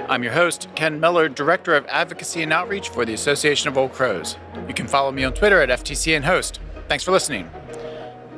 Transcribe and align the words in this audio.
I'm 0.09 0.23
your 0.23 0.31
host, 0.31 0.69
Ken 0.75 0.99
Miller, 0.99 1.29
Director 1.29 1.75
of 1.75 1.85
Advocacy 1.87 2.41
and 2.41 2.53
Outreach 2.53 2.89
for 2.89 3.05
the 3.05 3.13
Association 3.13 3.67
of 3.67 3.77
Old 3.77 3.91
Crows. 3.91 4.37
You 4.67 4.73
can 4.73 4.87
follow 4.87 5.11
me 5.11 5.23
on 5.23 5.33
Twitter 5.33 5.61
at 5.61 5.69
FTCN 5.69 6.23
Host. 6.23 6.59
Thanks 6.87 7.03
for 7.03 7.11
listening. 7.11 7.49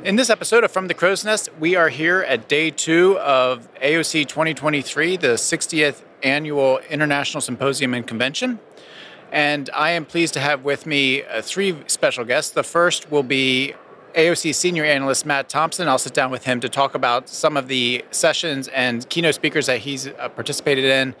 In 0.06 0.14
this 0.14 0.30
episode 0.30 0.62
of 0.62 0.70
From 0.70 0.86
the 0.86 0.94
Crow's 0.94 1.24
Nest, 1.24 1.48
we 1.58 1.74
are 1.74 1.88
here 1.88 2.20
at 2.20 2.46
day 2.46 2.70
two 2.70 3.18
of 3.18 3.68
AOC 3.82 4.28
2023, 4.28 5.16
the 5.16 5.34
60th 5.34 6.02
Annual 6.22 6.78
International 6.88 7.40
Symposium 7.40 7.92
and 7.92 8.06
Convention. 8.06 8.60
And 9.32 9.68
I 9.74 9.90
am 9.90 10.04
pleased 10.04 10.32
to 10.34 10.40
have 10.40 10.62
with 10.62 10.86
me 10.86 11.24
uh, 11.24 11.42
three 11.42 11.76
special 11.88 12.24
guests. 12.24 12.52
The 12.52 12.62
first 12.62 13.10
will 13.10 13.24
be 13.24 13.74
AOC 14.14 14.54
senior 14.54 14.84
analyst 14.84 15.26
Matt 15.26 15.48
Thompson. 15.48 15.88
I'll 15.88 15.98
sit 15.98 16.14
down 16.14 16.30
with 16.30 16.44
him 16.44 16.60
to 16.60 16.68
talk 16.68 16.94
about 16.94 17.28
some 17.28 17.56
of 17.56 17.66
the 17.66 18.04
sessions 18.12 18.68
and 18.68 19.08
keynote 19.08 19.34
speakers 19.34 19.66
that 19.66 19.80
he's 19.80 20.06
uh, 20.06 20.28
participated 20.28 20.84
in 20.84 21.16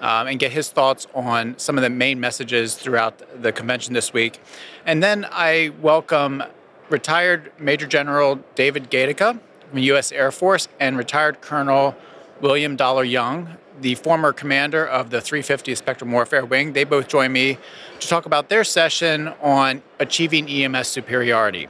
um, 0.00 0.26
and 0.26 0.40
get 0.40 0.50
his 0.50 0.70
thoughts 0.70 1.06
on 1.14 1.56
some 1.56 1.78
of 1.78 1.82
the 1.82 1.90
main 1.90 2.18
messages 2.18 2.74
throughout 2.74 3.22
the 3.40 3.52
convention 3.52 3.94
this 3.94 4.12
week. 4.12 4.40
And 4.84 5.04
then 5.04 5.24
I 5.30 5.70
welcome 5.80 6.42
retired 6.90 7.52
Major 7.58 7.86
General 7.86 8.40
David 8.54 8.90
Gaedecke 8.90 9.18
from 9.18 9.40
the 9.72 9.82
U.S. 9.82 10.12
Air 10.12 10.30
Force 10.30 10.68
and 10.78 10.96
retired 10.96 11.40
Colonel 11.40 11.96
William 12.40 12.76
Dollar 12.76 13.04
Young, 13.04 13.56
the 13.80 13.94
former 13.94 14.32
commander 14.32 14.86
of 14.86 15.10
the 15.10 15.20
350 15.20 15.74
Spectrum 15.74 16.12
Warfare 16.12 16.44
Wing. 16.44 16.72
They 16.72 16.84
both 16.84 17.08
join 17.08 17.32
me 17.32 17.58
to 18.00 18.08
talk 18.08 18.26
about 18.26 18.48
their 18.48 18.64
session 18.64 19.28
on 19.40 19.82
achieving 19.98 20.48
EMS 20.48 20.88
superiority. 20.88 21.68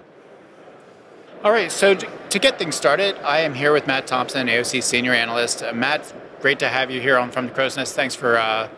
All 1.44 1.52
right, 1.52 1.70
so 1.70 1.94
to, 1.94 2.38
get 2.38 2.58
things 2.58 2.74
started, 2.74 3.16
I 3.22 3.40
am 3.40 3.52
here 3.52 3.72
with 3.72 3.86
Matt 3.86 4.06
Thompson, 4.06 4.46
AOC 4.46 4.82
senior 4.82 5.12
analyst. 5.12 5.62
Uh, 5.62 5.74
Matt, 5.74 6.12
great 6.40 6.58
to 6.60 6.68
have 6.68 6.90
you 6.90 7.02
here 7.02 7.18
on 7.18 7.30
From 7.30 7.46
the 7.46 7.52
Crow's 7.52 7.76
Nest. 7.76 7.94
Thanks 7.94 8.14
for 8.14 8.38
uh, 8.38 8.68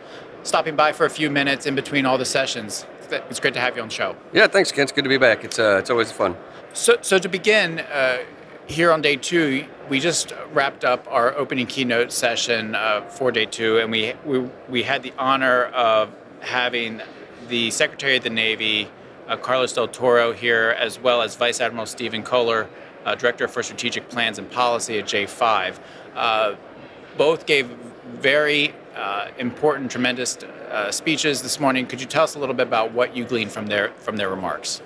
stopping 0.42 0.74
by 0.74 0.90
for 0.90 1.06
a 1.06 1.10
few 1.10 1.30
minutes 1.30 1.66
in 1.66 1.76
between 1.76 2.04
all 2.06 2.18
the 2.18 2.24
sessions. 2.24 2.84
It's 3.12 3.40
great 3.40 3.54
to 3.54 3.60
have 3.60 3.76
you 3.76 3.82
on 3.82 3.88
the 3.88 3.94
show. 3.94 4.16
Yeah, 4.32 4.46
thanks, 4.46 4.72
Ken. 4.72 4.84
It's 4.84 4.92
good 4.92 5.04
to 5.04 5.10
be 5.10 5.18
back. 5.18 5.44
It's 5.44 5.58
uh, 5.58 5.78
it's 5.78 5.90
always 5.90 6.12
fun. 6.12 6.36
So, 6.72 6.96
so 7.00 7.18
to 7.18 7.28
begin, 7.28 7.80
uh, 7.80 8.18
here 8.66 8.92
on 8.92 9.00
day 9.00 9.16
two, 9.16 9.66
we 9.88 10.00
just 10.00 10.32
wrapped 10.52 10.84
up 10.84 11.06
our 11.08 11.34
opening 11.36 11.66
keynote 11.66 12.12
session 12.12 12.74
uh, 12.74 13.02
for 13.02 13.30
day 13.30 13.46
two, 13.46 13.78
and 13.78 13.90
we, 13.90 14.14
we 14.24 14.40
we 14.68 14.82
had 14.82 15.02
the 15.02 15.12
honor 15.18 15.64
of 15.66 16.14
having 16.40 17.00
the 17.48 17.70
Secretary 17.70 18.16
of 18.16 18.24
the 18.24 18.30
Navy 18.30 18.88
uh, 19.28 19.36
Carlos 19.36 19.72
del 19.72 19.88
Toro 19.88 20.32
here, 20.32 20.76
as 20.78 20.98
well 20.98 21.22
as 21.22 21.36
Vice 21.36 21.60
Admiral 21.60 21.86
Stephen 21.86 22.22
Kohler, 22.22 22.68
uh, 23.04 23.14
Director 23.14 23.48
for 23.48 23.62
Strategic 23.62 24.08
Plans 24.08 24.38
and 24.38 24.50
Policy 24.50 24.98
at 24.98 25.04
J5. 25.04 25.78
Uh, 26.14 26.56
both 27.16 27.46
gave 27.46 27.66
very 28.18 28.74
uh, 28.96 29.28
important, 29.38 29.90
tremendous 29.90 30.38
uh, 30.38 30.90
speeches 30.90 31.42
this 31.42 31.60
morning. 31.60 31.86
Could 31.86 32.00
you 32.00 32.06
tell 32.06 32.24
us 32.24 32.34
a 32.34 32.38
little 32.38 32.54
bit 32.54 32.66
about 32.66 32.92
what 32.92 33.16
you 33.16 33.24
gleaned 33.24 33.52
from 33.52 33.66
their 33.66 33.90
from 33.92 34.16
their 34.16 34.30
remarks? 34.30 34.80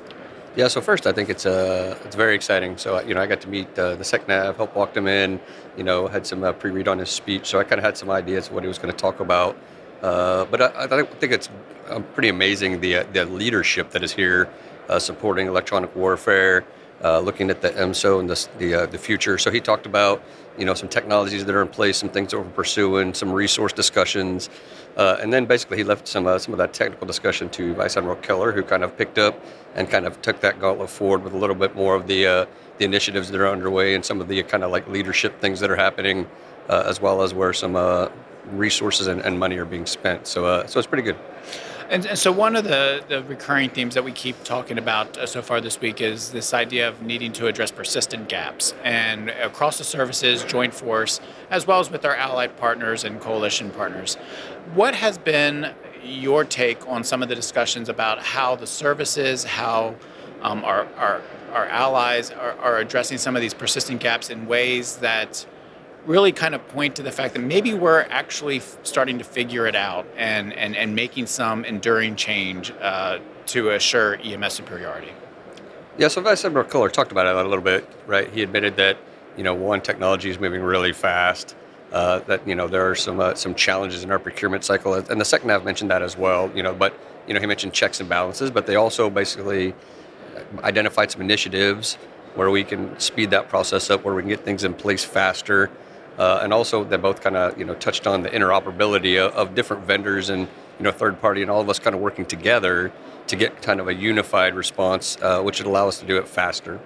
Yeah, 0.56 0.66
so 0.66 0.80
first, 0.80 1.06
I 1.06 1.12
think 1.12 1.28
it's 1.28 1.46
uh, 1.46 1.96
it's 2.04 2.16
very 2.16 2.34
exciting. 2.34 2.76
So 2.76 3.00
you 3.02 3.14
know, 3.14 3.20
I 3.20 3.26
got 3.26 3.40
to 3.42 3.48
meet 3.48 3.78
uh, 3.78 3.94
the 3.94 4.04
SecNav, 4.04 4.56
helped 4.56 4.74
walk 4.74 4.96
him 4.96 5.06
in. 5.06 5.40
You 5.76 5.84
know, 5.84 6.08
had 6.08 6.26
some 6.26 6.42
uh, 6.42 6.52
pre-read 6.52 6.88
on 6.88 6.98
his 6.98 7.08
speech, 7.08 7.46
so 7.46 7.60
I 7.60 7.64
kind 7.64 7.78
of 7.78 7.84
had 7.84 7.96
some 7.96 8.10
ideas 8.10 8.48
of 8.48 8.54
what 8.54 8.64
he 8.64 8.68
was 8.68 8.78
going 8.78 8.92
to 8.92 8.98
talk 8.98 9.20
about. 9.20 9.56
Uh, 10.02 10.44
but 10.46 10.60
I, 10.60 10.84
I, 10.84 11.02
think 11.04 11.32
it's 11.32 11.48
um, 11.88 12.02
pretty 12.14 12.30
amazing 12.30 12.80
the 12.80 12.96
uh, 12.96 13.04
the 13.12 13.26
leadership 13.26 13.90
that 13.90 14.02
is 14.02 14.12
here 14.12 14.48
supporting 14.98 15.46
electronic 15.46 15.94
warfare, 15.94 16.64
uh, 17.02 17.20
looking 17.20 17.50
at 17.50 17.62
the 17.62 17.70
EMSO 17.70 18.20
and 18.20 18.28
the 18.28 18.48
the, 18.58 18.74
uh, 18.74 18.86
the, 18.86 18.98
future. 18.98 19.38
So 19.38 19.50
he 19.50 19.60
talked 19.60 19.86
about 19.86 20.22
you 20.58 20.64
know 20.64 20.74
some 20.74 20.88
technologies 20.88 21.44
that 21.44 21.54
are 21.54 21.62
in 21.62 21.68
place, 21.68 21.96
some 21.96 22.10
things 22.10 22.30
that 22.30 22.38
we're 22.38 22.44
pursuing, 22.50 23.14
some 23.14 23.32
resource 23.32 23.72
discussions, 23.72 24.50
and 24.96 25.32
then 25.32 25.46
basically 25.46 25.78
he 25.78 25.84
left 25.84 26.06
some 26.06 26.24
some 26.38 26.54
of 26.54 26.58
that 26.58 26.72
technical 26.72 27.06
discussion 27.06 27.48
to 27.50 27.74
Vice 27.74 27.96
Admiral 27.96 28.16
Kohler, 28.16 28.52
who 28.52 28.62
kind 28.62 28.84
of 28.84 28.96
picked 28.96 29.18
up 29.18 29.38
and 29.74 29.88
kind 29.88 30.06
of 30.06 30.20
took 30.22 30.40
that 30.40 30.60
gauntlet 30.60 30.90
forward 30.90 31.22
with 31.22 31.32
a 31.32 31.38
little 31.38 31.56
bit 31.56 31.74
more 31.74 31.94
of 31.94 32.06
the 32.06 32.46
the 32.78 32.84
initiatives 32.84 33.30
that 33.30 33.40
are 33.40 33.48
underway 33.48 33.94
and 33.94 34.04
some 34.04 34.20
of 34.20 34.28
the 34.28 34.42
kind 34.42 34.64
of 34.64 34.70
like 34.70 34.88
leadership 34.88 35.40
things 35.40 35.60
that 35.60 35.70
are 35.70 35.76
happening, 35.76 36.26
as 36.68 37.00
well 37.00 37.22
as 37.22 37.32
where 37.32 37.52
some 37.52 37.76
resources 38.52 39.06
and, 39.06 39.20
and 39.22 39.38
money 39.38 39.56
are 39.58 39.64
being 39.64 39.86
spent. 39.86 40.26
So, 40.26 40.44
uh, 40.46 40.66
so 40.66 40.78
it's 40.78 40.86
pretty 40.86 41.02
good. 41.02 41.16
And, 41.90 42.06
and, 42.06 42.16
so, 42.16 42.30
one 42.30 42.54
of 42.54 42.62
the, 42.62 43.02
the 43.08 43.24
recurring 43.24 43.68
themes 43.68 43.94
that 43.94 44.04
we 44.04 44.12
keep 44.12 44.44
talking 44.44 44.78
about 44.78 45.18
uh, 45.18 45.26
so 45.26 45.42
far 45.42 45.60
this 45.60 45.80
week 45.80 46.00
is 46.00 46.30
this 46.30 46.54
idea 46.54 46.88
of 46.88 47.02
needing 47.02 47.32
to 47.32 47.48
address 47.48 47.72
persistent 47.72 48.28
gaps. 48.28 48.74
And 48.84 49.30
across 49.30 49.76
the 49.78 49.82
services, 49.82 50.44
joint 50.44 50.72
force, 50.72 51.20
as 51.50 51.66
well 51.66 51.80
as 51.80 51.90
with 51.90 52.04
our 52.04 52.14
allied 52.14 52.56
partners 52.58 53.02
and 53.02 53.20
coalition 53.20 53.70
partners. 53.70 54.14
What 54.72 54.94
has 54.94 55.18
been 55.18 55.74
your 56.04 56.44
take 56.44 56.86
on 56.88 57.02
some 57.02 57.24
of 57.24 57.28
the 57.28 57.34
discussions 57.34 57.88
about 57.88 58.22
how 58.22 58.54
the 58.54 58.68
services, 58.68 59.42
how 59.42 59.96
um, 60.42 60.64
our, 60.64 60.86
our, 60.94 61.22
our 61.52 61.66
allies 61.66 62.30
are, 62.30 62.52
are 62.60 62.78
addressing 62.78 63.18
some 63.18 63.34
of 63.34 63.42
these 63.42 63.52
persistent 63.52 64.00
gaps 64.00 64.30
in 64.30 64.46
ways 64.46 64.94
that 64.98 65.44
really 66.06 66.32
kind 66.32 66.54
of 66.54 66.66
point 66.68 66.96
to 66.96 67.02
the 67.02 67.12
fact 67.12 67.34
that 67.34 67.40
maybe 67.40 67.74
we're 67.74 68.02
actually 68.10 68.58
f- 68.58 68.78
starting 68.82 69.18
to 69.18 69.24
figure 69.24 69.66
it 69.66 69.74
out 69.74 70.06
and, 70.16 70.52
and, 70.54 70.76
and 70.76 70.94
making 70.94 71.26
some 71.26 71.64
enduring 71.64 72.16
change 72.16 72.72
uh, 72.80 73.18
to 73.46 73.70
assure 73.70 74.16
EMS 74.22 74.54
superiority. 74.54 75.12
Yeah, 75.98 76.08
so 76.08 76.20
Vice 76.20 76.44
Admiral 76.44 76.66
Kohler 76.66 76.88
talked 76.88 77.12
about 77.12 77.26
it 77.26 77.34
a 77.34 77.48
little 77.48 77.64
bit, 77.64 77.88
right? 78.06 78.30
He 78.30 78.42
admitted 78.42 78.76
that, 78.76 78.96
you 79.36 79.44
know, 79.44 79.54
one, 79.54 79.80
technology 79.80 80.30
is 80.30 80.38
moving 80.38 80.62
really 80.62 80.92
fast, 80.92 81.54
uh, 81.92 82.20
that, 82.20 82.46
you 82.46 82.54
know, 82.54 82.68
there 82.68 82.88
are 82.88 82.94
some 82.94 83.20
uh, 83.20 83.34
some 83.34 83.54
challenges 83.54 84.04
in 84.04 84.10
our 84.10 84.18
procurement 84.18 84.64
cycle. 84.64 84.94
And 84.94 85.20
the 85.20 85.24
SecNav 85.24 85.64
mentioned 85.64 85.90
that 85.90 86.02
as 86.02 86.16
well, 86.16 86.50
you 86.54 86.62
know, 86.62 86.72
but, 86.72 86.94
you 87.26 87.34
know, 87.34 87.40
he 87.40 87.46
mentioned 87.46 87.72
checks 87.72 88.00
and 88.00 88.08
balances, 88.08 88.50
but 88.50 88.66
they 88.66 88.76
also 88.76 89.10
basically 89.10 89.74
identified 90.62 91.10
some 91.10 91.20
initiatives 91.20 91.96
where 92.34 92.50
we 92.50 92.64
can 92.64 92.98
speed 92.98 93.30
that 93.30 93.48
process 93.48 93.90
up, 93.90 94.04
where 94.04 94.14
we 94.14 94.22
can 94.22 94.28
get 94.28 94.40
things 94.44 94.64
in 94.64 94.72
place 94.72 95.04
faster, 95.04 95.70
uh, 96.18 96.40
and 96.42 96.52
also, 96.52 96.84
they 96.84 96.96
both 96.96 97.20
kind 97.20 97.36
of 97.36 97.58
you 97.58 97.64
know 97.64 97.74
touched 97.74 98.06
on 98.06 98.22
the 98.22 98.28
interoperability 98.30 99.18
of, 99.18 99.32
of, 99.34 99.54
different 99.54 99.84
vendors 99.84 100.28
and 100.28 100.42
you 100.78 100.84
know 100.84 100.92
third 100.92 101.20
party 101.20 101.42
and 101.42 101.50
all 101.50 101.60
of 101.60 101.68
us 101.68 101.78
kind 101.78 101.94
of 101.94 102.02
working 102.02 102.26
together 102.26 102.92
to 103.26 103.36
get 103.36 103.62
kind 103.62 103.80
of 103.80 103.88
a 103.88 103.94
unified 103.94 104.54
response, 104.54 105.16
uh, 105.22 105.40
which 105.40 105.60
would 105.60 105.66
allow 105.66 105.88
us 105.88 106.00
to 106.00 106.06
do 106.06 106.18
it 106.18 106.28
faster. 106.28 106.80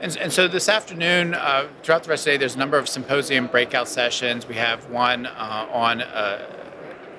And, 0.00 0.16
and 0.16 0.32
so 0.32 0.48
this 0.48 0.68
afternoon, 0.68 1.34
uh, 1.34 1.68
throughout 1.82 2.02
the 2.02 2.10
rest 2.10 2.22
of 2.22 2.24
the 2.26 2.30
day, 2.32 2.36
there's 2.38 2.54
a 2.54 2.58
number 2.58 2.76
of 2.76 2.88
symposium 2.88 3.46
breakout 3.46 3.88
sessions. 3.88 4.46
We 4.46 4.56
have 4.56 4.90
one 4.90 5.26
uh, 5.26 5.68
on 5.72 6.02
uh, 6.02 6.44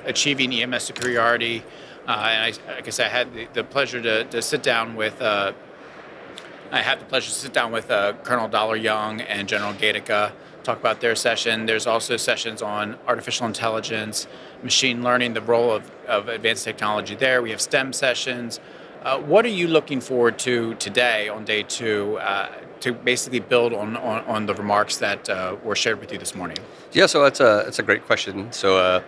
achieving 0.05 0.51
EMS 0.53 0.83
superiority. 0.83 1.63
Uh, 2.07 2.11
and 2.11 2.55
I, 2.55 2.81
I 2.85 2.89
said, 2.89 3.07
I 3.07 3.09
had 3.09 3.33
the, 3.33 3.47
the 3.53 3.63
pleasure 3.63 4.01
to, 4.01 4.23
to 4.25 4.41
sit 4.41 4.63
down 4.63 4.95
with 4.95 5.21
I 5.21 6.81
had 6.81 6.99
the 6.99 7.05
pleasure 7.05 7.29
to 7.29 7.35
sit 7.35 7.53
down 7.53 7.71
with 7.71 7.87
Colonel 8.23 8.49
Dollar 8.49 8.75
Young 8.75 9.21
and 9.21 9.47
General 9.47 9.73
Gaedecke 9.73 10.33
talk 10.67 10.79
about 10.79 10.99
their 10.99 11.15
session. 11.15 11.65
There's 11.65 11.87
also 11.87 12.17
sessions 12.17 12.61
on 12.61 12.97
artificial 13.07 13.47
intelligence, 13.47 14.27
machine 14.61 15.01
learning, 15.01 15.33
the 15.33 15.41
role 15.41 15.71
of, 15.71 15.89
of 16.07 16.27
advanced 16.27 16.65
technology 16.65 17.15
there. 17.15 17.41
We 17.41 17.51
have 17.51 17.61
STEM 17.61 17.93
sessions. 17.93 18.59
Uh, 19.01 19.19
what 19.19 19.45
are 19.45 19.55
you 19.61 19.67
looking 19.67 20.01
forward 20.01 20.37
to 20.39 20.75
today 20.75 21.29
on 21.29 21.45
day 21.45 21.63
two 21.63 22.17
uh, 22.17 22.49
to 22.81 22.91
basically 22.93 23.39
build 23.39 23.71
on, 23.73 23.95
on, 23.95 24.23
on 24.25 24.45
the 24.45 24.53
remarks 24.55 24.97
that 24.97 25.29
uh, 25.29 25.55
were 25.63 25.75
shared 25.75 25.99
with 26.01 26.11
you 26.11 26.19
this 26.19 26.35
morning? 26.35 26.57
Yeah, 26.91 27.05
so 27.05 27.23
that's 27.23 27.39
a, 27.39 27.61
that's 27.63 27.79
a 27.79 27.83
great 27.83 28.05
question. 28.05 28.51
So 28.51 28.77
uh, 28.77 29.01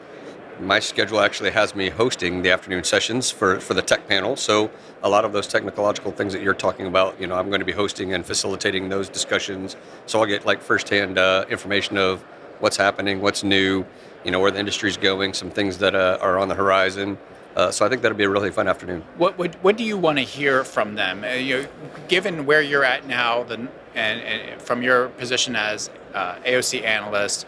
my 0.59 0.79
schedule 0.79 1.19
actually 1.19 1.51
has 1.51 1.75
me 1.75 1.89
hosting 1.89 2.41
the 2.41 2.51
afternoon 2.51 2.83
sessions 2.83 3.31
for, 3.31 3.59
for 3.59 3.73
the 3.73 3.81
tech 3.81 4.07
panel. 4.07 4.35
So 4.35 4.69
a 5.03 5.09
lot 5.09 5.25
of 5.25 5.33
those 5.33 5.47
technological 5.47 6.11
things 6.11 6.33
that 6.33 6.41
you're 6.41 6.53
talking 6.53 6.87
about, 6.87 7.19
you 7.19 7.27
know, 7.27 7.35
I'm 7.35 7.47
going 7.47 7.59
to 7.59 7.65
be 7.65 7.71
hosting 7.71 8.13
and 8.13 8.25
facilitating 8.25 8.89
those 8.89 9.09
discussions. 9.09 9.75
So 10.05 10.19
I'll 10.19 10.25
get 10.25 10.45
like 10.45 10.61
firsthand 10.61 11.17
uh, 11.17 11.45
information 11.49 11.97
of 11.97 12.21
what's 12.59 12.77
happening, 12.77 13.21
what's 13.21 13.43
new, 13.43 13.85
you 14.23 14.31
know, 14.31 14.39
where 14.39 14.51
the 14.51 14.59
industry's 14.59 14.97
going, 14.97 15.33
some 15.33 15.49
things 15.49 15.77
that 15.77 15.95
uh, 15.95 16.17
are 16.21 16.37
on 16.37 16.47
the 16.49 16.55
horizon. 16.55 17.17
Uh, 17.55 17.71
so 17.71 17.85
I 17.85 17.89
think 17.89 18.01
that'll 18.01 18.17
be 18.17 18.25
a 18.25 18.29
really 18.29 18.51
fun 18.51 18.67
afternoon. 18.67 19.03
What 19.17 19.37
what, 19.37 19.55
what 19.63 19.75
do 19.75 19.83
you 19.83 19.97
want 19.97 20.17
to 20.17 20.23
hear 20.23 20.63
from 20.63 20.95
them? 20.95 21.23
Uh, 21.23 21.29
you 21.33 21.61
know, 21.61 21.67
given 22.07 22.45
where 22.45 22.61
you're 22.61 22.85
at 22.85 23.07
now, 23.07 23.43
the, 23.43 23.55
and, 23.95 24.21
and 24.21 24.61
from 24.61 24.83
your 24.83 25.09
position 25.09 25.55
as 25.55 25.89
uh, 26.13 26.35
AOC 26.45 26.83
analyst, 26.83 27.47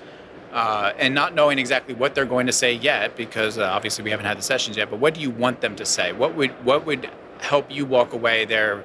uh, 0.51 0.93
and 0.97 1.15
not 1.15 1.33
knowing 1.33 1.59
exactly 1.59 1.93
what 1.93 2.13
they're 2.13 2.25
going 2.25 2.45
to 2.45 2.51
say 2.53 2.73
yet, 2.73 3.15
because 3.15 3.57
uh, 3.57 3.63
obviously 3.63 4.03
we 4.03 4.11
haven't 4.11 4.25
had 4.25 4.37
the 4.37 4.41
sessions 4.41 4.77
yet. 4.77 4.89
But 4.89 4.99
what 4.99 5.13
do 5.13 5.21
you 5.21 5.29
want 5.29 5.61
them 5.61 5.75
to 5.77 5.85
say? 5.85 6.11
What 6.11 6.35
would 6.35 6.51
what 6.65 6.85
would 6.85 7.09
help 7.39 7.71
you 7.71 7.85
walk 7.85 8.13
away 8.13 8.45
there 8.45 8.83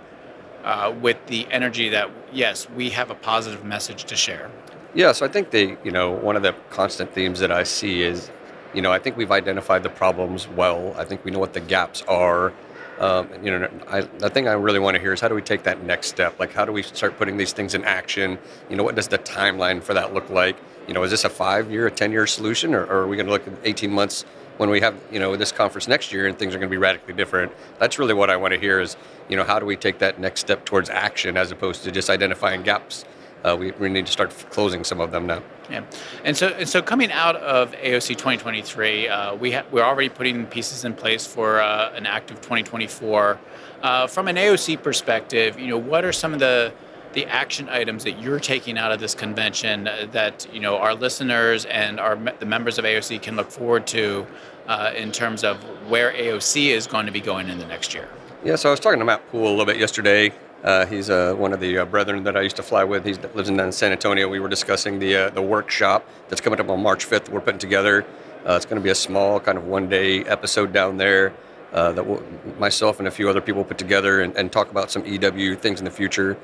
uh, 0.64 0.94
with 1.00 1.16
the 1.26 1.46
energy 1.50 1.88
that 1.90 2.10
yes, 2.32 2.68
we 2.70 2.90
have 2.90 3.10
a 3.10 3.14
positive 3.14 3.64
message 3.64 4.04
to 4.04 4.16
share? 4.16 4.50
Yeah, 4.94 5.12
so 5.12 5.26
I 5.26 5.28
think 5.28 5.50
the 5.50 5.76
you 5.84 5.90
know, 5.90 6.10
one 6.10 6.36
of 6.36 6.42
the 6.42 6.54
constant 6.70 7.12
themes 7.12 7.40
that 7.40 7.50
I 7.50 7.64
see 7.64 8.02
is, 8.02 8.30
you 8.72 8.80
know, 8.80 8.92
I 8.92 8.98
think 8.98 9.16
we've 9.16 9.32
identified 9.32 9.82
the 9.82 9.90
problems 9.90 10.48
well. 10.48 10.94
I 10.96 11.04
think 11.04 11.24
we 11.24 11.30
know 11.30 11.38
what 11.38 11.52
the 11.52 11.60
gaps 11.60 12.02
are. 12.08 12.52
Um, 12.98 13.28
you 13.42 13.50
know, 13.50 13.69
I, 13.88 14.00
the 14.00 14.30
thing 14.30 14.48
I 14.48 14.52
really 14.52 14.78
want 14.78 14.94
to 14.94 15.00
hear 15.00 15.12
is 15.12 15.20
how 15.20 15.28
do 15.28 15.34
we 15.34 15.42
take 15.42 15.64
that 15.64 15.84
next 15.84 16.06
step? 16.06 16.40
Like, 16.40 16.52
how 16.54 16.64
do 16.64 16.72
we 16.72 16.82
start 16.82 17.19
putting 17.19 17.36
these 17.36 17.52
things 17.52 17.74
in 17.74 17.84
action? 17.84 18.38
You 18.70 18.76
know, 18.76 18.84
what 18.84 18.94
does 18.94 19.08
the 19.08 19.19
timeline 19.19 19.82
for 19.82 19.92
that 19.92 20.14
look 20.14 20.30
like? 20.30 20.56
You 20.86 20.94
know, 20.94 21.02
is 21.02 21.10
this 21.10 21.24
a 21.24 21.28
five-year, 21.28 21.86
a 21.86 21.90
ten-year 21.90 22.26
solution, 22.26 22.74
or, 22.74 22.84
or 22.84 23.02
are 23.02 23.06
we 23.06 23.16
going 23.16 23.26
to 23.26 23.32
look 23.32 23.46
at 23.46 23.54
18 23.64 23.90
months 23.90 24.24
when 24.56 24.70
we 24.70 24.80
have, 24.80 24.94
you 25.10 25.18
know, 25.18 25.36
this 25.36 25.52
conference 25.52 25.88
next 25.88 26.12
year 26.12 26.26
and 26.26 26.38
things 26.38 26.54
are 26.54 26.58
going 26.58 26.68
to 26.68 26.74
be 26.74 26.78
radically 26.78 27.14
different? 27.14 27.52
That's 27.78 27.98
really 27.98 28.14
what 28.14 28.30
I 28.30 28.36
want 28.36 28.54
to 28.54 28.60
hear 28.60 28.80
is, 28.80 28.96
you 29.28 29.36
know, 29.36 29.44
how 29.44 29.58
do 29.58 29.66
we 29.66 29.76
take 29.76 29.98
that 29.98 30.20
next 30.20 30.40
step 30.40 30.64
towards 30.64 30.88
action 30.88 31.36
as 31.36 31.50
opposed 31.50 31.84
to 31.84 31.90
just 31.90 32.08
identifying 32.08 32.62
gaps? 32.62 33.04
Uh, 33.44 33.56
we, 33.56 33.70
we 33.72 33.88
need 33.88 34.06
to 34.06 34.12
start 34.12 34.30
closing 34.50 34.82
some 34.82 35.00
of 35.00 35.10
them 35.10 35.26
now. 35.26 35.42
Yeah, 35.70 35.84
and 36.24 36.36
so 36.36 36.48
and 36.48 36.68
so 36.68 36.80
coming 36.80 37.12
out 37.12 37.36
of 37.36 37.72
AOC 37.72 38.08
2023, 38.08 39.08
uh, 39.08 39.34
we 39.34 39.52
ha- 39.52 39.64
we're 39.70 39.82
already 39.82 40.08
putting 40.08 40.46
pieces 40.46 40.84
in 40.84 40.94
place 40.94 41.26
for 41.26 41.60
uh, 41.60 41.92
an 41.94 42.06
active 42.06 42.40
2024. 42.40 43.38
Uh, 43.82 44.06
from 44.06 44.26
an 44.28 44.36
AOC 44.36 44.82
perspective, 44.82 45.58
you 45.60 45.68
know, 45.68 45.76
what 45.76 46.04
are 46.04 46.12
some 46.12 46.32
of 46.32 46.40
the 46.40 46.72
the 47.16 47.26
action 47.26 47.66
items 47.70 48.04
that 48.04 48.20
you're 48.20 48.38
taking 48.38 48.76
out 48.76 48.92
of 48.92 49.00
this 49.00 49.14
convention 49.14 49.84
that 50.12 50.46
you 50.52 50.60
know 50.60 50.76
our 50.76 50.94
listeners 50.94 51.64
and 51.64 51.98
our 51.98 52.14
the 52.14 52.44
members 52.44 52.78
of 52.78 52.84
AOC 52.84 53.22
can 53.22 53.36
look 53.36 53.50
forward 53.50 53.86
to 53.86 54.26
uh, 54.68 54.92
in 54.94 55.10
terms 55.10 55.42
of 55.42 55.56
where 55.88 56.12
AOC 56.12 56.68
is 56.68 56.86
going 56.86 57.06
to 57.06 57.12
be 57.12 57.20
going 57.20 57.48
in 57.48 57.58
the 57.58 57.64
next 57.64 57.94
year? 57.94 58.06
Yeah, 58.44 58.56
so 58.56 58.68
I 58.68 58.72
was 58.72 58.80
talking 58.80 58.98
to 58.98 59.04
Matt 59.04 59.26
Poole 59.30 59.48
a 59.48 59.50
little 59.50 59.64
bit 59.64 59.78
yesterday. 59.78 60.30
Uh, 60.62 60.84
he's 60.84 61.08
uh, 61.08 61.34
one 61.34 61.54
of 61.54 61.60
the 61.60 61.78
uh, 61.78 61.84
brethren 61.86 62.22
that 62.24 62.36
I 62.36 62.42
used 62.42 62.56
to 62.56 62.62
fly 62.62 62.84
with. 62.84 63.06
He 63.06 63.14
lives 63.14 63.48
in 63.48 63.72
San 63.72 63.92
Antonio. 63.92 64.28
We 64.28 64.40
were 64.40 64.48
discussing 64.48 64.98
the 64.98 65.16
uh, 65.16 65.30
the 65.30 65.42
workshop 65.42 66.06
that's 66.28 66.42
coming 66.42 66.60
up 66.60 66.69
on 66.69 66.82
March 66.82 67.08
5th. 67.08 67.30
We're 67.30 67.40
putting 67.40 67.58
together. 67.58 68.04
Uh, 68.46 68.56
it's 68.56 68.66
going 68.66 68.80
to 68.80 68.84
be 68.84 68.90
a 68.90 68.94
small 68.94 69.40
kind 69.40 69.56
of 69.56 69.64
one 69.64 69.88
day 69.88 70.22
episode 70.24 70.74
down 70.74 70.98
there 70.98 71.32
uh, 71.72 71.92
that 71.92 72.06
we'll, 72.06 72.22
myself 72.58 72.98
and 72.98 73.08
a 73.08 73.10
few 73.10 73.30
other 73.30 73.40
people 73.40 73.64
put 73.64 73.78
together 73.78 74.20
and, 74.20 74.36
and 74.36 74.52
talk 74.52 74.70
about 74.70 74.90
some 74.90 75.04
EW 75.06 75.54
things 75.56 75.78
in 75.78 75.86
the 75.86 75.90
future. 75.90 76.36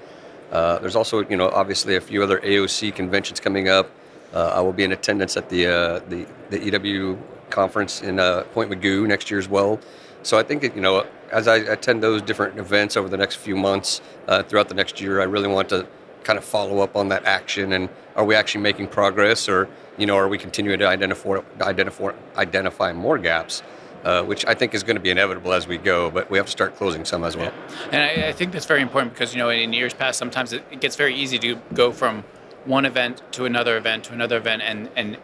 Uh, 0.52 0.78
there's 0.78 0.94
also, 0.94 1.26
you 1.28 1.36
know, 1.36 1.48
obviously 1.48 1.96
a 1.96 2.00
few 2.00 2.22
other 2.22 2.38
AOC 2.40 2.94
conventions 2.94 3.40
coming 3.40 3.68
up. 3.68 3.90
Uh, 4.32 4.52
I 4.54 4.60
will 4.60 4.72
be 4.72 4.84
in 4.84 4.92
attendance 4.92 5.36
at 5.36 5.48
the 5.48 5.66
uh, 5.66 5.98
the, 6.08 6.26
the 6.50 6.58
EW 6.58 7.18
conference 7.50 8.02
in 8.02 8.16
Point 8.54 8.70
Mugu 8.70 9.06
next 9.06 9.30
year 9.30 9.40
as 9.40 9.48
well. 9.48 9.80
So 10.22 10.38
I 10.38 10.44
think, 10.44 10.62
you 10.62 10.80
know, 10.80 11.04
as 11.32 11.48
I 11.48 11.56
attend 11.56 12.02
those 12.02 12.22
different 12.22 12.58
events 12.58 12.96
over 12.96 13.08
the 13.08 13.16
next 13.16 13.36
few 13.36 13.56
months, 13.56 14.00
uh, 14.28 14.42
throughout 14.44 14.68
the 14.68 14.74
next 14.74 15.00
year, 15.00 15.20
I 15.20 15.24
really 15.24 15.48
want 15.48 15.68
to 15.70 15.86
kind 16.22 16.38
of 16.38 16.44
follow 16.44 16.78
up 16.78 16.94
on 16.94 17.08
that 17.08 17.24
action 17.24 17.72
and 17.72 17.88
are 18.14 18.24
we 18.24 18.36
actually 18.36 18.60
making 18.60 18.86
progress 18.86 19.48
or, 19.48 19.68
you 19.98 20.06
know, 20.06 20.16
are 20.16 20.28
we 20.28 20.38
continuing 20.38 20.78
to 20.78 20.86
identify, 20.86 21.40
identify, 21.60 22.12
identify 22.36 22.92
more 22.92 23.18
gaps? 23.18 23.62
Uh, 24.04 24.24
which 24.24 24.44
I 24.46 24.54
think 24.54 24.74
is 24.74 24.82
going 24.82 24.96
to 24.96 25.00
be 25.00 25.10
inevitable 25.10 25.52
as 25.52 25.68
we 25.68 25.78
go, 25.78 26.10
but 26.10 26.28
we 26.28 26.36
have 26.36 26.46
to 26.46 26.50
start 26.50 26.74
closing 26.74 27.04
some 27.04 27.22
as 27.22 27.36
well. 27.36 27.52
Yeah. 27.54 27.88
And 27.92 28.02
I, 28.24 28.28
I, 28.30 28.32
think 28.32 28.50
that's 28.50 28.66
very 28.66 28.82
important 28.82 29.12
because, 29.12 29.32
you 29.32 29.38
know, 29.38 29.48
in 29.48 29.72
years 29.72 29.94
past, 29.94 30.18
sometimes 30.18 30.52
it, 30.52 30.64
it 30.72 30.80
gets 30.80 30.96
very 30.96 31.14
easy 31.14 31.38
to 31.38 31.54
go 31.72 31.92
from 31.92 32.24
one 32.64 32.84
event 32.84 33.22
to 33.34 33.44
another 33.44 33.76
event 33.76 34.02
to 34.04 34.12
another 34.12 34.38
event 34.38 34.62
and, 34.62 34.90
and, 34.96 35.18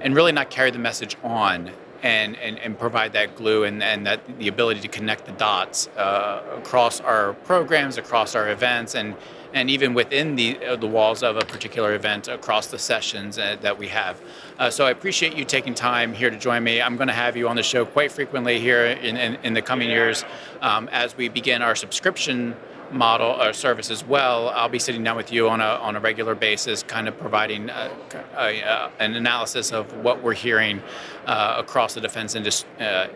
and 0.00 0.14
really 0.14 0.30
not 0.30 0.50
carry 0.50 0.70
the 0.70 0.78
message 0.78 1.16
on 1.24 1.72
and, 2.02 2.36
and, 2.36 2.58
and 2.58 2.78
provide 2.78 3.12
that 3.12 3.36
glue 3.36 3.64
and, 3.64 3.82
and 3.82 4.06
that 4.06 4.20
the 4.38 4.48
ability 4.48 4.80
to 4.80 4.88
connect 4.88 5.26
the 5.26 5.32
dots 5.32 5.88
uh, 5.96 6.42
across 6.56 7.00
our 7.00 7.32
programs, 7.32 7.98
across 7.98 8.34
our 8.34 8.50
events, 8.50 8.94
and 8.94 9.16
and 9.54 9.68
even 9.68 9.92
within 9.92 10.34
the 10.34 10.58
uh, 10.64 10.76
the 10.76 10.86
walls 10.86 11.22
of 11.22 11.36
a 11.36 11.44
particular 11.44 11.94
event 11.94 12.28
across 12.28 12.68
the 12.68 12.78
sessions 12.78 13.38
uh, 13.38 13.56
that 13.60 13.76
we 13.78 13.88
have. 13.88 14.20
Uh, 14.58 14.70
so 14.70 14.86
I 14.86 14.90
appreciate 14.90 15.36
you 15.36 15.44
taking 15.44 15.74
time 15.74 16.12
here 16.12 16.30
to 16.30 16.38
join 16.38 16.64
me. 16.64 16.80
I'm 16.80 16.96
going 16.96 17.08
to 17.08 17.14
have 17.14 17.36
you 17.36 17.48
on 17.48 17.56
the 17.56 17.62
show 17.62 17.84
quite 17.84 18.12
frequently 18.12 18.58
here 18.60 18.86
in, 18.86 19.16
in, 19.16 19.34
in 19.42 19.54
the 19.54 19.62
coming 19.62 19.90
years 19.90 20.24
um, 20.60 20.88
as 20.88 21.16
we 21.16 21.28
begin 21.28 21.62
our 21.62 21.74
subscription 21.74 22.56
model 22.92 23.40
or 23.42 23.52
service 23.52 23.90
as 23.90 24.04
well, 24.04 24.48
I'll 24.50 24.68
be 24.68 24.78
sitting 24.78 25.02
down 25.02 25.16
with 25.16 25.32
you 25.32 25.48
on 25.48 25.60
a, 25.60 25.64
on 25.64 25.96
a 25.96 26.00
regular 26.00 26.34
basis, 26.34 26.82
kind 26.82 27.08
of 27.08 27.18
providing 27.18 27.70
a, 27.70 27.90
a, 28.36 28.60
a, 28.60 28.92
an 28.98 29.14
analysis 29.14 29.72
of 29.72 29.92
what 30.04 30.22
we're 30.22 30.34
hearing 30.34 30.82
uh, 31.26 31.56
across 31.58 31.94
the 31.94 32.00
defense 32.00 32.34
industry. 32.34 32.68
Uh, 32.80 33.08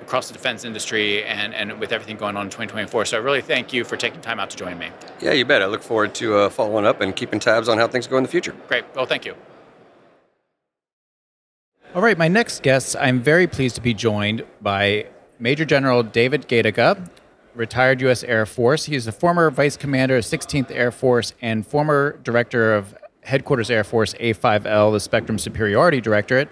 across 0.00 0.28
the 0.28 0.32
defense 0.32 0.64
industry 0.64 1.22
and, 1.24 1.54
and 1.54 1.78
with 1.78 1.92
everything 1.92 2.16
going 2.16 2.38
on 2.38 2.46
in 2.46 2.50
2024. 2.50 3.04
So 3.04 3.18
I 3.18 3.20
really 3.20 3.42
thank 3.42 3.70
you 3.70 3.84
for 3.84 3.98
taking 3.98 4.22
time 4.22 4.40
out 4.40 4.48
to 4.48 4.56
join 4.56 4.78
me. 4.78 4.88
Yeah, 5.20 5.32
you 5.32 5.44
bet. 5.44 5.60
I 5.60 5.66
look 5.66 5.82
forward 5.82 6.14
to 6.14 6.36
uh, 6.36 6.48
following 6.48 6.86
up 6.86 7.02
and 7.02 7.14
keeping 7.14 7.38
tabs 7.38 7.68
on 7.68 7.76
how 7.76 7.86
things 7.86 8.06
go 8.06 8.16
in 8.16 8.22
the 8.22 8.30
future. 8.30 8.56
Great. 8.66 8.84
Well, 8.94 9.04
thank 9.04 9.26
you. 9.26 9.34
All 11.94 12.02
right, 12.02 12.16
my 12.16 12.28
next 12.28 12.62
guest, 12.62 12.96
I'm 12.98 13.20
very 13.20 13.46
pleased 13.46 13.74
to 13.74 13.80
be 13.80 13.92
joined 13.92 14.44
by 14.60 15.06
Major 15.38 15.64
General 15.64 16.02
David 16.02 16.48
Gaedecke, 16.48 17.08
retired 17.58 18.00
U.S. 18.02 18.22
Air 18.22 18.46
Force. 18.46 18.84
He 18.84 18.94
is 18.94 19.04
the 19.04 19.12
former 19.12 19.50
Vice 19.50 19.76
Commander 19.76 20.16
of 20.16 20.24
16th 20.24 20.70
Air 20.70 20.92
Force 20.92 21.34
and 21.42 21.66
former 21.66 22.18
Director 22.22 22.72
of 22.72 22.94
Headquarters 23.24 23.68
Air 23.68 23.82
Force 23.82 24.14
A5L, 24.14 24.92
the 24.92 25.00
Spectrum 25.00 25.38
Superiority 25.38 26.00
Directorate, 26.00 26.48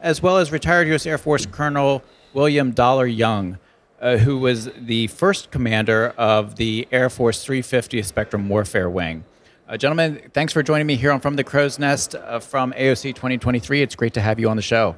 as 0.00 0.20
well 0.20 0.36
as 0.36 0.50
retired 0.50 0.88
U.S. 0.88 1.06
Air 1.06 1.16
Force 1.16 1.46
Colonel 1.46 2.02
William 2.34 2.72
Dollar 2.72 3.06
Young, 3.06 3.58
uh, 4.00 4.16
who 4.16 4.38
was 4.38 4.68
the 4.76 5.06
first 5.06 5.52
commander 5.52 6.08
of 6.18 6.56
the 6.56 6.88
Air 6.90 7.08
Force 7.08 7.46
350th 7.46 8.04
Spectrum 8.04 8.48
Warfare 8.48 8.90
Wing. 8.90 9.24
Uh, 9.68 9.76
gentlemen, 9.76 10.20
thanks 10.32 10.52
for 10.52 10.62
joining 10.62 10.88
me 10.88 10.96
here 10.96 11.12
on 11.12 11.20
From 11.20 11.36
the 11.36 11.44
Crow's 11.44 11.78
Nest 11.78 12.16
uh, 12.16 12.40
from 12.40 12.72
AOC 12.72 13.14
2023. 13.14 13.82
It's 13.82 13.94
great 13.94 14.14
to 14.14 14.20
have 14.20 14.40
you 14.40 14.48
on 14.48 14.56
the 14.56 14.62
show. 14.62 14.96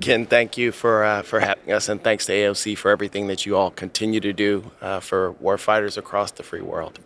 Ken, 0.00 0.24
thank 0.24 0.56
you 0.56 0.72
for 0.72 1.04
uh, 1.04 1.22
for 1.22 1.40
having 1.40 1.70
us, 1.72 1.88
and 1.88 2.02
thanks 2.02 2.24
to 2.26 2.32
AOC 2.32 2.78
for 2.78 2.90
everything 2.90 3.26
that 3.26 3.44
you 3.44 3.56
all 3.56 3.70
continue 3.70 4.20
to 4.20 4.32
do 4.32 4.70
uh, 4.80 5.00
for 5.00 5.34
warfighters 5.34 5.98
across 5.98 6.30
the 6.30 6.42
free 6.42 6.62
world. 6.62 6.98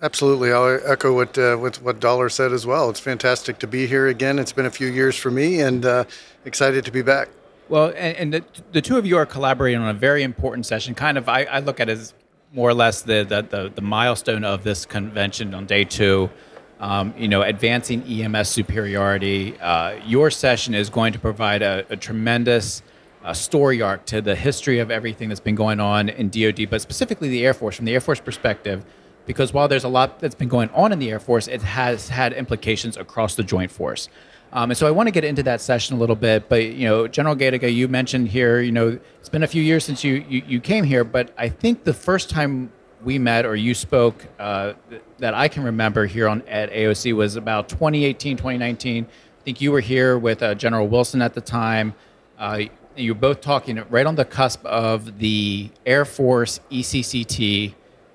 Absolutely, 0.00 0.52
I'll 0.52 0.80
echo 0.86 1.12
what 1.12 1.36
uh, 1.36 1.56
what 1.56 1.76
what 1.82 1.98
Dollar 1.98 2.28
said 2.28 2.52
as 2.52 2.64
well. 2.64 2.88
It's 2.88 3.00
fantastic 3.00 3.58
to 3.58 3.66
be 3.66 3.88
here 3.88 4.06
again. 4.06 4.38
It's 4.38 4.52
been 4.52 4.66
a 4.66 4.70
few 4.70 4.86
years 4.86 5.16
for 5.16 5.32
me, 5.32 5.60
and 5.60 5.84
uh, 5.84 6.04
excited 6.44 6.84
to 6.84 6.92
be 6.92 7.02
back. 7.02 7.28
Well, 7.68 7.92
and, 7.96 8.16
and 8.16 8.34
the, 8.34 8.44
the, 8.72 8.80
two 8.80 8.96
of 8.96 9.04
you 9.04 9.18
are 9.18 9.26
collaborating 9.26 9.80
on 9.80 9.88
a 9.88 9.98
very 9.98 10.22
important 10.22 10.64
session. 10.64 10.94
Kind 10.94 11.18
of, 11.18 11.28
I, 11.28 11.44
I 11.44 11.58
look 11.58 11.80
at 11.80 11.90
it 11.90 11.98
as 11.98 12.14
more 12.52 12.70
or 12.70 12.74
less 12.74 13.02
the, 13.02 13.24
the 13.28 13.42
the, 13.42 13.72
the 13.74 13.82
milestone 13.82 14.44
of 14.44 14.62
this 14.62 14.86
convention 14.86 15.52
on 15.52 15.66
day 15.66 15.84
two 15.84 16.30
um, 16.80 17.14
you 17.16 17.28
know, 17.28 17.42
advancing 17.42 18.02
EMS 18.04 18.48
superiority. 18.48 19.58
Uh, 19.60 20.00
your 20.06 20.30
session 20.30 20.74
is 20.74 20.90
going 20.90 21.12
to 21.12 21.18
provide 21.18 21.62
a, 21.62 21.84
a 21.90 21.96
tremendous 21.96 22.82
uh, 23.24 23.32
story 23.32 23.82
arc 23.82 24.04
to 24.06 24.20
the 24.20 24.34
history 24.34 24.78
of 24.78 24.90
everything 24.90 25.28
that's 25.28 25.40
been 25.40 25.54
going 25.54 25.80
on 25.80 26.08
in 26.08 26.30
DoD, 26.30 26.70
but 26.70 26.80
specifically 26.80 27.28
the 27.28 27.44
Air 27.44 27.54
Force, 27.54 27.76
from 27.76 27.84
the 27.84 27.94
Air 27.94 28.00
Force 28.00 28.20
perspective, 28.20 28.84
because 29.26 29.52
while 29.52 29.68
there's 29.68 29.84
a 29.84 29.88
lot 29.88 30.20
that's 30.20 30.34
been 30.34 30.48
going 30.48 30.70
on 30.70 30.92
in 30.92 30.98
the 30.98 31.10
Air 31.10 31.20
Force, 31.20 31.48
it 31.48 31.62
has 31.62 32.08
had 32.08 32.32
implications 32.32 32.96
across 32.96 33.34
the 33.34 33.42
Joint 33.42 33.70
Force. 33.70 34.08
Um, 34.52 34.70
and 34.70 34.78
so 34.78 34.86
I 34.86 34.90
want 34.90 35.08
to 35.08 35.10
get 35.10 35.24
into 35.24 35.42
that 35.42 35.60
session 35.60 35.96
a 35.96 35.98
little 35.98 36.16
bit, 36.16 36.48
but 36.48 36.64
you 36.64 36.86
know, 36.86 37.06
General 37.06 37.36
Gaedecke, 37.36 37.74
you 37.74 37.86
mentioned 37.86 38.28
here, 38.28 38.60
you 38.60 38.72
know, 38.72 38.98
it's 39.20 39.28
been 39.28 39.42
a 39.42 39.46
few 39.46 39.62
years 39.62 39.84
since 39.84 40.02
you, 40.02 40.24
you, 40.26 40.42
you 40.46 40.60
came 40.60 40.84
here, 40.84 41.04
but 41.04 41.34
I 41.36 41.50
think 41.50 41.84
the 41.84 41.92
first 41.92 42.30
time 42.30 42.72
we 43.04 43.18
met 43.18 43.44
or 43.44 43.56
you 43.56 43.74
spoke 43.74 44.26
uh, 44.38 44.72
that 45.18 45.34
I 45.34 45.48
can 45.48 45.64
remember 45.64 46.06
here 46.06 46.28
on 46.28 46.42
at 46.48 46.70
AOC 46.70 47.14
was 47.14 47.36
about 47.36 47.68
2018, 47.68 48.36
2019. 48.36 49.04
I 49.04 49.42
think 49.44 49.60
you 49.60 49.72
were 49.72 49.80
here 49.80 50.18
with 50.18 50.42
uh, 50.42 50.54
General 50.54 50.86
Wilson 50.88 51.22
at 51.22 51.34
the 51.34 51.40
time. 51.40 51.94
Uh, 52.38 52.62
you 52.96 53.14
were 53.14 53.20
both 53.20 53.40
talking 53.40 53.82
right 53.90 54.06
on 54.06 54.14
the 54.14 54.24
cusp 54.24 54.64
of 54.64 55.18
the 55.18 55.70
Air 55.86 56.04
Force 56.04 56.60
ECCT, 56.70 57.74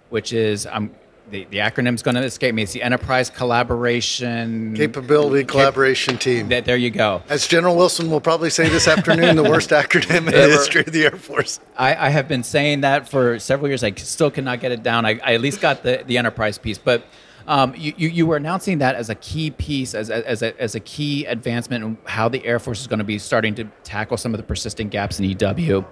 which 0.10 0.34
is 0.34 0.66
I'm 0.68 0.94
the, 1.34 1.46
the 1.50 1.58
acronym's 1.58 2.02
going 2.02 2.16
to 2.16 2.24
escape 2.24 2.56
me. 2.56 2.64
It's 2.64 2.72
the 2.72 2.84
Enterprise 2.84 3.30
Collaboration 3.30 4.76
Capability 4.76 5.44
Collaboration 5.44 6.18
Team. 6.18 6.50
That, 6.50 6.64
there 6.64 6.78
you 6.78 6.92
go. 6.92 7.22
As 7.28 7.48
General 7.48 7.76
Wilson 7.76 8.10
will 8.10 8.22
probably 8.22 8.50
say 8.50 8.70
this 8.70 8.88
afternoon, 8.88 9.36
the 9.36 9.44
worst 9.44 9.70
acronym 9.72 10.20
in 10.20 10.26
the 10.26 10.32
history 10.32 10.82
of 10.82 10.94
the 10.94 11.06
Air 11.06 11.18
Force. 11.18 11.60
I, 11.76 12.08
I, 12.08 12.10
have 12.10 12.28
been 12.28 12.44
saying 12.44 12.82
that 12.82 13.10
for 13.10 13.40
several 13.40 13.68
years. 13.68 13.84
I 13.84 13.92
still 13.92 14.32
cannot 14.32 14.62
get 14.62 14.72
it 14.72 14.84
down. 14.84 15.06
I, 15.06 15.20
I 15.24 15.34
at 15.34 15.42
least 15.42 15.60
got 15.60 15.84
the, 15.84 16.04
the 16.06 16.18
Enterprise 16.18 16.58
piece. 16.58 16.78
But 16.78 17.04
Um, 17.46 17.74
you, 17.76 17.94
you, 17.98 18.08
you 18.08 18.26
were 18.26 18.38
announcing 18.38 18.78
that 18.78 18.96
as 18.96 19.10
a 19.10 19.16
key 19.16 19.52
piece, 19.52 19.94
as, 19.94 20.10
a- 20.10 20.26
as, 20.26 20.42
a, 20.42 20.62
as 20.62 20.76
a 20.76 20.80
key 20.80 21.26
advancement 21.26 21.84
in 21.84 21.98
how 22.06 22.30
the 22.30 22.46
Air 22.46 22.60
Force 22.60 22.80
is 22.80 22.88
going 22.88 23.00
to 23.00 23.04
be 23.04 23.20
starting 23.20 23.54
to 23.56 23.66
tackle 23.84 24.16
some 24.16 24.34
of 24.34 24.38
the 24.38 24.44
persistent 24.44 24.92
gaps 24.92 25.20
in 25.20 25.26
EW. 25.26 25.84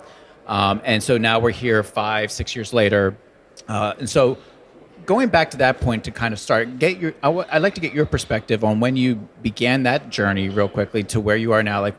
Um, 0.47 0.81
and 0.85 1.03
so 1.03 1.17
now 1.17 1.39
we're 1.39 1.51
here 1.51 1.83
five, 1.83 2.31
six 2.31 2.55
years 2.55 2.71
later. 2.73 3.17
Uh, 3.67 3.93
and 3.99 4.09
so 4.09 4.37
going 5.05 5.29
back 5.29 5.51
to 5.51 5.57
that 5.57 5.79
point 5.79 6.03
to 6.05 6.11
kind 6.11 6.33
of 6.33 6.39
start, 6.39 6.79
get 6.79 6.97
your, 6.99 7.13
I 7.23 7.27
w- 7.27 7.47
I'd 7.51 7.61
like 7.61 7.75
to 7.75 7.81
get 7.81 7.93
your 7.93 8.05
perspective 8.05 8.63
on 8.63 8.79
when 8.79 8.95
you 8.95 9.27
began 9.41 9.83
that 9.83 10.09
journey 10.09 10.49
real 10.49 10.69
quickly 10.69 11.03
to 11.05 11.19
where 11.19 11.37
you 11.37 11.53
are 11.53 11.63
now. 11.63 11.81
Like, 11.81 11.95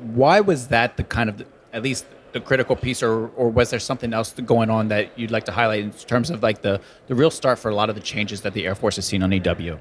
why 0.00 0.40
was 0.40 0.68
that 0.68 0.96
the 0.96 1.04
kind 1.04 1.28
of, 1.28 1.44
at 1.72 1.82
least 1.82 2.06
the 2.32 2.40
critical 2.40 2.76
piece 2.76 3.02
or, 3.02 3.28
or 3.28 3.48
was 3.48 3.70
there 3.70 3.80
something 3.80 4.12
else 4.12 4.32
going 4.32 4.70
on 4.70 4.88
that 4.88 5.18
you'd 5.18 5.30
like 5.30 5.44
to 5.44 5.52
highlight 5.52 5.82
in 5.82 5.90
terms 5.92 6.30
of 6.30 6.42
like 6.42 6.62
the, 6.62 6.80
the 7.06 7.14
real 7.14 7.30
start 7.30 7.58
for 7.58 7.70
a 7.70 7.74
lot 7.74 7.88
of 7.88 7.94
the 7.94 8.02
changes 8.02 8.42
that 8.42 8.52
the 8.52 8.66
Air 8.66 8.74
Force 8.74 8.96
has 8.96 9.06
seen 9.06 9.22
on 9.22 9.32
EW? 9.32 9.78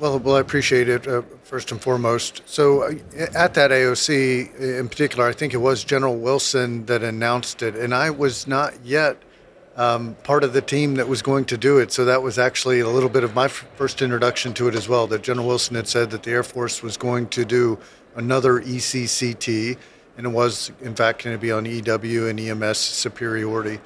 Well, 0.00 0.18
well, 0.18 0.36
I 0.36 0.40
appreciate 0.40 0.88
it 0.88 1.06
uh, 1.06 1.22
first 1.44 1.70
and 1.70 1.80
foremost. 1.80 2.42
So, 2.46 2.82
uh, 2.82 2.94
at 3.34 3.54
that 3.54 3.70
AOC 3.70 4.78
in 4.80 4.88
particular, 4.88 5.28
I 5.28 5.32
think 5.32 5.54
it 5.54 5.58
was 5.58 5.84
General 5.84 6.16
Wilson 6.16 6.84
that 6.86 7.04
announced 7.04 7.62
it, 7.62 7.76
and 7.76 7.94
I 7.94 8.10
was 8.10 8.48
not 8.48 8.74
yet 8.84 9.22
um, 9.76 10.16
part 10.22 10.44
of 10.44 10.52
the 10.52 10.62
team 10.62 10.94
that 10.94 11.08
was 11.08 11.22
going 11.22 11.44
to 11.46 11.58
do 11.58 11.78
it. 11.78 11.92
So 11.92 12.04
that 12.04 12.22
was 12.22 12.38
actually 12.38 12.80
a 12.80 12.88
little 12.88 13.08
bit 13.08 13.24
of 13.24 13.34
my 13.34 13.46
f- 13.46 13.66
first 13.76 14.02
introduction 14.02 14.54
to 14.54 14.68
it 14.68 14.74
as 14.74 14.88
well. 14.88 15.06
That 15.06 15.22
General 15.22 15.46
Wilson 15.48 15.74
had 15.74 15.88
said 15.88 16.10
that 16.10 16.22
the 16.22 16.30
Air 16.30 16.42
Force 16.42 16.82
was 16.82 16.96
going 16.96 17.28
to 17.28 17.44
do 17.44 17.78
another 18.14 18.60
ECCT, 18.60 19.76
and 20.16 20.26
it 20.26 20.30
was 20.30 20.70
in 20.80 20.94
fact 20.94 21.24
going 21.24 21.36
to 21.36 21.40
be 21.40 21.50
on 21.50 21.66
EW 21.66 22.28
and 22.28 22.38
EMS 22.38 22.78
superiority. 22.78 23.80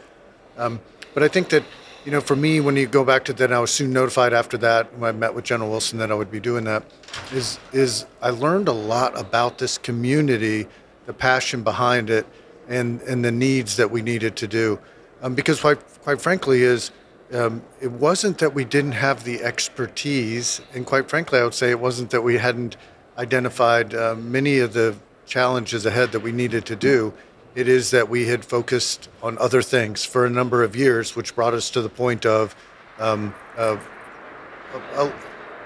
Um, 0.59 0.81
but 1.15 1.23
I 1.23 1.29
think 1.29 1.49
that, 1.51 1.65
you 2.05 2.13
know, 2.13 2.21
for 2.21 2.37
me, 2.37 2.61
when 2.61 2.77
you 2.77 2.87
go 2.87 3.05
back 3.05 3.25
to 3.27 3.33
that, 3.35 3.53
I 3.53 3.59
was 3.59 3.71
soon 3.71 3.93
notified 3.93 4.33
after 4.33 4.59
that 4.59 4.97
when 4.99 5.09
I 5.09 5.19
met 5.19 5.35
with 5.35 5.45
General 5.45 5.71
Wilson 5.71 5.99
that 5.99 6.11
I 6.11 6.15
would 6.15 6.31
be 6.31 6.41
doing 6.41 6.65
that. 6.65 6.85
Is 7.33 7.59
is 7.73 8.05
I 8.21 8.31
learned 8.31 8.69
a 8.69 8.73
lot 8.73 9.19
about 9.19 9.59
this 9.59 9.79
community, 9.79 10.67
the 11.07 11.15
passion 11.15 11.63
behind 11.63 12.11
it, 12.11 12.27
and 12.69 13.01
and 13.03 13.25
the 13.25 13.33
needs 13.33 13.77
that 13.77 13.91
we 13.91 14.03
needed 14.03 14.37
to 14.37 14.47
do, 14.47 14.79
um, 15.23 15.35
because 15.35 15.61
quite 15.61 15.79
quite 16.03 16.21
frankly, 16.21 16.63
is 16.63 16.91
um, 17.33 17.63
it 17.81 17.93
wasn't 17.93 18.39
that 18.39 18.55
we 18.55 18.65
didn't 18.65 18.93
have 18.93 19.25
the 19.25 19.43
expertise, 19.43 20.61
and 20.75 20.87
quite 20.87 21.09
frankly, 21.09 21.39
I 21.39 21.45
would 21.45 21.55
say 21.55 21.71
it 21.71 21.81
wasn't 21.81 22.11
that 22.11 22.23
we 22.23 22.39
hadn't 22.39 22.77
identified 23.19 23.95
uh, 23.95 24.15
many 24.15 24.59
of 24.61 24.73
the 24.73 24.97
challenges 25.27 25.85
ahead 25.85 26.13
that 26.13 26.21
we 26.21 26.33
needed 26.33 26.65
to 26.67 26.77
do. 26.77 27.13
It 27.55 27.69
is 27.69 27.91
that 27.91 28.09
we 28.09 28.27
had 28.27 28.45
focused 28.45 29.09
on 29.23 29.37
other 29.39 29.63
things 29.63 30.05
for 30.05 30.25
a 30.25 30.31
number 30.31 30.63
of 30.63 30.77
years, 30.77 31.17
which 31.17 31.35
brought 31.35 31.55
us 31.55 31.71
to 31.71 31.83
the 31.83 31.89
point 31.89 32.25
of, 32.25 32.55
um, 32.99 33.35
of, 33.57 33.87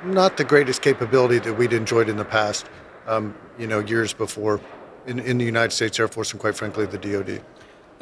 not 0.04 0.36
the 0.36 0.44
greatest 0.44 0.82
capability 0.82 1.38
that 1.38 1.54
we'd 1.54 1.72
enjoyed 1.72 2.08
in 2.08 2.16
the 2.16 2.24
past, 2.24 2.66
um, 3.06 3.34
you 3.58 3.66
know, 3.66 3.80
years 3.80 4.12
before 4.12 4.60
in, 5.06 5.18
in 5.18 5.38
the 5.38 5.44
United 5.44 5.72
States 5.72 5.98
Air 6.00 6.08
Force 6.08 6.32
and 6.32 6.40
quite 6.40 6.56
frankly 6.56 6.86
the 6.86 6.98
DoD. 6.98 7.42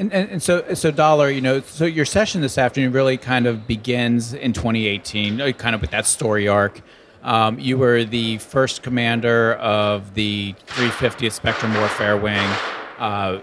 And, 0.01 0.15
and, 0.15 0.31
and 0.31 0.43
so, 0.43 0.65
so 0.73 0.91
Dollar, 0.91 1.29
you 1.29 1.43
know, 1.43 1.61
so 1.61 1.85
your 1.85 2.07
session 2.07 2.41
this 2.41 2.57
afternoon 2.57 2.91
really 2.93 3.19
kind 3.19 3.47
of 3.47 3.67
begins 3.67 4.33
in 4.33 4.55
2018, 4.55 5.39
uh, 5.43 5.53
kind 5.53 5.75
of 5.75 5.83
with 5.83 5.91
that 5.91 6.07
story 6.07 6.49
arc. 6.49 6.81
Um, 7.23 7.59
you 7.59 7.77
were 7.77 8.05
the 8.05 8.39
first 8.39 8.83
commander 8.83 9.57
of 9.57 10.15
the 10.15 10.55
350th 10.69 11.33
Spectrum 11.33 11.75
Warfare 11.75 12.17
Wing, 12.17 12.49
uh, 12.99 13.41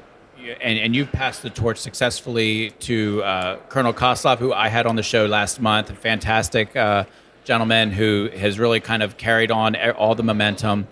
and, 0.60 0.80
and 0.80 0.96
you've 0.96 1.12
passed 1.12 1.44
the 1.44 1.52
torch 1.52 1.78
successfully 1.78 2.72
to 2.80 3.22
uh, 3.22 3.58
Colonel 3.70 3.94
Koslov, 3.94 4.40
who 4.40 4.52
I 4.52 4.70
had 4.70 4.88
on 4.88 4.96
the 4.96 5.04
show 5.04 5.28
last 5.28 5.62
month, 5.62 5.92
a 5.92 5.94
fantastic 5.94 6.76
uh, 6.76 7.04
gentleman 7.44 7.92
who 7.92 8.32
has 8.36 8.58
really 8.58 8.80
kind 8.80 9.04
of 9.04 9.18
carried 9.18 9.52
on 9.52 9.76
all 9.92 10.16
the 10.16 10.24
momentum. 10.24 10.88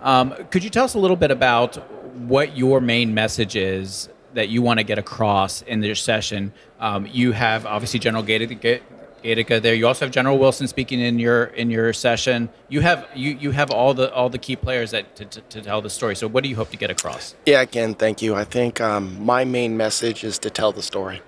Um, 0.00 0.32
could 0.50 0.64
you 0.64 0.70
tell 0.70 0.86
us 0.86 0.94
a 0.94 0.98
little 0.98 1.18
bit 1.18 1.30
about 1.30 1.76
what 2.16 2.56
your 2.56 2.80
main 2.80 3.12
message 3.12 3.56
is 3.56 4.08
that 4.34 4.48
you 4.48 4.62
want 4.62 4.78
to 4.78 4.84
get 4.84 4.98
across 4.98 5.62
in 5.62 5.80
this 5.80 6.00
session? 6.00 6.52
Um, 6.80 7.06
you 7.10 7.32
have 7.32 7.66
obviously 7.66 8.00
General 8.00 8.24
Gaedecke 8.24 8.80
there. 9.22 9.74
You 9.74 9.86
also 9.86 10.04
have 10.04 10.12
General 10.12 10.38
Wilson 10.38 10.66
speaking 10.68 11.00
in 11.00 11.18
your 11.18 11.44
in 11.44 11.70
your 11.70 11.92
session. 11.92 12.48
You 12.68 12.80
have 12.80 13.06
you 13.14 13.32
you 13.32 13.50
have 13.52 13.70
all 13.70 13.94
the 13.94 14.12
all 14.12 14.28
the 14.28 14.38
key 14.38 14.56
players 14.56 14.90
that 14.90 15.14
to, 15.16 15.24
to, 15.24 15.40
to 15.40 15.62
tell 15.62 15.80
the 15.80 15.90
story. 15.90 16.16
So 16.16 16.26
what 16.28 16.42
do 16.42 16.48
you 16.48 16.56
hope 16.56 16.70
to 16.70 16.76
get 16.76 16.90
across? 16.90 17.34
Yeah, 17.46 17.62
again, 17.62 17.94
thank 17.94 18.22
you. 18.22 18.34
I 18.34 18.44
think 18.44 18.80
um, 18.80 19.24
my 19.24 19.44
main 19.44 19.76
message 19.76 20.24
is 20.24 20.38
to 20.40 20.50
tell 20.50 20.72
the 20.72 20.82
story. 20.82 21.22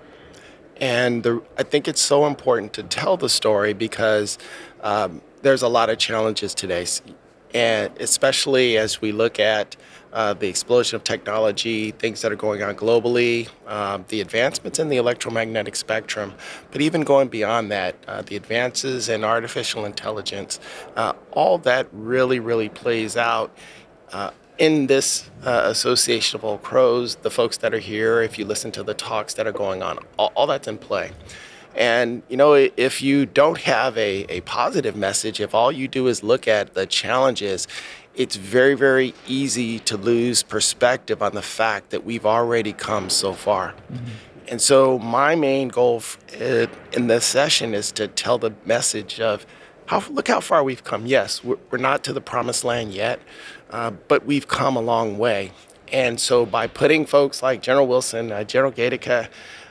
And 0.78 1.22
the, 1.22 1.42
I 1.56 1.62
think 1.62 1.86
it's 1.86 2.00
so 2.00 2.26
important 2.26 2.72
to 2.74 2.82
tell 2.82 3.16
the 3.16 3.28
story 3.28 3.74
because 3.74 4.38
um, 4.82 5.22
there's 5.42 5.62
a 5.62 5.68
lot 5.68 5.88
of 5.88 5.98
challenges 5.98 6.52
today. 6.54 6.86
And 7.54 7.96
especially 8.00 8.76
as 8.76 9.00
we 9.00 9.12
look 9.12 9.38
at 9.38 9.76
uh, 10.12 10.32
the 10.34 10.48
explosion 10.48 10.96
of 10.96 11.04
technology, 11.04 11.92
things 11.92 12.22
that 12.22 12.30
are 12.30 12.36
going 12.36 12.62
on 12.62 12.76
globally, 12.76 13.48
um, 13.66 14.04
the 14.08 14.20
advancements 14.20 14.78
in 14.78 14.88
the 14.88 14.96
electromagnetic 14.96 15.74
spectrum, 15.74 16.34
but 16.70 16.80
even 16.80 17.02
going 17.02 17.28
beyond 17.28 17.70
that, 17.70 17.96
uh, 18.06 18.22
the 18.22 18.36
advances 18.36 19.08
in 19.08 19.24
artificial 19.24 19.84
intelligence, 19.84 20.60
uh, 20.96 21.12
all 21.32 21.58
that 21.58 21.88
really, 21.92 22.38
really 22.38 22.68
plays 22.68 23.16
out 23.16 23.56
uh, 24.12 24.30
in 24.58 24.86
this 24.86 25.30
uh, 25.44 25.62
association 25.64 26.38
of 26.38 26.44
old 26.44 26.62
crows, 26.62 27.16
the 27.16 27.30
folks 27.30 27.56
that 27.56 27.74
are 27.74 27.80
here, 27.80 28.22
if 28.22 28.38
you 28.38 28.44
listen 28.44 28.70
to 28.70 28.82
the 28.84 28.94
talks 28.94 29.34
that 29.34 29.46
are 29.46 29.52
going 29.52 29.82
on, 29.82 29.98
all, 30.16 30.32
all 30.36 30.46
that's 30.46 30.68
in 30.68 30.78
play. 30.78 31.10
And 31.76 32.22
you 32.28 32.36
know, 32.36 32.54
if 32.54 33.02
you 33.02 33.26
don't 33.26 33.60
have 33.62 33.96
a, 33.98 34.24
a 34.28 34.40
positive 34.42 34.96
message, 34.96 35.40
if 35.40 35.54
all 35.54 35.72
you 35.72 35.88
do 35.88 36.06
is 36.06 36.22
look 36.22 36.46
at 36.46 36.74
the 36.74 36.86
challenges, 36.86 37.66
it's 38.14 38.36
very, 38.36 38.74
very 38.74 39.14
easy 39.26 39.80
to 39.80 39.96
lose 39.96 40.42
perspective 40.42 41.22
on 41.22 41.34
the 41.34 41.42
fact 41.42 41.90
that 41.90 42.04
we've 42.04 42.26
already 42.26 42.72
come 42.72 43.10
so 43.10 43.32
far. 43.32 43.74
Mm-hmm. 43.92 44.04
And 44.46 44.60
so, 44.60 44.98
my 44.98 45.34
main 45.34 45.68
goal 45.68 46.02
in 46.38 47.06
this 47.06 47.24
session 47.24 47.74
is 47.74 47.90
to 47.92 48.08
tell 48.08 48.38
the 48.38 48.52
message 48.64 49.18
of 49.18 49.46
how 49.86 50.02
look 50.10 50.28
how 50.28 50.40
far 50.40 50.62
we've 50.62 50.84
come. 50.84 51.06
Yes, 51.06 51.42
we're, 51.42 51.56
we're 51.70 51.78
not 51.78 52.04
to 52.04 52.12
the 52.12 52.20
promised 52.20 52.62
land 52.62 52.92
yet, 52.92 53.20
uh, 53.70 53.90
but 53.90 54.26
we've 54.26 54.46
come 54.46 54.76
a 54.76 54.80
long 54.80 55.18
way. 55.18 55.52
And 55.92 56.20
so, 56.20 56.44
by 56.44 56.66
putting 56.66 57.06
folks 57.06 57.42
like 57.42 57.62
General 57.62 57.86
Wilson, 57.86 58.32
uh, 58.32 58.44
General 58.44 58.72
Gaedecke, 58.72 59.28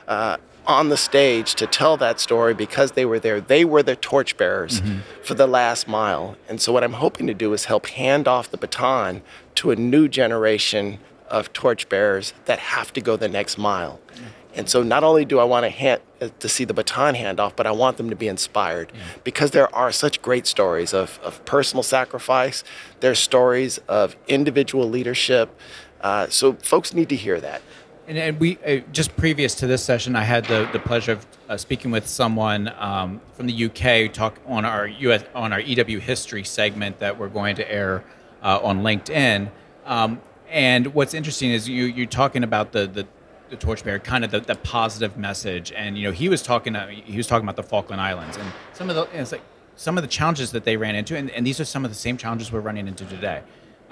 uh, 0.08 0.36
on 0.66 0.88
the 0.88 0.96
stage 0.96 1.54
to 1.56 1.66
tell 1.66 1.96
that 1.98 2.20
story 2.20 2.54
because 2.54 2.92
they 2.92 3.04
were 3.04 3.18
there. 3.18 3.40
They 3.40 3.64
were 3.64 3.82
the 3.82 3.96
torchbearers 3.96 4.80
mm-hmm. 4.80 5.00
for 5.22 5.34
the 5.34 5.46
last 5.46 5.86
mile. 5.86 6.36
And 6.48 6.60
so, 6.60 6.72
what 6.72 6.84
I'm 6.84 6.94
hoping 6.94 7.26
to 7.26 7.34
do 7.34 7.52
is 7.52 7.66
help 7.66 7.86
hand 7.86 8.26
off 8.26 8.50
the 8.50 8.56
baton 8.56 9.22
to 9.56 9.70
a 9.70 9.76
new 9.76 10.08
generation 10.08 10.98
of 11.28 11.52
torchbearers 11.52 12.32
that 12.44 12.58
have 12.58 12.92
to 12.92 13.00
go 13.00 13.16
the 13.16 13.28
next 13.28 13.58
mile. 13.58 14.00
Mm-hmm. 14.14 14.24
And 14.56 14.70
so, 14.70 14.82
not 14.82 15.02
only 15.04 15.24
do 15.24 15.38
I 15.38 15.44
want 15.44 15.64
to 15.64 15.70
hand, 15.70 16.00
to 16.38 16.48
see 16.48 16.64
the 16.64 16.74
baton 16.74 17.14
handoff, 17.14 17.56
but 17.56 17.66
I 17.66 17.72
want 17.72 17.96
them 17.96 18.08
to 18.10 18.16
be 18.16 18.28
inspired 18.28 18.92
yeah. 18.94 19.00
because 19.24 19.50
there 19.50 19.74
are 19.74 19.90
such 19.90 20.22
great 20.22 20.46
stories 20.46 20.94
of, 20.94 21.18
of 21.22 21.44
personal 21.44 21.82
sacrifice. 21.82 22.62
There's 23.00 23.18
stories 23.18 23.78
of 23.88 24.16
individual 24.28 24.88
leadership. 24.88 25.58
Uh, 26.00 26.28
so, 26.28 26.54
folks 26.54 26.94
need 26.94 27.08
to 27.08 27.16
hear 27.16 27.40
that. 27.40 27.62
And, 28.06 28.18
and 28.18 28.40
we 28.40 28.58
uh, 28.66 28.80
just 28.92 29.16
previous 29.16 29.54
to 29.56 29.66
this 29.66 29.82
session, 29.82 30.14
I 30.14 30.24
had 30.24 30.44
the, 30.44 30.68
the 30.72 30.78
pleasure 30.78 31.12
of 31.12 31.26
uh, 31.48 31.56
speaking 31.56 31.90
with 31.90 32.06
someone 32.06 32.72
um, 32.78 33.20
from 33.32 33.46
the 33.46 33.64
UK 33.64 34.12
talk 34.12 34.38
on 34.46 34.64
our 34.64 34.86
US 34.86 35.24
on 35.34 35.52
our 35.52 35.60
EW 35.60 36.00
history 36.00 36.44
segment 36.44 36.98
that 36.98 37.18
we're 37.18 37.28
going 37.28 37.56
to 37.56 37.70
air 37.70 38.04
uh, 38.42 38.60
on 38.62 38.82
LinkedIn. 38.82 39.50
Um, 39.86 40.20
and 40.50 40.94
what's 40.94 41.14
interesting 41.14 41.50
is 41.50 41.68
you 41.68 41.84
you're 41.84 42.06
talking 42.06 42.44
about 42.44 42.72
the 42.72 42.86
the, 42.86 43.06
the 43.48 43.56
torchbearer, 43.56 44.00
kind 44.00 44.24
of 44.24 44.30
the, 44.30 44.40
the 44.40 44.56
positive 44.56 45.16
message. 45.16 45.72
And 45.72 45.96
you 45.96 46.04
know 46.04 46.12
he 46.12 46.28
was 46.28 46.42
talking 46.42 46.76
uh, 46.76 46.88
he 46.88 47.16
was 47.16 47.26
talking 47.26 47.46
about 47.46 47.56
the 47.56 47.62
Falkland 47.62 48.02
Islands 48.02 48.36
and 48.36 48.52
some 48.74 48.90
of 48.90 48.96
the 48.96 49.18
it's 49.18 49.32
like 49.32 49.42
some 49.76 49.96
of 49.96 50.02
the 50.02 50.08
challenges 50.08 50.52
that 50.52 50.64
they 50.64 50.76
ran 50.76 50.94
into, 50.94 51.16
and, 51.16 51.30
and 51.30 51.46
these 51.46 51.58
are 51.58 51.64
some 51.64 51.84
of 51.84 51.90
the 51.90 51.96
same 51.96 52.16
challenges 52.16 52.52
we're 52.52 52.60
running 52.60 52.86
into 52.86 53.04
today. 53.06 53.42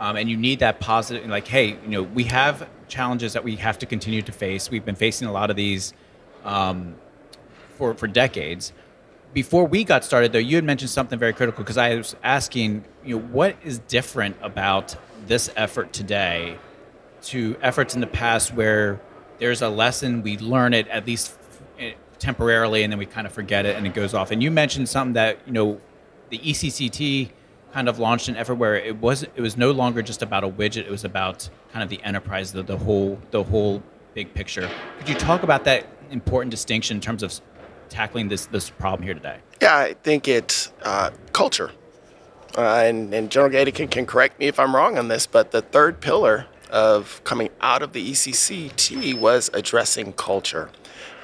Um, 0.02 0.16
and 0.16 0.28
you 0.28 0.36
need 0.36 0.58
that 0.58 0.80
positive, 0.80 1.24
like, 1.30 1.46
hey, 1.46 1.78
you 1.84 1.88
know, 1.88 2.02
we 2.02 2.24
have 2.24 2.68
challenges 2.88 3.34
that 3.34 3.44
we 3.44 3.54
have 3.54 3.78
to 3.78 3.86
continue 3.86 4.20
to 4.22 4.32
face. 4.32 4.68
We've 4.68 4.84
been 4.84 4.96
facing 4.96 5.28
a 5.28 5.32
lot 5.32 5.48
of 5.48 5.54
these 5.54 5.94
um, 6.44 6.96
for 7.78 7.94
for 7.94 8.08
decades. 8.08 8.72
Before 9.32 9.64
we 9.64 9.84
got 9.84 10.04
started, 10.04 10.32
though, 10.32 10.40
you 10.40 10.56
had 10.56 10.64
mentioned 10.64 10.90
something 10.90 11.20
very 11.20 11.32
critical 11.32 11.62
because 11.62 11.76
I 11.76 11.94
was 11.94 12.16
asking, 12.24 12.84
you 13.04 13.14
know, 13.14 13.22
what 13.26 13.54
is 13.62 13.78
different 13.78 14.34
about 14.42 14.96
this 15.28 15.52
effort 15.54 15.92
today 15.92 16.58
to 17.26 17.56
efforts 17.62 17.94
in 17.94 18.00
the 18.00 18.08
past 18.08 18.52
where 18.54 19.00
there's 19.38 19.62
a 19.62 19.68
lesson 19.68 20.24
we 20.24 20.36
learn 20.36 20.74
it 20.74 20.88
at 20.88 21.06
least 21.06 21.36
temporarily 22.18 22.82
and 22.82 22.92
then 22.92 22.98
we 22.98 23.06
kind 23.06 23.28
of 23.28 23.32
forget 23.32 23.66
it 23.66 23.76
and 23.76 23.86
it 23.86 23.94
goes 23.94 24.14
off. 24.14 24.32
And 24.32 24.42
you 24.42 24.50
mentioned 24.50 24.88
something 24.88 25.12
that 25.12 25.38
you 25.46 25.52
know, 25.52 25.80
the 26.30 26.38
ECCT 26.38 27.30
kind 27.72 27.88
of 27.88 27.98
launched 27.98 28.28
an 28.28 28.36
everywhere 28.36 28.76
it 28.76 29.00
was 29.00 29.22
it 29.22 29.40
was 29.40 29.56
no 29.56 29.70
longer 29.70 30.02
just 30.02 30.22
about 30.22 30.44
a 30.44 30.48
widget; 30.48 30.84
it 30.86 30.90
was 30.90 31.04
about 31.04 31.48
kind 31.72 31.82
of 31.82 31.88
the 31.88 32.02
enterprise, 32.04 32.52
the, 32.52 32.62
the 32.62 32.76
whole 32.76 33.18
the 33.30 33.42
whole 33.42 33.82
big 34.14 34.34
picture. 34.34 34.70
Could 34.98 35.08
you 35.08 35.14
talk 35.14 35.42
about 35.42 35.64
that 35.64 35.86
important 36.10 36.50
distinction 36.50 36.98
in 36.98 37.00
terms 37.00 37.22
of 37.22 37.40
tackling 37.88 38.28
this 38.28 38.46
this 38.46 38.70
problem 38.70 39.02
here 39.04 39.14
today? 39.14 39.38
Yeah, 39.60 39.76
I 39.76 39.94
think 40.02 40.28
it's 40.28 40.72
uh, 40.82 41.10
culture. 41.32 41.70
Uh, 42.56 42.82
and, 42.84 43.14
and 43.14 43.30
General 43.30 43.50
Gaedecke 43.50 43.90
can 43.90 44.04
correct 44.04 44.38
me 44.38 44.46
if 44.46 44.60
I'm 44.60 44.76
wrong 44.76 44.98
on 44.98 45.08
this, 45.08 45.26
but 45.26 45.52
the 45.52 45.62
third 45.62 46.00
pillar 46.00 46.46
of 46.70 47.22
coming 47.24 47.48
out 47.62 47.80
of 47.80 47.94
the 47.94 48.10
ECCT 48.10 49.18
was 49.18 49.50
addressing 49.54 50.12
culture. 50.12 50.68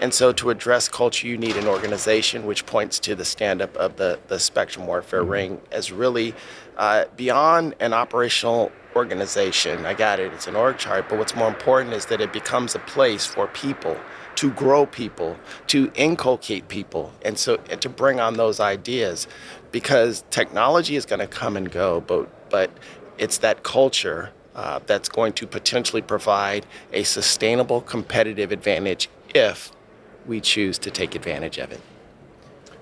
And 0.00 0.14
so, 0.14 0.32
to 0.32 0.50
address 0.50 0.88
culture, 0.88 1.26
you 1.26 1.36
need 1.36 1.56
an 1.56 1.66
organization, 1.66 2.46
which 2.46 2.66
points 2.66 3.00
to 3.00 3.16
the 3.16 3.24
stand 3.24 3.60
up 3.60 3.76
of 3.76 3.96
the, 3.96 4.18
the 4.28 4.38
Spectrum 4.38 4.86
Warfare 4.86 5.24
Wing 5.24 5.60
as 5.72 5.90
really 5.90 6.34
uh, 6.76 7.06
beyond 7.16 7.74
an 7.80 7.92
operational 7.92 8.70
organization. 8.94 9.84
I 9.84 9.94
got 9.94 10.20
it, 10.20 10.32
it's 10.32 10.46
an 10.46 10.54
org 10.54 10.78
chart, 10.78 11.08
but 11.08 11.18
what's 11.18 11.34
more 11.34 11.48
important 11.48 11.94
is 11.94 12.06
that 12.06 12.20
it 12.20 12.32
becomes 12.32 12.74
a 12.74 12.78
place 12.80 13.26
for 13.26 13.48
people 13.48 13.96
to 14.36 14.52
grow 14.52 14.86
people, 14.86 15.36
to 15.66 15.90
inculcate 15.96 16.68
people, 16.68 17.12
and 17.22 17.36
so 17.36 17.58
and 17.68 17.80
to 17.82 17.88
bring 17.88 18.20
on 18.20 18.34
those 18.34 18.60
ideas 18.60 19.26
because 19.72 20.24
technology 20.30 20.94
is 20.94 21.04
going 21.04 21.20
to 21.20 21.26
come 21.26 21.56
and 21.56 21.72
go, 21.72 22.00
but, 22.00 22.50
but 22.50 22.70
it's 23.18 23.38
that 23.38 23.64
culture 23.64 24.30
uh, 24.54 24.78
that's 24.86 25.08
going 25.08 25.32
to 25.32 25.46
potentially 25.46 26.02
provide 26.02 26.64
a 26.92 27.02
sustainable 27.02 27.80
competitive 27.80 28.52
advantage 28.52 29.08
if 29.34 29.72
we 30.28 30.40
choose 30.40 30.78
to 30.78 30.90
take 30.90 31.14
advantage 31.14 31.58
of 31.58 31.72
it. 31.72 31.80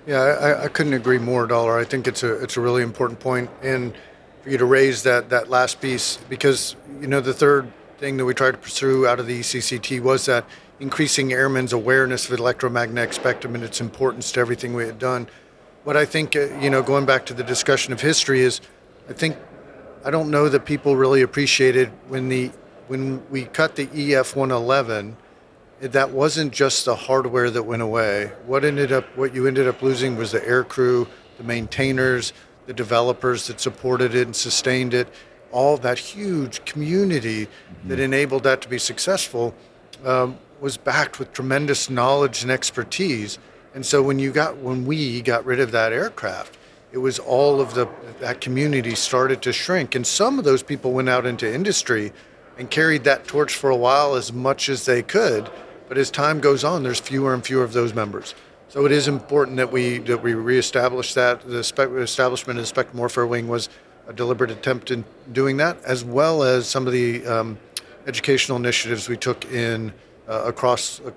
Yeah, 0.06 0.20
I, 0.20 0.64
I 0.64 0.68
couldn't 0.68 0.94
agree 0.94 1.18
more, 1.18 1.46
Dollar. 1.46 1.78
I 1.78 1.84
think 1.84 2.06
it's 2.06 2.22
a 2.22 2.34
it's 2.42 2.56
a 2.56 2.60
really 2.60 2.82
important 2.82 3.18
point, 3.18 3.50
and 3.62 3.94
for 4.42 4.50
you 4.50 4.58
to 4.58 4.64
raise 4.64 5.02
that 5.04 5.30
that 5.30 5.48
last 5.48 5.80
piece 5.80 6.18
because 6.28 6.76
you 7.00 7.06
know 7.06 7.20
the 7.20 7.34
third 7.34 7.72
thing 7.98 8.16
that 8.18 8.24
we 8.24 8.34
tried 8.34 8.52
to 8.52 8.58
pursue 8.58 9.06
out 9.06 9.18
of 9.18 9.26
the 9.26 9.40
ECCT 9.40 10.00
was 10.00 10.26
that 10.26 10.44
increasing 10.78 11.32
airmen's 11.32 11.72
awareness 11.72 12.28
of 12.28 12.38
electromagnetic 12.38 13.14
spectrum 13.14 13.54
and 13.54 13.64
its 13.64 13.80
importance 13.80 14.30
to 14.32 14.40
everything 14.40 14.74
we 14.74 14.86
had 14.86 14.98
done. 14.98 15.26
What 15.84 15.96
I 15.96 16.04
think, 16.04 16.36
uh, 16.36 16.54
you 16.60 16.68
know, 16.68 16.82
going 16.82 17.06
back 17.06 17.24
to 17.26 17.34
the 17.34 17.42
discussion 17.42 17.92
of 17.92 18.00
history 18.00 18.40
is, 18.40 18.60
I 19.08 19.12
think, 19.14 19.36
I 20.04 20.10
don't 20.10 20.30
know 20.30 20.48
that 20.48 20.66
people 20.66 20.96
really 20.96 21.22
appreciated 21.22 21.90
when 22.08 22.28
the 22.28 22.50
when 22.88 23.28
we 23.30 23.46
cut 23.46 23.74
the 23.74 23.88
EF 24.14 24.36
111 24.36 25.16
that 25.80 26.11
wasn't 26.11 26.52
just 26.52 26.85
the 26.85 26.97
hardware 26.97 27.50
that 27.50 27.62
went 27.62 27.83
away. 27.83 28.33
What 28.47 28.64
ended 28.64 28.92
up, 28.92 29.04
what 29.16 29.35
you 29.35 29.47
ended 29.47 29.68
up 29.68 29.83
losing 29.83 30.16
was 30.16 30.33
the 30.33 30.47
air 30.47 30.64
crew, 30.64 31.06
the 31.37 31.45
maintainers, 31.45 32.33
the 32.66 32.73
developers 32.73 33.47
that 33.47 33.61
supported 33.61 34.14
it 34.14 34.26
and 34.26 34.35
sustained 34.35 34.95
it, 34.95 35.09
all 35.52 35.76
that 35.78 35.99
huge 35.99 36.64
community 36.64 37.47
mm-hmm. 37.47 37.88
that 37.88 38.00
enabled 38.00 38.42
that 38.45 38.62
to 38.62 38.68
be 38.68 38.78
successful 38.78 39.54
um, 40.04 40.38
was 40.61 40.76
backed 40.76 41.18
with 41.18 41.33
tremendous 41.33 41.90
knowledge 41.90 42.42
and 42.42 42.50
expertise. 42.50 43.38
And 43.75 43.85
so 43.85 44.02
when 44.02 44.18
you 44.18 44.33
got, 44.33 44.56
when 44.56 44.87
we 44.87 45.21
got 45.21 45.45
rid 45.45 45.61
of 45.61 45.71
that 45.73 45.92
aircraft, 45.92 46.56
it 46.92 46.99
was 46.99 47.18
all 47.18 47.61
of 47.61 47.75
the 47.75 47.87
that 48.21 48.40
community 48.40 48.95
started 48.95 49.42
to 49.42 49.52
shrink, 49.52 49.95
and 49.95 50.06
some 50.06 50.38
of 50.38 50.47
those 50.47 50.62
people 50.62 50.92
went 50.92 51.11
out 51.11 51.26
into 51.26 51.52
industry 51.52 52.12
and 52.56 52.71
carried 52.71 53.04
that 53.04 53.26
torch 53.26 53.54
for 53.54 53.68
a 53.68 53.76
while 53.76 54.14
as 54.14 54.33
much 54.33 54.71
as 54.71 54.87
they 54.87 55.02
could 55.02 55.50
but 55.88 55.98
as 55.98 56.10
time 56.10 56.40
goes 56.40 56.64
on, 56.64 56.82
there's 56.82 57.00
fewer 57.00 57.34
and 57.34 57.44
fewer 57.44 57.64
of 57.64 57.72
those 57.72 57.94
members. 57.94 58.34
So 58.68 58.84
it 58.84 58.92
is 58.92 59.08
important 59.08 59.56
that 59.58 59.70
we 59.70 59.98
that 59.98 60.22
we 60.22 60.34
reestablish 60.34 61.14
that. 61.14 61.42
The 61.48 61.62
spe- 61.62 61.96
establishment 61.96 62.58
of 62.58 62.64
the 62.64 62.66
Spectrum 62.66 62.98
Warfare 62.98 63.26
Wing 63.26 63.48
was 63.48 63.68
a 64.08 64.12
deliberate 64.12 64.50
attempt 64.50 64.90
in 64.90 65.04
doing 65.32 65.56
that, 65.58 65.82
as 65.84 66.04
well 66.04 66.42
as 66.42 66.66
some 66.66 66.86
of 66.86 66.92
the 66.92 67.26
um, 67.26 67.58
educational 68.06 68.58
initiatives 68.58 69.08
we 69.08 69.16
took 69.16 69.44
in 69.52 69.92
uh, 70.28 70.42
across 70.46 71.00
uh, 71.00 71.12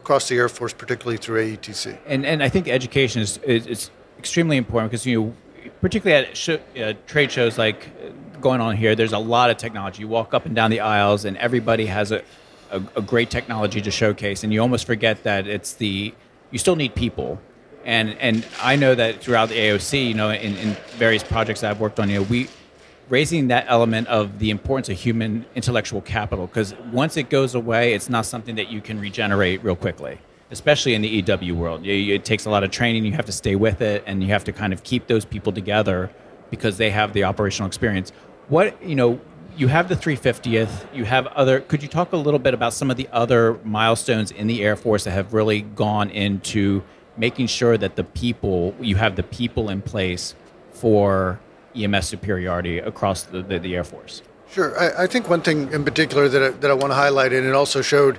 across 0.00 0.28
the 0.28 0.36
Air 0.36 0.48
Force, 0.48 0.72
particularly 0.72 1.18
through 1.18 1.56
AETC. 1.56 1.98
And 2.06 2.24
and 2.24 2.42
I 2.42 2.48
think 2.48 2.66
education 2.66 3.20
is 3.20 3.38
is, 3.38 3.66
is 3.66 3.90
extremely 4.18 4.56
important 4.56 4.90
because 4.90 5.04
you 5.06 5.22
know, 5.22 5.70
particularly 5.82 6.26
at 6.26 6.36
sh- 6.36 6.50
uh, 6.80 6.94
trade 7.06 7.30
shows 7.30 7.58
like 7.58 8.40
going 8.40 8.62
on 8.62 8.76
here, 8.76 8.94
there's 8.94 9.12
a 9.12 9.18
lot 9.18 9.50
of 9.50 9.58
technology. 9.58 10.00
You 10.00 10.08
walk 10.08 10.32
up 10.32 10.46
and 10.46 10.54
down 10.56 10.70
the 10.70 10.80
aisles, 10.80 11.26
and 11.26 11.36
everybody 11.36 11.86
has 11.86 12.10
a 12.10 12.22
a, 12.70 12.82
a 12.96 13.02
great 13.02 13.30
technology 13.30 13.80
to 13.80 13.90
showcase, 13.90 14.44
and 14.44 14.52
you 14.52 14.60
almost 14.60 14.86
forget 14.86 15.22
that 15.24 15.46
it's 15.46 15.74
the 15.74 16.14
you 16.50 16.58
still 16.58 16.76
need 16.76 16.94
people 16.94 17.40
and 17.84 18.10
and 18.18 18.46
I 18.60 18.76
know 18.76 18.94
that 18.94 19.20
throughout 19.22 19.48
the 19.48 19.56
AOC, 19.56 20.08
you 20.08 20.14
know, 20.14 20.30
in, 20.30 20.56
in 20.56 20.76
various 20.96 21.22
projects 21.22 21.60
that 21.60 21.70
I've 21.70 21.80
worked 21.80 21.98
on, 21.98 22.08
you 22.10 22.16
know, 22.16 22.22
we 22.22 22.48
raising 23.08 23.48
that 23.48 23.64
element 23.68 24.06
of 24.08 24.38
the 24.38 24.50
importance 24.50 24.88
of 24.88 24.96
human 24.96 25.44
intellectual 25.54 26.00
capital 26.00 26.46
because 26.46 26.74
once 26.92 27.16
it 27.16 27.28
goes 27.28 27.54
away, 27.54 27.94
it's 27.94 28.08
not 28.08 28.24
something 28.24 28.54
that 28.54 28.68
you 28.68 28.80
can 28.80 29.00
regenerate 29.00 29.64
real 29.64 29.74
quickly, 29.74 30.18
especially 30.50 30.94
in 30.94 31.02
the 31.02 31.08
EW 31.08 31.54
world. 31.56 31.84
It 31.84 32.24
takes 32.24 32.44
a 32.44 32.50
lot 32.50 32.62
of 32.62 32.70
training. 32.70 33.04
You 33.04 33.12
have 33.12 33.26
to 33.26 33.32
stay 33.32 33.56
with 33.56 33.80
it, 33.80 34.04
and 34.06 34.22
you 34.22 34.28
have 34.28 34.44
to 34.44 34.52
kind 34.52 34.72
of 34.72 34.82
keep 34.84 35.06
those 35.06 35.24
people 35.24 35.52
together 35.52 36.10
because 36.50 36.76
they 36.76 36.90
have 36.90 37.12
the 37.12 37.24
operational 37.24 37.66
experience. 37.66 38.12
What 38.48 38.80
you 38.82 38.94
know, 38.94 39.20
you 39.56 39.68
have 39.68 39.88
the 39.88 39.94
350th. 39.94 40.94
You 40.94 41.04
have 41.04 41.26
other. 41.28 41.60
Could 41.60 41.82
you 41.82 41.88
talk 41.88 42.12
a 42.12 42.16
little 42.16 42.40
bit 42.40 42.54
about 42.54 42.72
some 42.72 42.90
of 42.90 42.96
the 42.96 43.08
other 43.12 43.58
milestones 43.64 44.30
in 44.30 44.46
the 44.46 44.62
Air 44.62 44.76
Force 44.76 45.04
that 45.04 45.12
have 45.12 45.32
really 45.32 45.62
gone 45.62 46.10
into 46.10 46.82
making 47.16 47.46
sure 47.46 47.76
that 47.76 47.96
the 47.96 48.04
people 48.04 48.74
you 48.80 48.96
have 48.96 49.16
the 49.16 49.22
people 49.22 49.68
in 49.68 49.82
place 49.82 50.34
for 50.72 51.38
EMS 51.76 52.08
superiority 52.08 52.78
across 52.78 53.22
the, 53.22 53.42
the, 53.42 53.58
the 53.58 53.76
Air 53.76 53.84
Force? 53.84 54.22
Sure. 54.50 54.78
I, 54.78 55.04
I, 55.04 55.06
think 55.06 55.28
one 55.28 55.42
thing 55.42 55.72
in 55.72 55.84
particular 55.84 56.28
that 56.28 56.42
I, 56.42 56.48
that 56.48 56.70
I 56.70 56.74
want 56.74 56.90
to 56.90 56.96
highlight, 56.96 57.32
and 57.32 57.46
it 57.46 57.54
also 57.54 57.82
showed 57.82 58.18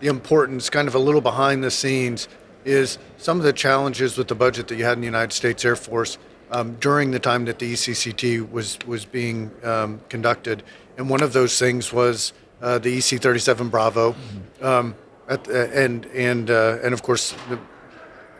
the 0.00 0.06
importance, 0.06 0.70
kind 0.70 0.86
of 0.86 0.94
a 0.94 0.98
little 0.98 1.20
behind 1.20 1.64
the 1.64 1.70
scenes, 1.70 2.28
is 2.64 2.98
some 3.18 3.38
of 3.38 3.44
the 3.44 3.52
challenges 3.52 4.16
with 4.16 4.28
the 4.28 4.34
budget 4.34 4.68
that 4.68 4.76
you 4.76 4.84
had 4.84 4.94
in 4.94 5.00
the 5.00 5.06
United 5.06 5.32
States 5.32 5.64
Air 5.64 5.76
Force 5.76 6.18
um, 6.50 6.76
during 6.76 7.10
the 7.10 7.18
time 7.18 7.44
that 7.46 7.58
the 7.58 7.72
ECCT 7.72 8.50
was 8.50 8.78
was 8.86 9.04
being 9.04 9.50
um, 9.62 10.00
conducted, 10.08 10.62
and 10.96 11.08
one 11.08 11.22
of 11.22 11.32
those 11.32 11.58
things 11.58 11.92
was 11.92 12.32
uh, 12.62 12.78
the 12.78 12.96
EC-37 12.98 13.70
Bravo, 13.70 14.12
mm-hmm. 14.12 14.64
um, 14.64 14.94
at, 15.28 15.48
uh, 15.48 15.52
and 15.52 16.06
and 16.06 16.50
uh, 16.50 16.78
and 16.82 16.94
of 16.94 17.02
course, 17.02 17.34
the, 17.48 17.58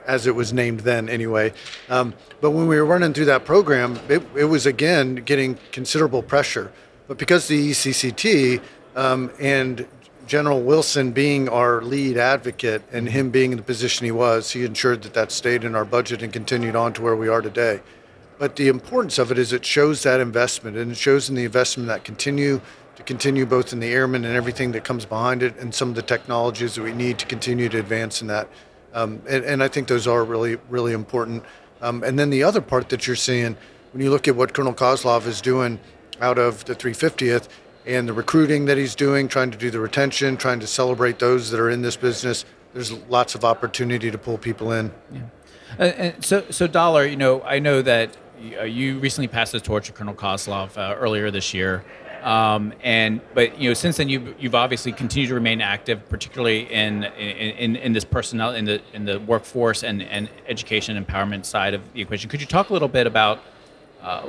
as 0.07 0.27
it 0.27 0.35
was 0.35 0.53
named 0.53 0.81
then 0.81 1.09
anyway. 1.09 1.53
Um, 1.89 2.15
but 2.41 2.51
when 2.51 2.67
we 2.67 2.77
were 2.77 2.85
running 2.85 3.13
through 3.13 3.27
that 3.27 3.45
program, 3.45 3.99
it, 4.09 4.23
it 4.37 4.45
was 4.45 4.67
again 4.67 5.17
getting 5.17 5.59
considerable 5.73 6.23
pressure. 6.23 6.73
But 7.07 7.19
because 7.19 7.49
the 7.49 7.71
ECCT 7.71 8.63
um, 8.97 9.31
and 9.39 9.87
General 10.27 10.63
Wilson 10.63 11.13
being 11.13 11.49
our 11.49 11.83
lead 11.83 12.17
advocate 12.17 12.83
and 12.93 13.09
him 13.09 13.31
being 13.31 13.53
in 13.53 13.59
the 13.59 13.63
position 13.63 14.05
he 14.05 14.11
was, 14.11 14.53
he 14.53 14.65
ensured 14.65 15.03
that 15.03 15.15
that 15.15 15.31
stayed 15.31 15.65
in 15.65 15.75
our 15.75 15.85
budget 15.85 16.23
and 16.23 16.33
continued 16.33 16.77
on 16.77 16.93
to 16.95 17.03
where 17.03 17.17
we 17.17 17.29
are 17.29 17.43
today. 17.43 17.81
But 18.39 18.57
the 18.57 18.69
importance 18.69 19.19
of 19.19 19.31
it 19.31 19.39
is 19.39 19.53
it 19.53 19.65
shows 19.65 20.03
that 20.03 20.21
investment, 20.21 20.77
and 20.77 20.93
it 20.93 20.97
shows 20.97 21.29
in 21.29 21.35
the 21.35 21.45
investment 21.45 21.89
that 21.89 22.05
continue 22.05 22.61
to 22.97 23.03
continue 23.03 23.45
both 23.45 23.73
in 23.73 23.81
the 23.81 23.93
airmen 23.93 24.25
and 24.25 24.37
everything 24.37 24.73
that 24.73 24.85
comes 24.85 25.05
behind 25.05 25.43
it, 25.43 25.57
and 25.59 25.75
some 25.75 25.91
of 25.91 25.95
the 25.95 26.03
technologies 26.03 26.75
that 26.75 26.83
we 26.83 26.93
need 26.93 27.19
to 27.19 27.27
continue 27.27 27.69
to 27.69 27.79
advance 27.79 28.23
in 28.23 28.29
that. 28.29 28.49
Um, 28.93 29.21
and, 29.29 29.45
and, 29.45 29.63
I 29.63 29.67
think 29.67 29.89
those 29.89 30.07
are 30.07 30.23
really, 30.23 30.57
really 30.69 30.93
important. 30.93 31.43
Um, 31.83 32.05
and 32.05 32.17
then 32.17 32.31
the 32.31 32.45
other 32.45 32.61
part 32.61 32.89
that 32.91 33.09
you're 33.09 33.17
seeing, 33.17 33.57
when 33.93 34.03
you 34.03 34.11
look 34.11 34.29
at 34.29 34.37
what 34.37 34.55
Colonel 34.55 34.73
Kozlov 34.73 35.27
is 35.27 35.41
doing 35.41 35.81
out 36.21 36.39
of 36.39 36.65
the 36.67 36.77
350th, 36.77 37.49
and 37.87 38.09
the 38.09 38.13
recruiting 38.13 38.65
that 38.67 38.79
he's 38.79 38.95
doing, 38.95 39.29
trying 39.29 39.51
to 39.51 39.59
do 39.59 39.71
the 39.71 39.81
retention, 39.81 40.37
trying 40.37 40.61
to 40.61 40.67
celebrate 40.67 41.19
those 41.19 41.51
that 41.51 41.61
are 41.61 41.71
in 41.71 41.83
this 41.83 41.97
business. 41.97 42.45
There's 42.73 42.93
lots 43.09 43.35
of 43.35 43.45
opportunity 43.45 44.11
to 44.11 44.19
pull 44.19 44.39
people 44.39 44.73
in. 44.73 44.93
Yeah. 45.13 45.21
Uh, 45.79 45.83
and 45.83 46.25
so, 46.25 46.45
so 46.51 46.67
Dollar, 46.67 47.05
you 47.07 47.17
know, 47.17 47.43
I 47.43 47.59
know 47.59 47.83
that 47.83 48.17
uh, 48.59 48.65
you 48.65 48.99
recently 48.99 49.29
passed 49.29 49.53
the 49.53 49.61
torch 49.61 49.87
to 49.87 49.93
Colonel 49.93 50.15
Kozlov 50.15 50.77
uh, 50.77 50.97
earlier 50.97 51.31
this 51.31 51.55
year. 51.55 51.85
Um, 52.23 52.73
and 52.83 53.21
but 53.35 53.61
you 53.61 53.69
know 53.69 53.75
since 53.75 53.99
then 53.99 54.09
you've, 54.09 54.35
you've 54.43 54.55
obviously 54.55 54.93
continued 54.93 55.29
to 55.29 55.35
remain 55.35 55.61
active, 55.61 56.09
particularly 56.09 56.73
in 56.73 57.05
in, 57.05 57.77
in 57.77 57.93
this 57.93 58.07
personnel 58.07 58.55
in 58.55 58.65
the 58.65 58.81
in 58.95 59.05
the 59.05 59.21
workforce 59.21 59.83
and, 59.83 60.01
and 60.03 60.31
education 60.49 61.03
empowerment 61.03 61.45
side 61.45 61.75
of 61.75 61.93
the 61.93 62.01
equation. 62.01 62.31
Could 62.31 62.41
you 62.41 62.47
talk 62.47 62.71
a 62.71 62.73
little 62.73 62.89
bit 62.89 63.07
about 63.07 63.43
uh, 64.01 64.23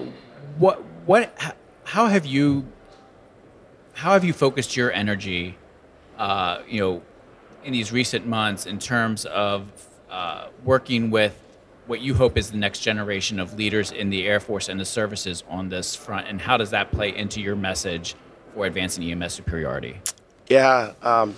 what 0.58 0.84
what 1.06 1.58
how 1.86 2.08
have 2.08 2.26
you 2.26 2.66
how 3.96 4.12
have 4.12 4.26
you 4.26 4.34
focused 4.34 4.76
your 4.76 4.92
energy, 4.92 5.58
uh, 6.18 6.62
you 6.68 6.80
know, 6.82 7.02
in 7.64 7.72
these 7.72 7.92
recent 7.92 8.28
months 8.28 8.66
in 8.66 8.78
terms 8.78 9.26
of 9.26 9.68
uh, 10.12 10.50
working 10.64 11.10
with 11.10 11.42
what 11.88 12.02
you 12.02 12.14
hope 12.14 12.38
is 12.38 12.52
the 12.52 12.58
next 12.58 12.80
generation 12.80 13.40
of 13.40 13.54
leaders 13.54 13.92
in 13.92 14.10
the 14.10 14.28
Air 14.28 14.40
Force 14.40 14.68
and 14.68 14.80
the 14.80 14.86
services 14.86 15.44
on 15.48 15.70
this 15.70 15.96
front, 15.96 16.28
and 16.28 16.42
how 16.42 16.58
does 16.58 16.72
that 16.72 16.92
play 16.92 17.16
into 17.16 17.42
your 17.42 17.56
message 17.56 18.16
for 18.54 18.66
advancing 18.66 19.10
EMS 19.10 19.34
superiority? 19.34 19.98
Yeah, 20.50 20.94
um, 21.02 21.36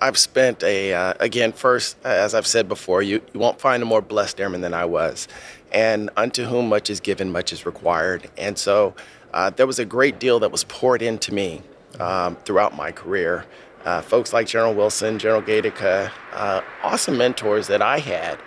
I've 0.00 0.18
spent 0.18 0.62
a 0.64 0.92
uh, 0.92 1.14
again 1.20 1.52
first, 1.52 1.96
as 2.04 2.34
I've 2.34 2.46
said 2.46 2.66
before, 2.68 3.02
you, 3.02 3.22
you 3.32 3.40
won't 3.40 3.60
find 3.60 3.82
a 3.82 3.86
more 3.86 4.02
blessed 4.02 4.40
airman 4.40 4.62
than 4.62 4.74
I 4.74 4.84
was, 4.84 5.28
and 5.72 6.10
unto 6.16 6.44
whom 6.44 6.68
much 6.68 6.90
is 6.90 7.00
given, 7.00 7.30
much 7.32 7.52
is 7.52 7.66
required, 7.66 8.30
and 8.36 8.58
so 8.58 8.94
uh, 9.32 9.50
there 9.50 9.66
was 9.66 9.78
a 9.78 9.84
great 9.84 10.18
deal 10.18 10.40
that 10.40 10.50
was 10.50 10.64
poured 10.64 11.02
into 11.02 11.34
me 11.34 11.62
um, 12.00 12.36
throughout 12.44 12.74
my 12.76 12.92
career 12.92 13.44
uh, 13.84 14.02
folks 14.02 14.32
like 14.32 14.46
General 14.46 14.74
Wilson, 14.74 15.18
General 15.18 15.42
Gaedecke, 15.42 16.10
uh, 16.34 16.60
awesome 16.82 17.16
mentors 17.16 17.68
that 17.68 17.80
I 17.80 17.98
had 17.98 18.38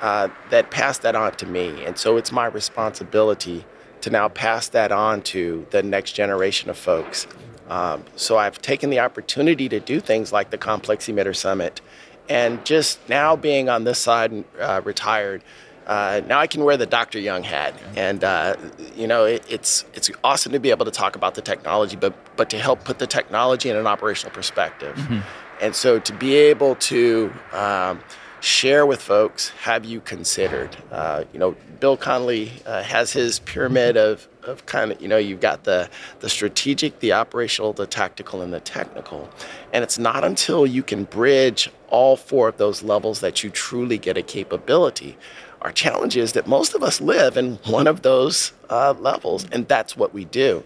uh, 0.00 0.28
that 0.50 0.70
passed 0.70 1.02
that 1.02 1.14
on 1.14 1.32
to 1.36 1.46
me. 1.46 1.84
And 1.84 1.98
so 1.98 2.16
it's 2.16 2.30
my 2.30 2.46
responsibility 2.46 3.64
to 4.02 4.10
now 4.10 4.28
pass 4.28 4.68
that 4.68 4.92
on 4.92 5.22
to 5.22 5.66
the 5.70 5.82
next 5.82 6.12
generation 6.12 6.70
of 6.70 6.76
folks. 6.76 7.26
Um, 7.68 8.04
so 8.14 8.36
I've 8.36 8.60
taken 8.60 8.90
the 8.90 9.00
opportunity 9.00 9.68
to 9.70 9.80
do 9.80 9.98
things 9.98 10.32
like 10.32 10.50
the 10.50 10.58
Complex 10.58 11.06
Emitter 11.06 11.34
Summit. 11.34 11.80
And 12.28 12.64
just 12.64 13.00
now 13.08 13.36
being 13.36 13.68
on 13.68 13.84
this 13.84 13.98
side, 13.98 14.44
uh, 14.60 14.82
retired, 14.84 15.42
uh, 15.86 16.22
now 16.26 16.38
I 16.38 16.46
can 16.46 16.64
wear 16.64 16.76
the 16.76 16.86
Dr. 16.86 17.18
Young 17.18 17.42
hat, 17.42 17.74
and 17.96 18.24
uh, 18.24 18.56
you 18.96 19.06
know 19.06 19.24
it, 19.24 19.44
it's 19.48 19.84
it's 19.94 20.10
awesome 20.22 20.52
to 20.52 20.58
be 20.58 20.70
able 20.70 20.84
to 20.84 20.90
talk 20.90 21.16
about 21.16 21.34
the 21.34 21.42
technology, 21.42 21.96
but 21.96 22.14
but 22.36 22.50
to 22.50 22.58
help 22.58 22.84
put 22.84 22.98
the 22.98 23.06
technology 23.06 23.68
in 23.68 23.76
an 23.76 23.86
operational 23.86 24.34
perspective, 24.34 24.96
mm-hmm. 24.96 25.20
and 25.60 25.74
so 25.74 25.98
to 25.98 26.12
be 26.12 26.34
able 26.34 26.74
to 26.76 27.32
um, 27.52 28.00
share 28.44 28.84
with 28.84 29.00
folks, 29.00 29.48
have 29.62 29.86
you 29.86 30.00
considered? 30.02 30.76
Uh, 30.92 31.24
you 31.32 31.38
know, 31.38 31.56
Bill 31.80 31.96
Conley 31.96 32.52
uh, 32.66 32.82
has 32.82 33.10
his 33.10 33.38
pyramid 33.38 33.96
of, 33.96 34.28
of 34.42 34.66
kind 34.66 34.92
of, 34.92 35.00
you 35.00 35.08
know, 35.08 35.16
you've 35.16 35.40
got 35.40 35.64
the, 35.64 35.88
the 36.20 36.28
strategic, 36.28 37.00
the 37.00 37.14
operational, 37.14 37.72
the 37.72 37.86
tactical, 37.86 38.42
and 38.42 38.52
the 38.52 38.60
technical. 38.60 39.30
And 39.72 39.82
it's 39.82 39.98
not 39.98 40.24
until 40.24 40.66
you 40.66 40.82
can 40.82 41.04
bridge 41.04 41.70
all 41.88 42.16
four 42.16 42.48
of 42.48 42.58
those 42.58 42.82
levels 42.82 43.20
that 43.20 43.42
you 43.42 43.48
truly 43.48 43.96
get 43.96 44.18
a 44.18 44.22
capability. 44.22 45.16
Our 45.64 45.72
challenge 45.72 46.14
is 46.14 46.34
that 46.34 46.46
most 46.46 46.74
of 46.74 46.82
us 46.82 47.00
live 47.00 47.38
in 47.38 47.54
one 47.64 47.86
of 47.86 48.02
those 48.02 48.52
uh, 48.68 48.92
levels, 49.00 49.46
and 49.50 49.66
that's 49.66 49.96
what 49.96 50.12
we 50.12 50.26
do. 50.26 50.62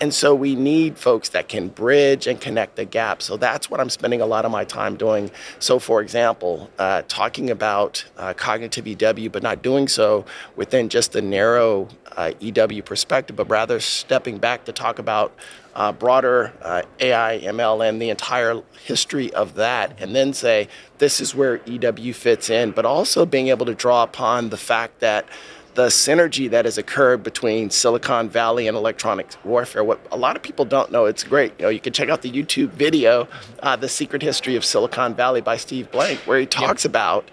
And 0.00 0.14
so 0.14 0.34
we 0.34 0.54
need 0.54 0.96
folks 0.96 1.28
that 1.30 1.48
can 1.48 1.68
bridge 1.68 2.26
and 2.26 2.40
connect 2.40 2.76
the 2.76 2.86
gap. 2.86 3.20
So 3.20 3.36
that's 3.36 3.68
what 3.68 3.80
I'm 3.80 3.90
spending 3.90 4.22
a 4.22 4.26
lot 4.26 4.46
of 4.46 4.50
my 4.50 4.64
time 4.64 4.96
doing. 4.96 5.30
So, 5.58 5.78
for 5.78 6.00
example, 6.00 6.70
uh, 6.78 7.02
talking 7.06 7.50
about 7.50 8.06
uh, 8.16 8.32
cognitive 8.32 8.86
EW, 8.86 9.28
but 9.28 9.42
not 9.42 9.62
doing 9.62 9.88
so 9.88 10.24
within 10.56 10.88
just 10.88 11.12
the 11.12 11.20
narrow 11.20 11.88
uh, 12.16 12.32
EW 12.40 12.82
perspective, 12.82 13.36
but 13.36 13.50
rather 13.50 13.78
stepping 13.78 14.38
back 14.38 14.64
to 14.64 14.72
talk 14.72 14.98
about 14.98 15.34
uh, 15.74 15.92
broader 15.92 16.52
uh, 16.62 16.82
AI, 16.98 17.38
ML, 17.44 17.86
and 17.86 18.00
the 18.00 18.10
entire 18.10 18.62
history 18.84 19.32
of 19.34 19.54
that, 19.54 20.00
and 20.00 20.16
then 20.16 20.32
say 20.32 20.68
this 20.98 21.20
is 21.20 21.34
where 21.34 21.60
EW 21.66 22.12
fits 22.12 22.50
in, 22.50 22.72
but 22.72 22.84
also 22.84 23.24
being 23.24 23.48
able 23.48 23.66
to 23.66 23.74
draw 23.74 24.02
upon 24.02 24.48
the 24.48 24.56
fact 24.56 25.00
that 25.00 25.26
the 25.74 25.86
synergy 25.86 26.50
that 26.50 26.64
has 26.64 26.78
occurred 26.78 27.22
between 27.22 27.70
Silicon 27.70 28.28
Valley 28.28 28.66
and 28.66 28.76
electronic 28.76 29.28
warfare. 29.44 29.84
What 29.84 30.00
a 30.10 30.16
lot 30.16 30.36
of 30.36 30.42
people 30.42 30.64
don't 30.64 30.90
know, 30.90 31.06
it's 31.06 31.24
great. 31.24 31.52
You 31.58 31.66
know, 31.66 31.68
you 31.70 31.80
can 31.80 31.92
check 31.92 32.08
out 32.08 32.22
the 32.22 32.30
YouTube 32.30 32.70
video, 32.70 33.28
uh, 33.62 33.76
"The 33.76 33.88
Secret 33.88 34.22
History 34.22 34.56
of 34.56 34.64
Silicon 34.64 35.14
Valley" 35.14 35.40
by 35.40 35.56
Steve 35.56 35.90
Blank, 35.90 36.20
where 36.20 36.38
he 36.38 36.46
talks 36.46 36.84
yep. 36.84 36.90
about 36.90 37.28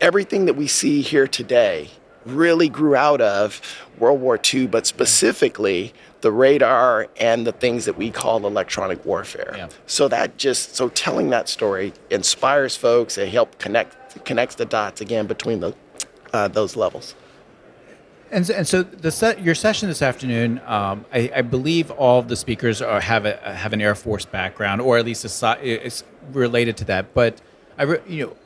everything 0.00 0.46
that 0.46 0.54
we 0.54 0.66
see 0.66 1.00
here 1.00 1.26
today 1.26 1.90
really 2.24 2.68
grew 2.68 2.96
out 2.96 3.20
of 3.20 3.60
World 3.98 4.20
War 4.20 4.38
II, 4.52 4.66
but 4.66 4.86
specifically 4.86 5.94
the 6.20 6.32
radar 6.32 7.08
and 7.18 7.46
the 7.46 7.52
things 7.52 7.84
that 7.84 7.96
we 7.96 8.10
call 8.10 8.44
electronic 8.44 9.04
warfare. 9.04 9.54
Yeah. 9.56 9.68
So 9.86 10.08
that 10.08 10.36
just 10.36 10.74
so 10.74 10.88
telling 10.88 11.30
that 11.30 11.48
story 11.48 11.92
inspires 12.10 12.76
folks. 12.76 13.16
It 13.16 13.28
helps 13.28 13.56
connect 13.62 14.24
connects 14.24 14.56
the 14.56 14.64
dots 14.64 15.00
again 15.00 15.26
between 15.26 15.60
the 15.60 15.74
uh, 16.32 16.48
those 16.48 16.76
levels. 16.76 17.14
And, 18.30 18.48
and 18.50 18.66
so 18.66 18.82
the 18.82 19.36
your 19.40 19.54
session 19.54 19.88
this 19.88 20.02
afternoon, 20.02 20.60
um, 20.66 21.04
I, 21.12 21.30
I, 21.36 21.42
believe 21.42 21.92
all 21.92 22.22
the 22.22 22.34
speakers 22.34 22.82
are, 22.82 23.00
have 23.00 23.24
a, 23.24 23.36
have 23.36 23.72
an 23.72 23.80
Air 23.80 23.94
Force 23.94 24.24
background, 24.24 24.80
or 24.80 24.98
at 24.98 25.04
least 25.04 25.24
it's 25.24 26.04
related 26.32 26.76
to 26.78 26.84
that. 26.86 27.14
But 27.14 27.40
I, 27.78 27.84
you 28.08 28.26
know, 28.26 28.36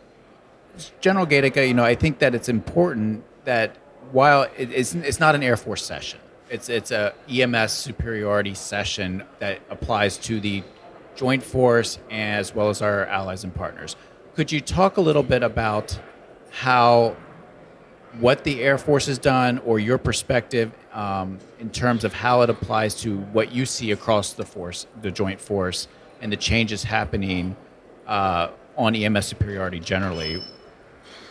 General 1.00 1.26
Gaedecke, 1.26 1.66
you 1.66 1.74
know, 1.74 1.84
I 1.84 1.94
think 1.94 2.18
that 2.18 2.34
it's 2.34 2.48
important 2.48 3.24
that 3.44 3.76
while 4.12 4.42
it, 4.56 4.70
it's 4.70 4.94
it's 4.94 5.18
not 5.18 5.34
an 5.34 5.42
Air 5.42 5.56
Force 5.56 5.84
session, 5.84 6.20
it's 6.50 6.68
it's 6.68 6.90
a 6.90 7.14
EMS 7.28 7.72
superiority 7.72 8.54
session 8.54 9.24
that 9.38 9.60
applies 9.70 10.18
to 10.18 10.40
the 10.40 10.62
Joint 11.16 11.42
Force 11.42 11.98
as 12.10 12.54
well 12.54 12.68
as 12.68 12.82
our 12.82 13.06
allies 13.06 13.44
and 13.44 13.54
partners. 13.54 13.96
Could 14.34 14.52
you 14.52 14.60
talk 14.60 14.96
a 14.96 15.00
little 15.00 15.22
bit 15.22 15.42
about 15.42 15.98
how 16.50 17.16
what 18.18 18.44
the 18.44 18.62
Air 18.62 18.78
Force 18.78 19.06
has 19.06 19.18
done 19.18 19.58
or 19.58 19.78
your 19.78 19.98
perspective 19.98 20.72
um, 20.92 21.38
in 21.58 21.70
terms 21.70 22.04
of 22.04 22.12
how 22.12 22.42
it 22.42 22.50
applies 22.50 22.94
to 23.02 23.18
what 23.18 23.52
you 23.52 23.64
see 23.64 23.92
across 23.92 24.32
the 24.32 24.44
force, 24.44 24.86
the 25.02 25.10
joint 25.10 25.40
force, 25.40 25.86
and 26.20 26.32
the 26.32 26.36
changes 26.36 26.82
happening 26.82 27.56
uh, 28.06 28.48
on 28.76 28.94
EMS 28.94 29.26
superiority 29.26 29.78
generally 29.78 30.42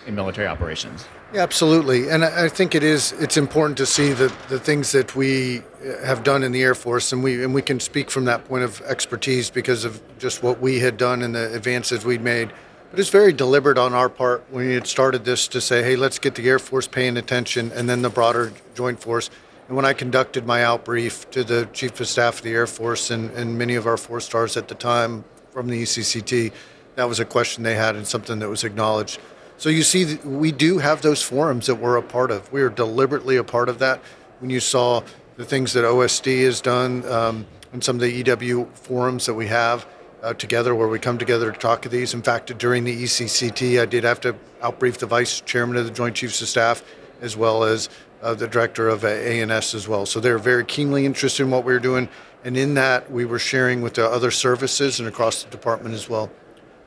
in 0.08 0.16
military 0.16 0.48
operations. 0.48 1.06
Yeah, 1.34 1.44
absolutely, 1.44 2.10
and 2.10 2.26
I 2.26 2.50
think 2.50 2.74
it 2.74 2.82
is. 2.82 3.12
It's 3.14 3.38
important 3.38 3.78
to 3.78 3.86
see 3.86 4.14
the 4.14 4.34
the 4.48 4.60
things 4.60 4.92
that 4.94 5.16
we 5.16 5.62
have 6.04 6.24
done 6.24 6.42
in 6.42 6.52
the 6.52 6.64
Air 6.64 6.74
Force, 6.74 7.14
and 7.14 7.24
we 7.24 7.44
and 7.44 7.54
we 7.54 7.62
can 7.62 7.80
speak 7.80 8.10
from 8.10 8.26
that 8.26 8.46
point 8.46 8.64
of 8.64 8.82
expertise 8.82 9.52
because 9.52 9.86
of 9.86 10.02
just 10.18 10.42
what 10.42 10.60
we 10.60 10.80
had 10.80 10.98
done 10.98 11.22
and 11.22 11.36
the 11.36 11.54
advances 11.54 12.04
we'd 12.04 12.24
made 12.24 12.52
but 12.90 13.00
it's 13.00 13.10
very 13.10 13.34
deliberate 13.34 13.78
on 13.78 13.94
our 13.94 14.10
part 14.10 14.44
when 14.50 14.68
we 14.68 14.74
had 14.74 14.88
started 14.88 15.24
this 15.26 15.48
to 15.50 15.62
say, 15.62 15.84
hey, 15.84 15.96
let's 15.96 16.18
get 16.18 16.36
the 16.36 16.48
Air 16.50 16.60
Force 16.60 16.88
paying 16.88 17.18
attention 17.18 17.72
and 17.74 17.88
then 17.88 18.02
the 18.02 18.10
broader 18.10 18.52
Joint 18.74 19.00
Force. 19.00 19.30
And 19.68 19.76
when 19.76 19.86
I 19.86 19.94
conducted 19.94 20.48
my 20.48 20.62
outbrief 20.62 21.30
to 21.30 21.44
the 21.44 21.70
Chief 21.72 22.00
of 22.00 22.08
Staff 22.08 22.38
of 22.38 22.44
the 22.44 22.52
Air 22.52 22.66
Force 22.66 23.12
and, 23.12 23.30
and 23.32 23.58
many 23.58 23.76
of 23.76 23.86
our 23.86 23.98
four 23.98 24.20
stars 24.20 24.58
at 24.58 24.68
the 24.68 24.76
time 24.76 25.24
from 25.52 25.68
the 25.68 25.84
ECCT, 25.84 26.52
that 26.96 27.08
was 27.08 27.20
a 27.20 27.26
question 27.26 27.64
they 27.64 27.76
had 27.76 27.96
and 27.96 28.08
something 28.08 28.40
that 28.40 28.50
was 28.50 28.64
acknowledged. 28.64 29.20
So 29.58 29.70
you 29.70 29.84
see, 29.84 30.16
we 30.24 30.52
do 30.52 30.80
have 30.80 31.02
those 31.02 31.22
forums 31.22 31.68
that 31.68 31.76
we're 31.76 31.98
a 31.98 32.02
part 32.02 32.32
of. 32.32 32.52
We 32.52 32.62
are 32.62 32.70
deliberately 32.70 33.36
a 33.36 33.44
part 33.44 33.70
of 33.70 33.78
that. 33.80 34.02
When 34.40 34.50
you 34.50 34.60
saw 34.60 35.04
the 35.36 35.46
things 35.46 35.74
that 35.74 35.84
OSD 35.84 36.46
has 36.46 36.62
done 36.62 37.06
um, 37.06 37.46
and 37.72 37.84
some 37.84 37.98
of 37.98 38.02
the 38.02 38.12
EW 38.12 38.68
forums 38.74 39.28
that 39.28 39.36
we 39.36 39.48
have, 39.48 39.86
uh, 40.22 40.34
together 40.34 40.76
where 40.76 40.88
we 40.88 41.00
come 41.00 41.18
together 41.18 41.52
to 41.52 41.58
talk 41.58 41.82
to 41.84 41.90
these. 41.90 42.14
In 42.14 42.22
fact, 42.22 42.56
during 42.58 42.84
the 42.84 43.04
ECCT, 43.04 43.82
I 43.82 43.86
did 43.86 44.04
have 44.04 44.20
to 44.22 44.36
outbrief 44.62 44.98
the 44.98 45.06
vice 45.06 45.42
chairman 45.42 45.78
of 45.78 45.86
the 45.86 45.92
Joint 45.92 46.16
Chiefs 46.16 46.42
of 46.42 46.48
Staff 46.48 46.84
as 47.22 47.36
well 47.36 47.64
as 47.64 47.90
uh, 48.22 48.34
the 48.34 48.48
director 48.48 48.90
of 48.90 49.04
uh, 49.04 49.08
ANS 49.08 49.74
as 49.74 49.88
well. 49.88 50.06
So 50.06 50.20
they're 50.20 50.38
very 50.38 50.66
keenly 50.66 51.06
interested 51.06 51.44
in 51.44 51.52
what 51.52 51.64
we're 51.64 51.80
doing. 51.80 52.10
And 52.44 52.58
in 52.58 52.74
that, 52.76 53.12
we 53.12 53.26
were 53.26 53.40
sharing 53.40 53.82
with 53.82 53.96
the 53.96 54.06
other 54.06 54.32
services 54.32 55.00
and 55.00 55.08
across 55.08 55.44
the 55.44 55.50
department 55.50 55.96
as 55.96 56.10
well. 56.10 56.30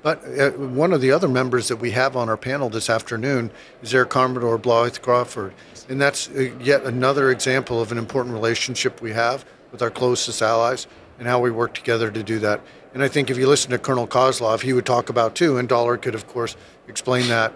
But 0.02 0.24
uh, 0.38 0.50
one 0.50 0.92
of 0.92 1.00
the 1.00 1.12
other 1.12 1.28
members 1.28 1.68
that 1.68 1.76
we 1.76 1.92
have 1.92 2.16
on 2.16 2.28
our 2.28 2.36
panel 2.36 2.68
this 2.68 2.90
afternoon 2.90 3.50
is 3.82 3.94
Air 3.94 4.04
Commodore 4.04 4.58
Blythe 4.58 4.98
Crawford. 4.98 5.54
And 5.88 6.00
that's 6.00 6.28
uh, 6.30 6.50
yet 6.60 6.84
another 6.84 7.30
example 7.30 7.80
of 7.80 7.92
an 7.92 7.98
important 7.98 8.34
relationship 8.34 9.00
we 9.00 9.12
have 9.12 9.44
with 9.70 9.80
our 9.80 9.90
closest 9.90 10.42
allies 10.42 10.86
and 11.18 11.28
how 11.28 11.40
we 11.40 11.50
work 11.50 11.72
together 11.72 12.10
to 12.10 12.22
do 12.22 12.38
that. 12.40 12.60
And 12.94 13.02
I 13.02 13.08
think 13.08 13.30
if 13.30 13.38
you 13.38 13.48
listen 13.48 13.70
to 13.70 13.78
Colonel 13.78 14.06
Kozlov, 14.06 14.62
he 14.62 14.72
would 14.72 14.86
talk 14.86 15.08
about 15.08 15.34
too, 15.34 15.56
and 15.56 15.68
Dollar 15.68 15.96
could, 15.96 16.14
of 16.14 16.26
course, 16.26 16.56
explain 16.88 17.28
that. 17.28 17.52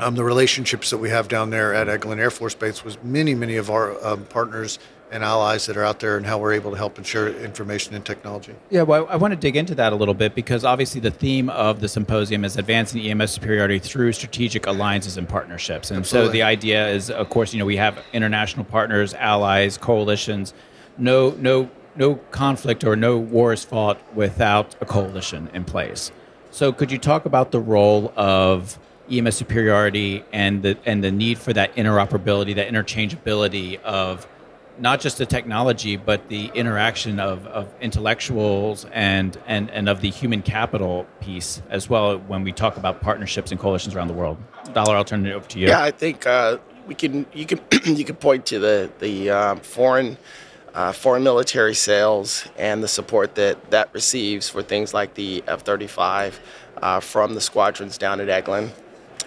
Um, 0.00 0.14
the 0.14 0.22
relationships 0.22 0.90
that 0.90 0.98
we 0.98 1.10
have 1.10 1.26
down 1.26 1.50
there 1.50 1.74
at 1.74 1.88
Eglin 1.88 2.18
Air 2.18 2.30
Force 2.30 2.54
Base 2.54 2.84
was 2.84 3.02
many, 3.02 3.34
many 3.34 3.56
of 3.56 3.68
our 3.68 4.04
um, 4.06 4.24
partners 4.26 4.78
and 5.10 5.24
allies 5.24 5.66
that 5.66 5.76
are 5.76 5.84
out 5.84 6.00
there 6.00 6.16
and 6.16 6.26
how 6.26 6.38
we're 6.38 6.52
able 6.52 6.70
to 6.70 6.76
help 6.76 6.98
and 6.98 7.06
share 7.06 7.28
information 7.42 7.94
and 7.94 8.04
technology. 8.04 8.54
Yeah, 8.70 8.82
well, 8.82 9.06
I 9.08 9.16
want 9.16 9.32
to 9.32 9.36
dig 9.36 9.56
into 9.56 9.74
that 9.76 9.92
a 9.92 9.96
little 9.96 10.14
bit 10.14 10.34
because 10.34 10.64
obviously 10.64 11.00
the 11.00 11.10
theme 11.10 11.48
of 11.50 11.80
the 11.80 11.88
symposium 11.88 12.44
is 12.44 12.56
advancing 12.56 13.00
EMS 13.00 13.30
superiority 13.32 13.78
through 13.78 14.12
strategic 14.12 14.66
alliances 14.66 15.16
and 15.16 15.28
partnerships. 15.28 15.90
And 15.90 16.00
Absolutely. 16.00 16.28
so 16.28 16.32
the 16.32 16.42
idea 16.42 16.88
is, 16.88 17.10
of 17.10 17.28
course, 17.30 17.52
you 17.52 17.58
know, 17.58 17.64
we 17.64 17.76
have 17.76 17.98
international 18.12 18.64
partners, 18.64 19.14
allies, 19.14 19.78
coalitions. 19.78 20.52
No, 20.98 21.30
no 21.38 21.70
no 21.96 22.16
conflict 22.30 22.84
or 22.84 22.96
no 22.96 23.16
war 23.16 23.52
is 23.52 23.64
fought 23.64 23.98
without 24.14 24.74
a 24.80 24.84
coalition 24.84 25.50
in 25.52 25.64
place. 25.64 26.12
So, 26.50 26.72
could 26.72 26.90
you 26.90 26.98
talk 26.98 27.24
about 27.24 27.50
the 27.50 27.60
role 27.60 28.12
of 28.16 28.78
EMS 29.10 29.36
superiority 29.36 30.24
and 30.32 30.62
the 30.62 30.78
and 30.86 31.02
the 31.02 31.10
need 31.10 31.38
for 31.38 31.52
that 31.52 31.74
interoperability, 31.76 32.54
that 32.56 32.68
interchangeability 32.68 33.80
of 33.82 34.26
not 34.80 35.00
just 35.00 35.18
the 35.18 35.26
technology, 35.26 35.96
but 35.96 36.28
the 36.28 36.50
interaction 36.54 37.18
of, 37.20 37.46
of 37.46 37.68
intellectuals 37.80 38.86
and, 38.92 39.36
and, 39.46 39.70
and 39.70 39.88
of 39.88 40.00
the 40.00 40.10
human 40.10 40.42
capital 40.42 41.06
piece 41.20 41.60
as 41.68 41.88
well 41.88 42.18
when 42.18 42.44
we 42.44 42.52
talk 42.52 42.76
about 42.76 43.00
partnerships 43.00 43.50
and 43.50 43.60
coalitions 43.60 43.94
around 43.94 44.08
the 44.08 44.14
world. 44.14 44.38
Dollar, 44.72 44.96
I'll 44.96 45.04
turn 45.04 45.26
it 45.26 45.32
over 45.32 45.48
to 45.48 45.58
you. 45.58 45.68
Yeah, 45.68 45.82
I 45.82 45.90
think 45.90 46.26
uh, 46.26 46.58
we 46.86 46.94
can 46.94 47.26
you 47.32 47.46
can 47.46 47.60
you 47.96 48.04
can 48.04 48.16
point 48.16 48.46
to 48.46 48.58
the 48.58 48.90
the 48.98 49.30
um, 49.30 49.60
foreign 49.60 50.16
uh, 50.74 50.92
foreign 50.92 51.22
military 51.22 51.74
sales 51.74 52.46
and 52.56 52.82
the 52.82 52.88
support 52.88 53.34
that 53.34 53.70
that 53.70 53.92
receives 53.92 54.48
for 54.48 54.62
things 54.62 54.94
like 54.94 55.14
the 55.14 55.42
F-35 55.46 56.34
uh, 56.82 57.00
from 57.00 57.34
the 57.34 57.40
squadrons 57.40 57.98
down 57.98 58.20
at 58.20 58.28
Eglin. 58.28 58.70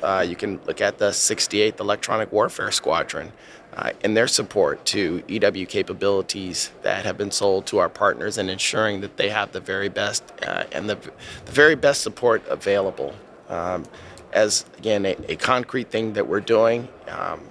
Uh, 0.01 0.25
you 0.27 0.35
can 0.35 0.59
look 0.65 0.81
at 0.81 0.97
the 0.97 1.09
68th 1.09 1.79
Electronic 1.79 2.31
Warfare 2.31 2.71
Squadron 2.71 3.31
uh, 3.75 3.91
and 4.03 4.17
their 4.17 4.27
support 4.27 4.83
to 4.85 5.23
EW 5.27 5.65
capabilities 5.65 6.71
that 6.81 7.05
have 7.05 7.17
been 7.17 7.31
sold 7.31 7.65
to 7.67 7.77
our 7.77 7.89
partners 7.89 8.37
and 8.37 8.49
ensuring 8.49 9.01
that 9.01 9.17
they 9.17 9.29
have 9.29 9.51
the 9.51 9.59
very 9.59 9.89
best 9.89 10.23
uh, 10.45 10.63
and 10.71 10.89
the, 10.89 10.95
the 11.45 11.51
very 11.51 11.75
best 11.75 12.01
support 12.01 12.43
available. 12.49 13.13
Um, 13.47 13.85
as 14.33 14.65
again, 14.77 15.05
a, 15.05 15.15
a, 15.27 15.35
concrete 15.35 15.91
thing 15.91 16.13
that 16.13 16.25
we're 16.25 16.39
doing. 16.39 16.87
Um, 17.09 17.41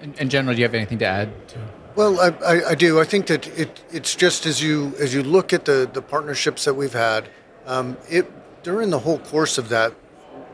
in, 0.00 0.28
general, 0.28 0.54
do 0.54 0.60
you 0.60 0.66
have 0.66 0.74
anything 0.74 0.98
to 0.98 1.06
add? 1.06 1.48
To? 1.48 1.58
Well, 1.94 2.20
I, 2.20 2.28
I, 2.44 2.68
I, 2.70 2.74
do. 2.74 3.00
I 3.00 3.04
think 3.04 3.26
that 3.26 3.46
it, 3.58 3.80
it's 3.90 4.14
just 4.14 4.46
as 4.46 4.62
you 4.62 4.94
as 5.00 5.14
you 5.14 5.22
look 5.22 5.52
at 5.52 5.64
the, 5.64 5.88
the 5.92 6.02
partnerships 6.02 6.64
that 6.64 6.74
we've 6.74 6.92
had, 6.92 7.28
um, 7.66 7.96
it 8.08 8.30
during 8.62 8.90
the 8.90 8.98
whole 8.98 9.18
course 9.18 9.58
of 9.58 9.68
that, 9.70 9.94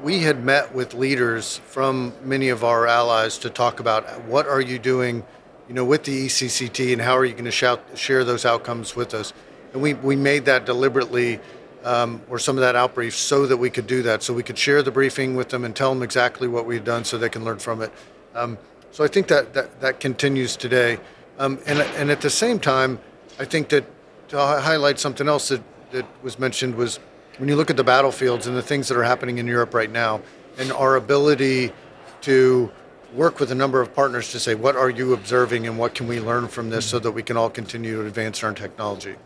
we 0.03 0.21
had 0.21 0.45
met 0.45 0.75
with 0.75 0.95
leaders 0.95 1.59
from 1.59 2.13
many 2.25 2.49
of 2.49 2.63
our 2.63 2.87
allies 2.87 3.39
to 3.39 3.51
talk 3.51 3.81
about 3.81 4.25
what 4.25 4.47
are 4.47 4.61
you 4.61 4.79
doing, 4.79 5.25
you 5.69 5.75
know, 5.75 5.85
with 5.85 6.05
the 6.05 6.27
ECCT 6.27 6.93
and 6.93 7.01
how 7.01 7.17
are 7.17 7.25
you 7.25 7.33
going 7.33 7.45
to 7.45 7.51
shout, 7.51 7.83
share 7.95 8.25
those 8.25 8.45
outcomes 8.45 8.95
with 8.95 9.15
us. 9.15 9.33
And 9.73 9.81
we, 9.81 9.95
we 9.95 10.17
made 10.17 10.45
that 10.45 10.67
deliberately, 10.67 11.41
um, 11.85 12.21
or 12.29 12.39
some 12.39 12.59
of 12.59 12.63
that 12.63 12.75
outbrief, 12.75 13.13
so 13.13 13.47
that 13.47 13.57
we 13.57 13.71
could 13.71 13.87
do 13.87 14.03
that, 14.03 14.23
so 14.23 14.35
we 14.35 14.43
could 14.43 14.59
share 14.59 14.83
the 14.83 14.91
briefing 14.91 15.35
with 15.35 15.49
them 15.49 15.65
and 15.65 15.75
tell 15.75 15.95
them 15.95 16.03
exactly 16.03 16.49
what 16.49 16.67
we've 16.67 16.85
done, 16.85 17.05
so 17.05 17.17
they 17.17 17.29
can 17.29 17.45
learn 17.45 17.59
from 17.59 17.81
it. 17.81 17.93
Um, 18.35 18.59
so 18.93 19.03
I 19.03 19.09
think 19.09 19.27
that 19.29 19.55
that, 19.55 19.81
that 19.81 20.01
continues 20.01 20.57
today, 20.57 20.99
um, 21.39 21.59
and 21.67 21.81
and 21.81 22.11
at 22.11 22.21
the 22.21 22.31
same 22.31 22.61
time, 22.61 23.01
I 23.41 23.45
think 23.45 23.71
that 23.71 23.85
to 24.29 24.37
highlight 24.37 25.01
something 25.01 25.29
else 25.29 25.49
that 25.49 25.63
that 25.91 26.07
was 26.23 26.39
mentioned 26.39 26.75
was 26.77 27.01
when 27.39 27.49
you 27.49 27.57
look 27.57 27.71
at 27.71 27.77
the 27.77 27.85
battlefields 27.85 28.47
and 28.47 28.57
the 28.57 28.63
things 28.63 28.89
that 28.89 28.97
are 28.97 29.03
happening 29.03 29.39
in 29.39 29.47
Europe 29.47 29.75
right 29.75 29.91
now, 29.91 30.21
and 30.59 30.71
our 30.73 30.97
ability 30.97 31.73
to 32.21 32.71
work 33.15 33.41
with 33.41 33.51
a 33.51 33.55
number 33.55 33.81
of 33.81 33.95
partners 33.95 34.31
to 34.33 34.41
say, 34.41 34.55
what 34.55 34.77
are 34.77 34.91
you 34.91 35.13
observing 35.13 35.67
and 35.67 35.79
what 35.79 35.95
can 35.95 36.07
we 36.07 36.21
learn 36.21 36.49
from 36.49 36.71
this 36.71 36.87
so 36.87 36.99
that 36.99 37.11
we 37.11 37.23
can 37.23 37.37
all 37.37 37.51
continue 37.51 38.01
to 38.01 38.07
advance 38.07 38.43
our 38.43 38.53
technology? 38.53 39.17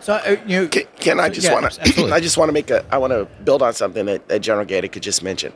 So 0.00 0.14
uh, 0.14 0.36
you 0.46 0.62
know, 0.62 0.68
can, 0.68 0.84
can 0.98 1.20
I 1.20 1.28
just 1.28 1.46
yeah, 1.46 1.54
want 1.54 1.72
to? 1.84 2.12
I 2.12 2.20
just 2.20 2.38
want 2.38 2.48
to 2.48 2.52
make 2.52 2.70
a. 2.70 2.84
I 2.90 2.96
want 2.96 3.12
to 3.12 3.26
build 3.44 3.60
on 3.62 3.74
something 3.74 4.06
that, 4.06 4.28
that 4.28 4.40
General 4.40 4.64
Gaeta 4.64 4.88
could 4.88 5.02
just 5.02 5.22
mention. 5.22 5.52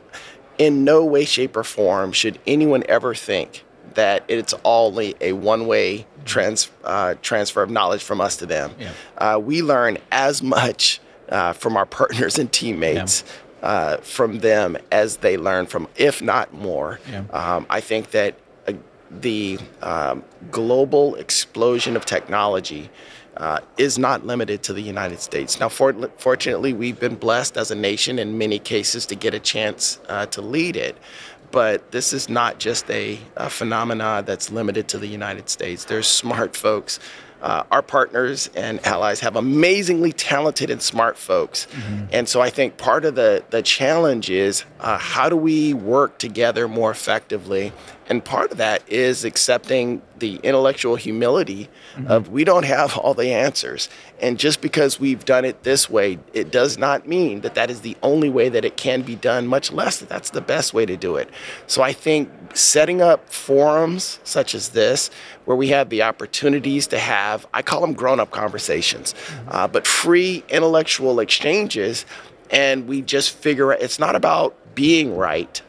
In 0.57 0.83
no 0.83 1.03
way, 1.03 1.25
shape, 1.25 1.57
or 1.57 1.63
form 1.63 2.11
should 2.11 2.39
anyone 2.47 2.83
ever 2.87 3.13
think 3.13 3.63
that 3.95 4.23
it's 4.27 4.53
only 4.63 5.15
a 5.21 5.33
one-way 5.33 6.05
trans, 6.25 6.69
uh, 6.83 7.15
transfer 7.21 7.63
of 7.63 7.69
knowledge 7.69 8.03
from 8.03 8.21
us 8.21 8.37
to 8.37 8.45
them. 8.45 8.73
Yeah. 8.79 8.91
Uh, 9.17 9.39
we 9.39 9.61
learn 9.61 9.97
as 10.11 10.43
much 10.43 10.99
uh, 11.29 11.53
from 11.53 11.77
our 11.77 11.85
partners 11.99 12.37
and 12.37 12.51
teammates. 12.51 13.23
Yeah. 13.25 13.31
Uh, 13.63 13.97
from 13.97 14.39
them 14.39 14.77
as 14.91 15.17
they 15.17 15.37
learn 15.37 15.65
from, 15.65 15.87
if 15.95 16.21
not 16.21 16.53
more. 16.53 16.99
Yeah. 17.09 17.23
Um, 17.31 17.65
I 17.67 17.81
think 17.81 18.11
that 18.11 18.35
uh, 18.67 18.73
the 19.09 19.57
um, 19.81 20.23
global 20.51 21.15
explosion 21.15 21.95
of 21.95 22.05
technology 22.05 22.91
uh, 23.37 23.59
is 23.77 23.97
not 23.97 24.25
limited 24.25 24.63
to 24.63 24.73
the 24.73 24.81
United 24.81 25.19
States. 25.19 25.59
Now, 25.59 25.69
for, 25.69 25.93
fortunately, 26.17 26.73
we've 26.73 26.99
been 26.99 27.15
blessed 27.15 27.57
as 27.57 27.71
a 27.71 27.75
nation 27.75 28.19
in 28.19 28.37
many 28.37 28.59
cases 28.59 29.05
to 29.07 29.15
get 29.15 29.33
a 29.33 29.39
chance 29.39 29.99
uh, 30.09 30.25
to 30.27 30.41
lead 30.41 30.75
it. 30.75 30.97
But 31.51 31.91
this 31.91 32.11
is 32.11 32.27
not 32.27 32.59
just 32.59 32.89
a, 32.89 33.19
a 33.37 33.49
phenomena 33.49 34.23
that's 34.25 34.51
limited 34.51 34.87
to 34.89 34.97
the 34.97 35.07
United 35.07 35.49
States. 35.49 35.85
There's 35.85 36.07
smart 36.07 36.55
folks 36.55 36.99
uh, 37.45 37.63
our 37.71 37.83
partners 37.83 38.49
and 38.55 38.83
allies 38.87 39.19
have 39.19 39.35
amazingly 39.35 40.11
talented 40.11 40.71
and 40.71 40.81
smart 40.81 41.15
folks. 41.15 41.67
Mm-hmm. 41.67 42.05
And 42.11 42.27
so 42.27 42.41
I 42.41 42.49
think 42.49 42.77
part 42.77 43.05
of 43.05 43.13
the, 43.13 43.43
the 43.51 43.61
challenge 43.61 44.31
is 44.31 44.65
uh, 44.79 44.97
how 44.97 45.29
do 45.29 45.35
we 45.35 45.73
work 45.73 46.17
together 46.17 46.67
more 46.67 46.89
effectively? 46.89 47.71
And 48.07 48.23
part 48.23 48.51
of 48.51 48.57
that 48.57 48.87
is 48.87 49.25
accepting 49.25 50.01
the 50.19 50.35
intellectual 50.37 50.95
humility 50.95 51.69
mm-hmm. 51.95 52.07
of 52.07 52.29
we 52.29 52.43
don't 52.43 52.65
have 52.65 52.97
all 52.97 53.13
the 53.13 53.31
answers. 53.31 53.89
And 54.21 54.37
just 54.37 54.61
because 54.61 54.99
we've 54.99 55.25
done 55.25 55.43
it 55.43 55.63
this 55.63 55.89
way, 55.89 56.19
it 56.33 56.51
does 56.51 56.77
not 56.77 57.07
mean 57.07 57.41
that 57.41 57.55
that 57.55 57.71
is 57.71 57.81
the 57.81 57.97
only 58.03 58.29
way 58.29 58.47
that 58.49 58.63
it 58.63 58.77
can 58.77 59.01
be 59.01 59.15
done, 59.15 59.47
much 59.47 59.71
less 59.71 59.97
that 59.97 60.09
that's 60.09 60.29
the 60.29 60.41
best 60.41 60.73
way 60.73 60.85
to 60.85 60.95
do 60.95 61.15
it. 61.15 61.29
So 61.67 61.81
I 61.81 61.93
think 61.93 62.29
setting 62.53 63.01
up 63.01 63.29
forums 63.29 64.19
such 64.23 64.53
as 64.53 64.69
this, 64.69 65.09
where 65.45 65.57
we 65.57 65.69
have 65.69 65.89
the 65.89 66.03
opportunities 66.03 66.87
to 66.87 66.99
have, 66.99 67.47
I 67.53 67.61
call 67.61 67.81
them 67.81 67.93
grown 67.93 68.19
up 68.19 68.31
conversations, 68.31 69.13
mm-hmm. 69.13 69.49
uh, 69.49 69.67
but 69.67 69.87
free 69.87 70.43
intellectual 70.49 71.19
exchanges. 71.19 72.05
And 72.51 72.87
we 72.87 73.01
just 73.01 73.35
figure 73.35 73.71
it's 73.73 73.97
not 73.97 74.15
about 74.15 74.55
being 74.75 75.15
right, 75.17 75.61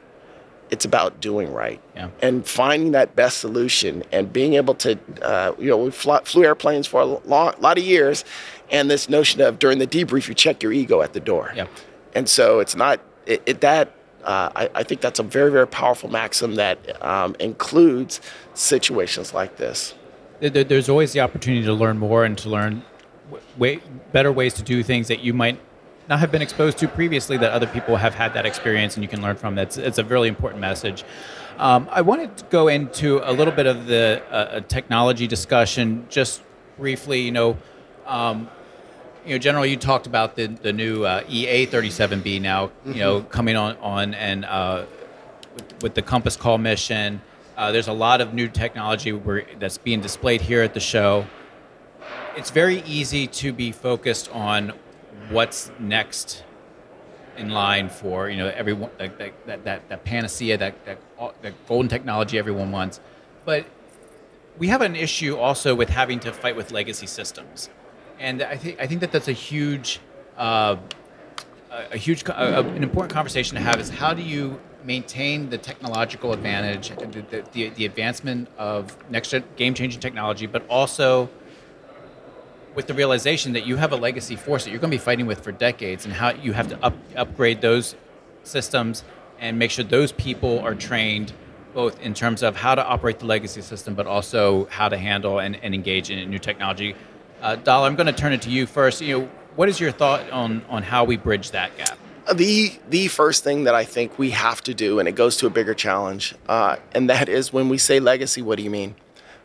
it's 0.71 0.85
about 0.85 1.21
doing 1.21 1.53
right 1.53 1.81
yeah. 1.95 2.09
and 2.21 2.47
finding 2.47 2.93
that 2.93 3.15
best 3.15 3.39
solution 3.39 4.03
and 4.13 4.33
being 4.33 4.55
able 4.55 4.75
to, 4.75 4.99
uh, 5.23 5.53
you 5.59 5.69
know, 5.69 5.77
we 5.77 5.91
fly, 5.91 6.21
flew 6.25 6.45
airplanes 6.45 6.87
for 6.87 7.01
a 7.01 7.05
long, 7.05 7.55
lot 7.59 7.79
of 7.79 7.85
years. 7.85 8.25
And 8.71 8.91
this 8.91 9.09
notion 9.09 9.41
of 9.41 9.59
during 9.59 9.79
the 9.79 9.87
debrief, 9.87 10.29
you 10.29 10.35
check 10.35 10.63
your 10.63 10.73
ego 10.73 11.03
at 11.03 11.13
the 11.13 11.21
door. 11.21 11.53
Yeah. 11.55 11.67
And 12.15 12.29
so 12.29 12.59
it's 12.59 12.75
not, 12.75 13.01
it, 13.27 13.43
it 13.47 13.61
that 13.61 13.93
uh, 14.25 14.51
I, 14.57 14.71
I, 14.75 14.83
think 14.83 15.01
that's 15.01 15.21
a 15.21 15.23
very, 15.23 15.53
very 15.53 15.69
powerful 15.69 16.11
maxim 16.11 16.57
that 16.57 17.01
um, 17.05 17.37
includes 17.39 18.21
situations 18.55 19.33
like 19.33 19.57
this. 19.57 19.95
There's 20.41 20.89
always 20.89 21.13
the 21.13 21.21
opportunity 21.21 21.65
to 21.65 21.73
learn 21.73 21.99
more 21.99 22.25
and 22.25 22.37
to 22.39 22.51
learn 22.51 22.83
way, 23.57 23.81
better 24.13 24.33
ways 24.33 24.53
to 24.55 24.63
do 24.63 24.83
things 24.83 25.09
that 25.09 25.21
you 25.21 25.33
might 25.33 25.61
not 26.09 26.21
have 26.21 26.31
been 26.31 26.43
exposed 26.43 26.79
to 26.79 26.89
previously 26.89 27.37
that 27.39 27.53
other 27.53 27.67
people 27.67 27.97
have 27.97 28.15
had 28.15 28.35
that 28.35 28.47
experience 28.47 28.95
and 28.95 29.03
you 29.03 29.09
can 29.09 29.23
learn 29.23 29.37
from. 29.37 29.55
That's 29.55 29.77
it's 29.77 29.99
a 29.99 30.05
really 30.05 30.29
important 30.29 30.61
message. 30.61 31.05
Um, 31.59 31.89
I 31.91 32.03
wanted 32.03 32.37
to 32.37 32.45
go 32.45 32.69
into 32.69 33.21
a 33.29 33.33
little 33.33 33.53
bit 33.53 33.67
of 33.67 33.87
the 33.87 34.23
uh, 34.31 34.61
technology 34.61 35.27
discussion, 35.27 36.07
just 36.09 36.43
briefly. 36.79 37.23
You 37.23 37.33
know, 37.33 37.57
um, 38.07 38.49
you 39.25 39.33
know, 39.33 39.39
General, 39.39 39.67
you 39.67 39.77
talked 39.77 40.07
about 40.07 40.37
the 40.37 40.47
the 40.47 40.73
new 40.73 41.05
uh, 41.05 41.23
EA37B 41.25 42.41
now, 42.41 42.65
you 42.85 42.91
mm-hmm. 42.91 42.99
know, 42.99 43.23
coming 43.23 43.57
on 43.57 43.77
on 43.79 44.15
and 44.15 44.45
uh, 44.45 44.85
with, 45.55 45.83
with, 45.83 45.95
the 45.95 46.03
Compass 46.03 46.37
Call 46.37 46.59
mission. 46.59 47.21
Uh, 47.57 47.73
there's 47.73 47.89
a 47.89 47.93
lot 47.93 48.21
of 48.21 48.35
new 48.35 48.49
technology 48.49 49.13
where, 49.13 49.47
that's 49.59 49.79
being 49.79 50.03
displayed 50.03 50.43
here 50.43 50.63
at 50.63 50.75
the 50.75 50.81
show. 50.81 51.27
It's 52.37 52.51
very 52.51 52.83
easy 52.83 53.27
to 53.29 53.51
be 53.51 53.73
focused 53.73 54.31
on 54.31 54.75
what's 55.31 55.71
next 55.79 56.45
in 57.37 57.51
line 57.51 57.89
for 57.89 58.31
you 58.31 58.37
know 58.37 58.49
everyone 58.49 58.91
that 58.99 59.19
that, 59.47 59.89
that, 59.89 60.05
panacea 60.05 60.57
that, 60.57 60.85
that 60.87 60.99
that 61.43 61.67
golden 61.67 61.89
technology 61.89 62.39
everyone 62.39 62.73
wants, 62.73 63.01
but 63.45 63.67
we 64.59 64.69
have 64.69 64.81
an 64.81 64.97
issue 64.97 65.37
also 65.37 65.75
with 65.75 65.91
having 65.91 66.21
to 66.21 66.33
fight 66.33 66.57
with 66.57 66.73
legacy 66.73 67.07
systems. 67.07 67.69
And 68.19 68.43
I 68.43 68.57
think 68.57 68.81
I 68.81 68.87
think 68.87 69.01
that 69.01 69.13
that's 69.13 69.29
a 69.29 69.33
huge, 69.33 70.01
uh, 70.37 70.77
a 71.71 71.97
huge, 71.97 72.25
a, 72.25 72.61
an 72.61 72.83
important 72.83 73.13
conversation 73.13 73.57
to 73.57 73.63
have 73.63 73.79
is 73.79 73.91
how 73.91 74.15
do 74.15 74.23
you 74.23 74.59
maintain 74.85 75.51
the 75.51 75.59
technological 75.59 76.33
advantage, 76.33 76.91
the, 76.91 77.43
the, 77.53 77.69
the 77.71 77.85
advancement 77.85 78.49
of 78.57 78.97
next 79.11 79.35
game 79.57 79.75
changing 79.75 80.01
technology, 80.01 80.47
but 80.47 80.67
also 80.69 81.29
with 82.77 82.87
the 82.87 82.95
realization 82.95 83.55
that 83.55 83.67
you 83.67 83.75
have 83.77 83.93
a 83.93 83.97
legacy 83.97 84.37
force 84.37 84.65
that 84.65 84.71
you're 84.71 84.79
going 84.79 84.93
to 84.93 84.97
be 84.97 85.03
fighting 85.03 85.27
with 85.27 85.43
for 85.43 85.51
decades, 85.51 86.05
and 86.05 86.15
how 86.15 86.31
you 86.31 86.53
have 86.53 86.69
to 86.69 86.85
up, 86.85 86.95
upgrade 87.17 87.61
those 87.61 87.97
systems 88.45 89.03
and 89.41 89.59
make 89.59 89.73
sure 89.73 89.85
those 89.85 90.13
people 90.13 90.61
are 90.61 90.75
trained 90.75 91.33
both 91.75 92.01
in 92.01 92.15
terms 92.15 92.43
of 92.43 92.57
how 92.57 92.75
to 92.75 92.87
operate 92.87 93.19
the 93.19 93.27
legacy 93.27 93.61
system, 93.61 93.95
but 93.95 94.07
also 94.07 94.67
how 94.67 94.89
to 94.89 94.97
handle 94.97 95.41
and, 95.41 95.57
and 95.57 95.75
engage 95.75 96.11
in 96.11 96.31
new 96.31 96.39
technology 96.39 96.95
uh, 97.41 97.57
Dollar, 97.57 97.87
I'm 97.87 97.97
going 97.97 98.07
to 98.07 98.13
turn 98.13 98.33
it 98.33 98.43
to 98.43 98.51
you 98.51 98.67
first. 98.67 99.01
You 99.01 99.21
know, 99.21 99.31
what 99.57 99.69
is 99.69 99.81
your 99.81 99.93
thought 99.93 100.29
on 100.31 100.65
on 100.69 100.83
how 100.83 101.05
we 101.05 101.17
bridge 101.17 101.51
that 101.53 101.77
gap? 101.77 101.99
The 102.35 102.73
the 102.89 103.09
first 103.09 103.45
thing 103.45 103.65
that 103.65 103.75
I 103.75 103.85
think 103.85 104.19
we 104.19 104.31
have 104.31 104.63
to 104.63 104.75
do, 104.75 104.99
and 104.99 105.09
it 105.09 105.13
goes 105.13 105.37
to 105.39 105.47
a 105.47 105.51
bigger 105.51 105.75
challenge, 105.75 106.35
uh, 106.49 106.77
and 106.93 107.09
that 107.11 107.29
is 107.29 107.53
when 107.53 107.69
we 107.69 107.79
say 107.79 108.01
legacy, 108.01 108.43
what 108.43 108.57
do 108.57 108.63
you 108.63 108.71
mean? 108.71 108.95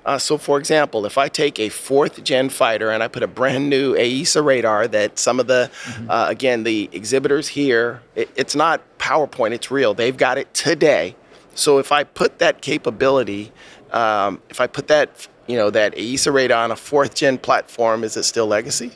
Uh, 0.06 0.18
so, 0.18 0.38
for 0.38 0.58
example, 0.58 1.06
if 1.06 1.18
I 1.18 1.28
take 1.28 1.60
a 1.60 1.70
fourth 1.70 2.24
gen 2.24 2.50
fighter 2.50 2.90
and 2.90 3.04
I 3.04 3.08
put 3.08 3.22
a 3.22 3.28
brand 3.28 3.70
new 3.70 3.94
AESA 3.94 4.44
radar 4.44 4.88
that 4.88 5.20
some 5.20 5.40
of 5.40 5.48
the, 5.48 5.70
mm-hmm. 5.84 6.10
uh, 6.10 6.28
again, 6.28 6.64
the 6.64 6.90
exhibitors 6.92 7.48
here, 7.48 8.02
it, 8.16 8.30
it's 8.36 8.56
not 8.56 8.82
PowerPoint, 8.98 9.52
it's 9.52 9.70
real. 9.70 9.94
They've 9.94 10.18
got 10.18 10.38
it 10.38 10.52
today. 10.54 11.16
So, 11.54 11.78
if 11.78 11.92
I 11.92 12.04
put 12.04 12.40
that 12.40 12.62
capability, 12.62 13.52
um, 13.92 14.42
if 14.50 14.60
I 14.60 14.68
put 14.68 14.88
that 14.88 15.28
you 15.48 15.58
know, 15.58 15.70
that 15.70 15.96
AESA 15.96 16.34
radar 16.34 16.64
on 16.64 16.72
a 16.72 16.76
fourth 16.78 17.16
gen 17.16 17.38
platform, 17.38 18.06
is 18.06 18.16
it 18.16 18.24
still 18.24 18.48
legacy? 18.48 18.92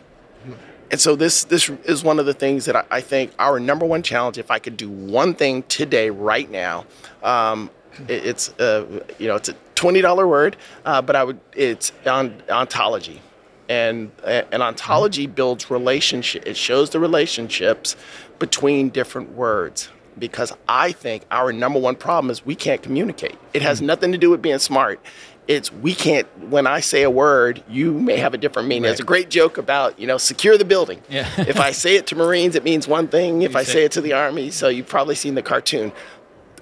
And 0.92 1.02
so 1.02 1.16
this 1.16 1.44
this 1.46 1.68
is 1.84 2.04
one 2.04 2.20
of 2.20 2.26
the 2.26 2.34
things 2.34 2.66
that 2.66 2.76
I, 2.76 2.86
I, 2.92 3.02
think 3.02 3.34
our 3.40 3.60
number 3.60 3.86
one 3.86 4.04
challenge. 4.04 4.38
If 4.38 4.52
I 4.52 4.60
could 4.60 4.78
do 4.78 4.88
one 4.88 5.34
thing 5.34 5.64
today, 5.64 6.12
right 6.12 6.50
now, 6.50 6.86
um, 7.24 7.72
it, 8.08 8.26
it's 8.26 8.50
uh, 8.60 8.86
you 9.18 9.28
know 9.28 9.36
it's 9.36 9.50
a 9.50 9.56
twenty 9.76 10.02
dollar 10.02 10.28
word, 10.28 10.58
uh, 10.86 11.02
but 11.02 11.16
I 11.16 11.24
would 11.24 11.40
it's 11.54 11.92
on 12.06 12.42
ontology, 12.50 13.22
and 13.70 14.12
an 14.24 14.62
ontology 14.62 15.28
builds 15.28 15.70
relationship. 15.70 16.46
It 16.48 16.58
shows 16.58 16.90
the 16.92 17.00
relationships 17.00 17.96
between 18.40 18.90
different 18.90 19.32
words. 19.34 19.90
because 20.18 20.54
I 20.70 20.94
think 20.94 21.24
our 21.30 21.52
number 21.52 21.78
one 21.80 21.96
problem 21.96 22.32
is 22.32 22.46
we 22.46 22.56
can't 22.56 22.82
communicate. 22.82 23.38
It 23.54 23.62
has 23.62 23.82
nothing 23.82 24.12
to 24.14 24.18
do 24.18 24.30
with 24.30 24.42
being 24.42 24.60
smart. 24.60 25.00
It's 25.48 25.72
we 25.72 25.94
can't. 25.94 26.26
When 26.50 26.66
I 26.68 26.80
say 26.80 27.04
a 27.04 27.10
word, 27.10 27.64
you 27.70 27.92
may 27.94 28.18
have 28.18 28.34
a 28.34 28.38
different 28.38 28.68
meaning. 28.68 28.84
There's 28.84 29.00
a 29.02 29.04
great 29.04 29.30
joke 29.30 29.58
about 29.60 30.00
you 30.00 30.08
know 30.08 30.18
secure 30.18 30.58
the 30.58 30.66
building. 30.66 31.02
Yeah. 31.10 31.28
if 31.38 31.60
I 31.60 31.72
say 31.72 31.98
it 31.98 32.08
to 32.08 32.16
Marines, 32.16 32.56
it 32.56 32.64
means 32.64 32.88
one 32.88 33.08
thing. 33.10 33.42
If 33.48 33.52
You 33.52 33.60
I 33.60 33.64
say 33.64 33.84
it 33.86 33.92
to 33.92 34.02
the 34.02 34.14
Army, 34.14 34.50
so 34.52 34.70
you've 34.70 34.88
probably 34.88 35.16
seen 35.16 35.36
the 35.36 35.44
cartoon. 35.44 35.92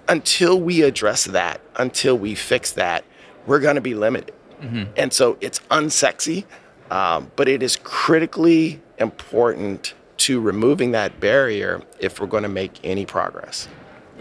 Until 0.08 0.60
we 0.60 0.82
address 0.82 1.26
that, 1.26 1.62
until 1.76 2.18
we 2.18 2.36
fix 2.36 2.72
that, 2.74 3.06
we're 3.46 3.60
going 3.60 3.76
to 3.76 3.82
be 3.82 3.96
limited. 3.96 4.34
And 4.96 5.12
so 5.12 5.38
it's 5.42 5.60
unsexy, 5.72 6.46
um, 6.90 7.32
but 7.36 7.50
it 7.50 7.62
is 7.62 7.78
critically 7.84 8.82
important 8.98 9.94
to 10.18 10.40
removing 10.40 10.92
that 10.92 11.20
barrier 11.20 11.82
if 12.00 12.22
we're 12.22 12.28
going 12.28 12.44
to 12.44 12.50
make 12.50 12.80
any 12.84 13.06
progress. 13.06 13.68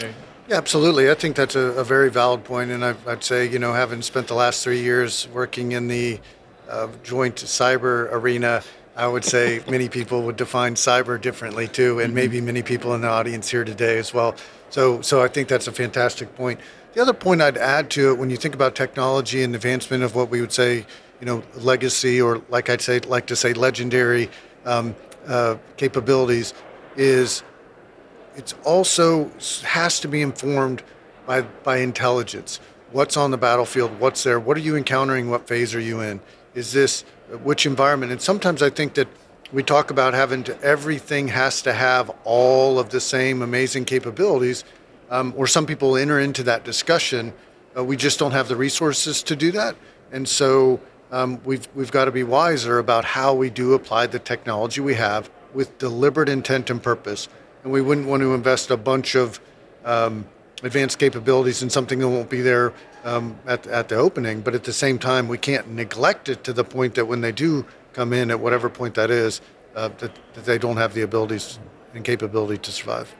Yeah, 0.00 0.10
absolutely. 0.50 1.10
I 1.10 1.14
think 1.14 1.36
that's 1.36 1.54
a, 1.54 1.60
a 1.60 1.84
very 1.84 2.10
valid 2.10 2.42
point. 2.42 2.70
point, 2.70 2.82
and 2.82 2.84
I, 2.84 2.94
I'd 3.06 3.22
say 3.22 3.48
you 3.48 3.60
know, 3.60 3.72
having 3.72 4.02
spent 4.02 4.26
the 4.26 4.34
last 4.34 4.64
three 4.64 4.82
years 4.82 5.28
working 5.32 5.72
in 5.72 5.86
the 5.86 6.18
uh, 6.68 6.88
joint 7.04 7.36
cyber 7.36 8.08
arena, 8.10 8.62
I 8.96 9.06
would 9.06 9.24
say 9.24 9.62
many 9.70 9.88
people 9.88 10.22
would 10.22 10.36
define 10.36 10.74
cyber 10.74 11.20
differently 11.20 11.68
too, 11.68 12.00
and 12.00 12.14
maybe 12.14 12.40
many 12.40 12.62
people 12.62 12.94
in 12.94 13.00
the 13.02 13.08
audience 13.08 13.48
here 13.48 13.64
today 13.64 13.98
as 13.98 14.12
well. 14.12 14.34
So, 14.72 15.02
so 15.02 15.22
I 15.22 15.28
think 15.28 15.48
that's 15.48 15.68
a 15.68 15.72
fantastic 15.72 16.34
point. 16.34 16.58
The 16.94 17.02
other 17.02 17.12
point 17.12 17.42
I'd 17.42 17.58
add 17.58 17.90
to 17.90 18.10
it, 18.10 18.18
when 18.18 18.30
you 18.30 18.38
think 18.38 18.54
about 18.54 18.74
technology 18.74 19.42
and 19.42 19.54
advancement 19.54 20.02
of 20.02 20.14
what 20.14 20.30
we 20.30 20.40
would 20.40 20.50
say, 20.50 20.86
you 21.20 21.26
know, 21.26 21.42
legacy 21.56 22.22
or 22.22 22.40
like 22.48 22.70
I'd 22.70 22.80
say, 22.80 23.00
like 23.00 23.26
to 23.26 23.36
say, 23.36 23.52
legendary 23.52 24.30
um, 24.64 24.96
uh, 25.26 25.56
capabilities, 25.76 26.54
is 26.96 27.42
it's 28.34 28.54
also 28.64 29.30
has 29.62 30.00
to 30.00 30.08
be 30.08 30.22
informed 30.22 30.82
by 31.26 31.42
by 31.42 31.76
intelligence. 31.76 32.58
What's 32.92 33.18
on 33.18 33.30
the 33.30 33.36
battlefield? 33.36 34.00
What's 34.00 34.22
there? 34.22 34.40
What 34.40 34.56
are 34.56 34.60
you 34.60 34.76
encountering? 34.76 35.28
What 35.28 35.46
phase 35.46 35.74
are 35.74 35.80
you 35.80 36.00
in? 36.00 36.20
Is 36.54 36.72
this 36.72 37.02
which 37.42 37.66
environment? 37.66 38.10
And 38.10 38.22
sometimes 38.22 38.62
I 38.62 38.70
think 38.70 38.94
that 38.94 39.08
we 39.52 39.62
talk 39.62 39.90
about 39.90 40.14
having 40.14 40.44
to 40.44 40.60
everything 40.62 41.28
has 41.28 41.62
to 41.62 41.72
have 41.72 42.10
all 42.24 42.78
of 42.78 42.88
the 42.88 43.00
same 43.00 43.42
amazing 43.42 43.84
capabilities, 43.84 44.64
um, 45.10 45.34
or 45.36 45.46
some 45.46 45.66
people 45.66 45.96
enter 45.96 46.18
into 46.18 46.42
that 46.44 46.64
discussion. 46.64 47.32
Uh, 47.76 47.84
we 47.84 47.96
just 47.96 48.18
don't 48.18 48.32
have 48.32 48.48
the 48.48 48.56
resources 48.56 49.22
to 49.22 49.36
do 49.36 49.52
that, 49.52 49.76
and 50.10 50.28
so 50.28 50.80
um, 51.10 51.40
we've 51.44 51.68
we've 51.74 51.92
got 51.92 52.06
to 52.06 52.12
be 52.12 52.24
wiser 52.24 52.78
about 52.78 53.04
how 53.04 53.34
we 53.34 53.50
do 53.50 53.74
apply 53.74 54.06
the 54.06 54.18
technology 54.18 54.80
we 54.80 54.94
have 54.94 55.30
with 55.52 55.76
deliberate 55.78 56.28
intent 56.28 56.70
and 56.70 56.82
purpose. 56.82 57.28
And 57.62 57.72
we 57.72 57.80
wouldn't 57.80 58.08
want 58.08 58.22
to 58.22 58.34
invest 58.34 58.70
a 58.70 58.76
bunch 58.76 59.14
of 59.14 59.38
um, 59.84 60.26
advanced 60.62 60.98
capabilities 60.98 61.62
in 61.62 61.70
something 61.70 61.98
that 61.98 62.08
won't 62.08 62.30
be 62.30 62.40
there 62.40 62.72
um, 63.04 63.38
at, 63.46 63.66
at 63.66 63.88
the 63.88 63.96
opening. 63.96 64.40
But 64.40 64.54
at 64.54 64.64
the 64.64 64.72
same 64.72 64.98
time, 64.98 65.28
we 65.28 65.38
can't 65.38 65.70
neglect 65.70 66.28
it 66.28 66.42
to 66.44 66.52
the 66.52 66.64
point 66.64 66.94
that 66.94 67.06
when 67.06 67.20
they 67.20 67.32
do 67.32 67.64
come 67.92 68.12
in 68.12 68.30
at 68.30 68.40
whatever 68.40 68.68
point 68.68 68.94
that 68.94 69.10
is, 69.10 69.40
uh, 69.74 69.88
that, 69.98 70.12
that 70.34 70.44
they 70.44 70.58
don't 70.58 70.76
have 70.76 70.94
the 70.94 71.02
abilities 71.02 71.58
and 71.94 72.04
capability 72.04 72.58
to 72.58 72.72
survive. 72.72 73.14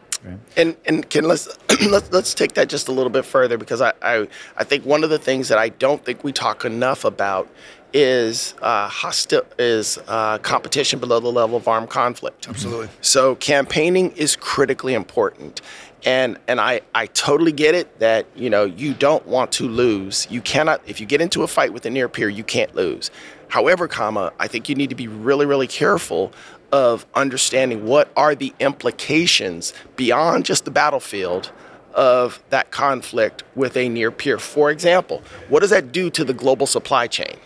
And 0.56 0.76
and 0.84 1.08
can 1.10 1.24
let's 1.24 1.48
let's 1.88 2.12
let's 2.12 2.32
take 2.34 2.54
that 2.54 2.68
just 2.68 2.88
a 2.88 2.92
little 2.92 3.10
bit 3.10 3.24
further 3.24 3.58
because 3.58 3.80
I, 3.80 3.92
I 4.02 4.28
I 4.56 4.64
think 4.64 4.84
one 4.84 5.02
of 5.02 5.10
the 5.10 5.18
things 5.18 5.48
that 5.48 5.58
I 5.58 5.70
don't 5.70 6.04
think 6.04 6.22
we 6.22 6.32
talk 6.32 6.64
enough 6.64 7.04
about 7.04 7.48
is 7.92 8.54
uh, 8.62 8.88
hostil 8.88 9.44
is 9.58 9.98
uh, 10.08 10.38
competition 10.38 10.98
below 10.98 11.20
the 11.20 11.30
level 11.30 11.56
of 11.56 11.68
armed 11.68 11.90
conflict. 11.90 12.48
Absolutely. 12.48 12.88
So 13.00 13.34
campaigning 13.36 14.12
is 14.12 14.36
critically 14.36 14.94
important. 14.94 15.60
And 16.04 16.38
and 16.48 16.60
I, 16.60 16.80
I 16.94 17.06
totally 17.06 17.52
get 17.52 17.74
it 17.74 17.98
that 18.00 18.26
you 18.34 18.50
know 18.50 18.64
you 18.64 18.94
don't 18.94 19.26
want 19.26 19.52
to 19.52 19.68
lose. 19.68 20.26
You 20.30 20.40
cannot 20.40 20.82
if 20.86 21.00
you 21.00 21.06
get 21.06 21.20
into 21.20 21.42
a 21.42 21.48
fight 21.48 21.72
with 21.72 21.86
a 21.86 21.90
near 21.90 22.08
peer, 22.08 22.28
you 22.28 22.44
can't 22.44 22.74
lose. 22.74 23.10
However, 23.52 23.86
comma, 23.86 24.32
I 24.38 24.48
think 24.48 24.70
you 24.70 24.74
need 24.74 24.88
to 24.88 24.96
be 24.96 25.08
really, 25.08 25.44
really 25.44 25.66
careful 25.66 26.32
of 26.72 27.04
understanding 27.14 27.84
what 27.84 28.10
are 28.16 28.34
the 28.34 28.54
implications 28.60 29.74
beyond 29.94 30.46
just 30.46 30.64
the 30.64 30.70
battlefield 30.70 31.52
of 31.92 32.42
that 32.48 32.70
conflict 32.70 33.44
with 33.54 33.76
a 33.76 33.90
near 33.90 34.10
peer. 34.10 34.38
For 34.38 34.70
example, 34.70 35.22
what 35.50 35.60
does 35.60 35.68
that 35.68 35.92
do 35.92 36.08
to 36.08 36.24
the 36.24 36.32
global 36.32 36.66
supply 36.66 37.06
chain? 37.06 37.36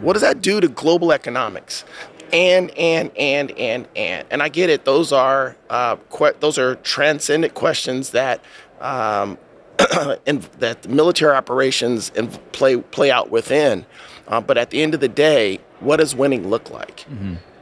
What 0.00 0.14
does 0.14 0.22
that 0.22 0.42
do 0.42 0.60
to 0.60 0.66
global 0.66 1.12
economics? 1.12 1.84
And 2.32 2.76
and 2.76 3.12
and 3.16 3.52
and 3.52 3.86
and 3.94 4.26
and 4.32 4.42
I 4.42 4.48
get 4.48 4.68
it. 4.68 4.84
Those 4.84 5.12
are 5.12 5.56
uh, 5.70 5.94
que- 6.10 6.34
those 6.40 6.58
are 6.58 6.74
transcendent 6.74 7.54
questions 7.54 8.10
that 8.10 8.40
um, 8.80 9.38
and 10.26 10.42
that 10.58 10.82
the 10.82 10.88
military 10.88 11.36
operations 11.36 12.10
and 12.16 12.32
play 12.50 12.78
play 12.78 13.12
out 13.12 13.30
within. 13.30 13.86
Uh, 14.28 14.40
but 14.40 14.56
at 14.56 14.70
the 14.70 14.82
end 14.82 14.94
of 14.94 15.00
the 15.00 15.08
day, 15.08 15.58
what 15.80 15.96
does 15.98 16.14
winning 16.14 16.48
look 16.48 16.70
like? 16.70 17.04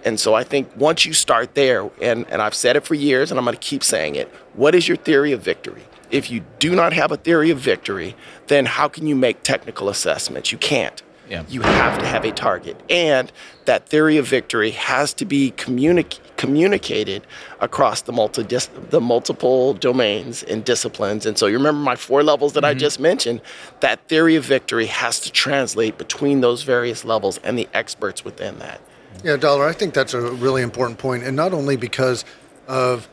And 0.04 0.18
so 0.18 0.34
I 0.34 0.44
think 0.44 0.70
once 0.76 1.04
you 1.04 1.12
start 1.12 1.54
there, 1.54 1.90
and, 2.00 2.26
and 2.28 2.40
I've 2.40 2.54
said 2.54 2.76
it 2.76 2.84
for 2.86 2.94
years, 2.94 3.30
and 3.30 3.38
I'm 3.38 3.44
going 3.44 3.56
to 3.56 3.60
keep 3.60 3.84
saying 3.84 4.14
it, 4.14 4.28
what 4.54 4.74
is 4.74 4.88
your 4.88 4.96
theory 4.96 5.32
of 5.32 5.42
victory? 5.42 5.82
If 6.10 6.30
you 6.30 6.42
do 6.58 6.74
not 6.74 6.92
have 6.92 7.12
a 7.12 7.16
theory 7.16 7.50
of 7.50 7.58
victory, 7.58 8.16
then 8.48 8.66
how 8.66 8.88
can 8.88 9.06
you 9.06 9.14
make 9.14 9.42
technical 9.42 9.88
assessments? 9.88 10.52
You 10.52 10.58
can't. 10.58 11.02
Yeah. 11.28 11.44
You 11.48 11.60
have 11.62 11.98
to 12.00 12.06
have 12.06 12.24
a 12.24 12.32
target. 12.32 12.80
And 12.90 13.30
that 13.66 13.88
theory 13.88 14.16
of 14.16 14.26
victory 14.26 14.70
has 14.72 15.14
to 15.14 15.24
be 15.24 15.52
communic- 15.52 16.18
communicated 16.40 17.26
across 17.60 18.00
the, 18.00 18.12
multi- 18.12 18.42
the 18.88 19.00
multiple 19.00 19.74
domains 19.74 20.42
and 20.44 20.64
disciplines. 20.64 21.26
And 21.26 21.36
so 21.36 21.46
you 21.46 21.58
remember 21.58 21.82
my 21.82 21.96
four 21.96 22.22
levels 22.22 22.54
that 22.54 22.64
I 22.64 22.72
just 22.72 22.98
mentioned? 22.98 23.42
That 23.80 24.08
theory 24.08 24.36
of 24.36 24.44
victory 24.46 24.86
has 24.86 25.20
to 25.20 25.30
translate 25.30 25.98
between 25.98 26.40
those 26.40 26.62
various 26.62 27.04
levels 27.04 27.36
and 27.44 27.58
the 27.58 27.68
experts 27.74 28.24
within 28.24 28.58
that. 28.60 28.80
Yeah, 29.22 29.36
Dollar, 29.36 29.66
I 29.66 29.74
think 29.74 29.92
that's 29.92 30.14
a 30.14 30.32
really 30.46 30.62
important 30.62 30.98
point, 30.98 31.24
and 31.24 31.36
not 31.36 31.52
only 31.52 31.76
because 31.76 32.24
of 32.66 33.06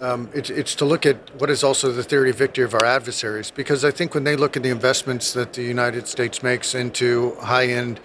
um, 0.00 0.30
it's, 0.32 0.48
it's 0.48 0.76
to 0.76 0.84
look 0.84 1.04
at 1.04 1.16
what 1.40 1.50
is 1.50 1.64
also 1.64 1.90
the 1.90 2.04
theory 2.04 2.30
of 2.30 2.36
victory 2.36 2.64
of 2.64 2.72
our 2.72 2.84
adversaries, 2.84 3.50
because 3.50 3.84
I 3.84 3.90
think 3.90 4.14
when 4.14 4.22
they 4.22 4.36
look 4.36 4.56
at 4.56 4.62
the 4.62 4.70
investments 4.70 5.32
that 5.32 5.54
the 5.54 5.62
United 5.62 6.06
States 6.06 6.40
makes 6.40 6.74
into 6.76 7.34
high-end 7.40 7.98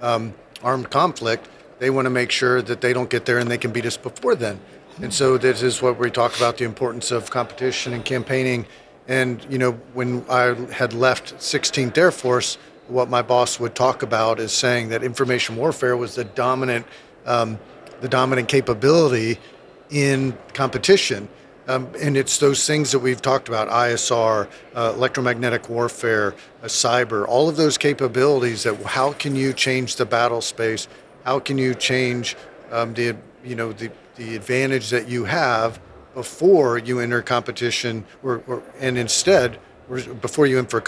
um, 0.00 0.32
armed 0.62 0.90
conflict, 0.90 1.48
they 1.82 1.90
want 1.90 2.06
to 2.06 2.10
make 2.10 2.30
sure 2.30 2.62
that 2.62 2.80
they 2.80 2.92
don't 2.92 3.10
get 3.10 3.26
there 3.26 3.38
and 3.38 3.50
they 3.50 3.58
can 3.58 3.72
beat 3.72 3.84
us 3.84 3.96
before 3.96 4.36
then. 4.36 4.60
And 5.02 5.12
so 5.12 5.36
this 5.36 5.64
is 5.64 5.82
what 5.82 5.98
we 5.98 6.12
talk 6.12 6.36
about 6.36 6.56
the 6.56 6.64
importance 6.64 7.10
of 7.10 7.28
competition 7.28 7.92
and 7.92 8.04
campaigning. 8.04 8.66
And 9.08 9.44
you 9.50 9.58
know, 9.58 9.72
when 9.92 10.24
I 10.30 10.54
had 10.70 10.92
left 10.92 11.34
16th 11.38 11.98
Air 11.98 12.12
Force, 12.12 12.56
what 12.86 13.10
my 13.10 13.20
boss 13.20 13.58
would 13.58 13.74
talk 13.74 14.04
about 14.04 14.38
is 14.38 14.52
saying 14.52 14.90
that 14.90 15.02
information 15.02 15.56
warfare 15.56 15.96
was 15.96 16.14
the 16.14 16.22
dominant, 16.22 16.86
um, 17.26 17.58
the 18.00 18.08
dominant 18.08 18.46
capability 18.46 19.40
in 19.90 20.38
competition. 20.54 21.28
Um, 21.66 21.88
and 22.00 22.16
it's 22.16 22.38
those 22.38 22.64
things 22.64 22.92
that 22.92 23.00
we've 23.00 23.22
talked 23.22 23.48
about 23.48 23.68
ISR, 23.68 24.48
uh, 24.76 24.92
electromagnetic 24.94 25.68
warfare, 25.68 26.36
uh, 26.62 26.66
cyber, 26.66 27.26
all 27.26 27.48
of 27.48 27.56
those 27.56 27.76
capabilities 27.76 28.62
that 28.62 28.80
how 28.82 29.14
can 29.14 29.34
you 29.34 29.52
change 29.52 29.96
the 29.96 30.06
battle 30.06 30.40
space? 30.40 30.86
How 31.24 31.38
can 31.38 31.58
you 31.58 31.74
change 31.74 32.36
um, 32.70 32.94
the, 32.94 33.16
you 33.44 33.54
know, 33.54 33.72
the, 33.72 33.90
the 34.16 34.36
advantage 34.36 34.90
that 34.90 35.08
you 35.08 35.24
have 35.24 35.80
before 36.14 36.78
you 36.78 37.00
enter 37.00 37.22
competition 37.22 38.04
or, 38.22 38.42
or, 38.46 38.62
and 38.80 38.98
instead, 38.98 39.58
or 39.88 40.00
before 40.00 40.46
you 40.46 40.58
enter, 40.58 40.82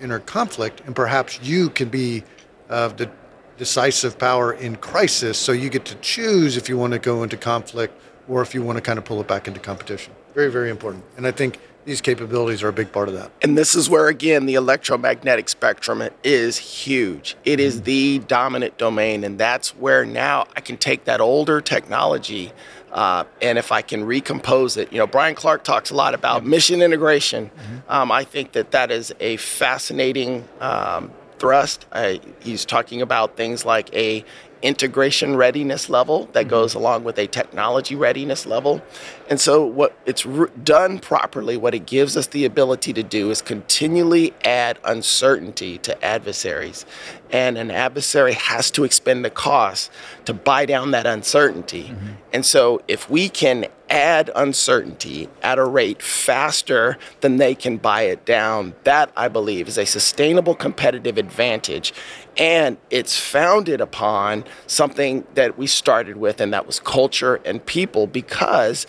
enter 0.00 0.18
conflict, 0.20 0.82
and 0.86 0.94
perhaps 0.94 1.40
you 1.42 1.70
can 1.70 1.88
be 1.88 2.22
uh, 2.68 2.88
the 2.88 3.10
decisive 3.56 4.18
power 4.18 4.52
in 4.54 4.76
crisis. 4.76 5.36
So 5.38 5.52
you 5.52 5.68
get 5.68 5.84
to 5.86 5.94
choose 5.96 6.56
if 6.56 6.68
you 6.68 6.78
want 6.78 6.92
to 6.92 6.98
go 6.98 7.22
into 7.22 7.36
conflict 7.36 8.00
or 8.28 8.42
if 8.42 8.54
you 8.54 8.62
want 8.62 8.76
to 8.76 8.82
kind 8.82 8.98
of 8.98 9.04
pull 9.04 9.20
it 9.20 9.28
back 9.28 9.48
into 9.48 9.60
competition. 9.60 10.14
Very, 10.34 10.50
very 10.50 10.70
important. 10.70 11.04
And 11.16 11.26
I 11.26 11.32
think 11.32 11.58
these 11.84 12.00
capabilities 12.00 12.62
are 12.62 12.68
a 12.68 12.72
big 12.72 12.92
part 12.92 13.08
of 13.08 13.14
that. 13.14 13.30
And 13.42 13.56
this 13.56 13.74
is 13.74 13.88
where, 13.88 14.08
again, 14.08 14.46
the 14.46 14.54
electromagnetic 14.54 15.48
spectrum 15.48 16.02
is 16.22 16.58
huge. 16.58 17.36
It 17.44 17.60
is 17.60 17.82
the 17.82 18.18
dominant 18.20 18.78
domain. 18.78 19.24
And 19.24 19.38
that's 19.38 19.70
where 19.76 20.04
now 20.04 20.46
I 20.56 20.60
can 20.60 20.76
take 20.76 21.04
that 21.04 21.20
older 21.20 21.60
technology 21.60 22.52
uh, 22.92 23.24
and 23.40 23.58
if 23.58 23.70
I 23.72 23.82
can 23.82 24.04
recompose 24.04 24.76
it, 24.76 24.92
you 24.92 24.98
know, 24.98 25.06
Bryan 25.06 25.34
Clark 25.34 25.64
talks 25.64 25.90
a 25.90 25.94
lot 25.94 26.14
about 26.14 26.44
mission 26.44 26.82
integration. 26.82 27.50
Um, 27.88 28.10
I 28.10 28.24
think 28.24 28.52
that 28.52 28.72
that 28.72 28.90
is 28.90 29.14
a 29.20 29.36
fascinating 29.36 30.46
um, 30.60 31.12
thrust. 31.38 31.86
Uh, 31.92 32.14
he's 32.40 32.64
talking 32.64 33.00
about 33.00 33.36
things 33.36 33.64
like 33.64 33.94
a 33.94 34.24
integration 34.62 35.36
readiness 35.36 35.88
level 35.88 36.28
that 36.32 36.46
goes 36.46 36.74
along 36.74 37.02
with 37.02 37.18
a 37.18 37.26
technology 37.26 37.94
readiness 37.94 38.44
level. 38.44 38.82
And 39.30 39.40
so, 39.40 39.64
what 39.64 39.96
it's 40.06 40.26
re- 40.26 40.48
done 40.64 40.98
properly, 40.98 41.56
what 41.56 41.72
it 41.72 41.86
gives 41.86 42.16
us 42.16 42.26
the 42.26 42.44
ability 42.44 42.92
to 42.94 43.04
do 43.04 43.30
is 43.30 43.40
continually 43.40 44.34
add 44.44 44.80
uncertainty 44.82 45.78
to 45.78 46.04
adversaries. 46.04 46.84
And 47.30 47.56
an 47.56 47.70
adversary 47.70 48.32
has 48.32 48.72
to 48.72 48.82
expend 48.82 49.24
the 49.24 49.30
cost 49.30 49.92
to 50.24 50.34
buy 50.34 50.66
down 50.66 50.90
that 50.90 51.06
uncertainty. 51.06 51.84
Mm-hmm. 51.84 52.08
And 52.32 52.44
so, 52.44 52.82
if 52.88 53.08
we 53.08 53.28
can 53.28 53.66
add 53.88 54.32
uncertainty 54.34 55.28
at 55.42 55.58
a 55.58 55.64
rate 55.64 56.02
faster 56.02 56.98
than 57.20 57.36
they 57.36 57.54
can 57.54 57.76
buy 57.76 58.02
it 58.02 58.24
down, 58.24 58.74
that 58.82 59.12
I 59.16 59.28
believe 59.28 59.68
is 59.68 59.78
a 59.78 59.86
sustainable 59.86 60.56
competitive 60.56 61.18
advantage. 61.18 61.94
And 62.36 62.78
it's 62.90 63.16
founded 63.16 63.80
upon 63.80 64.44
something 64.66 65.24
that 65.34 65.56
we 65.56 65.68
started 65.68 66.16
with, 66.16 66.40
and 66.40 66.52
that 66.52 66.66
was 66.66 66.80
culture 66.80 67.36
and 67.44 67.64
people, 67.64 68.08
because 68.08 68.88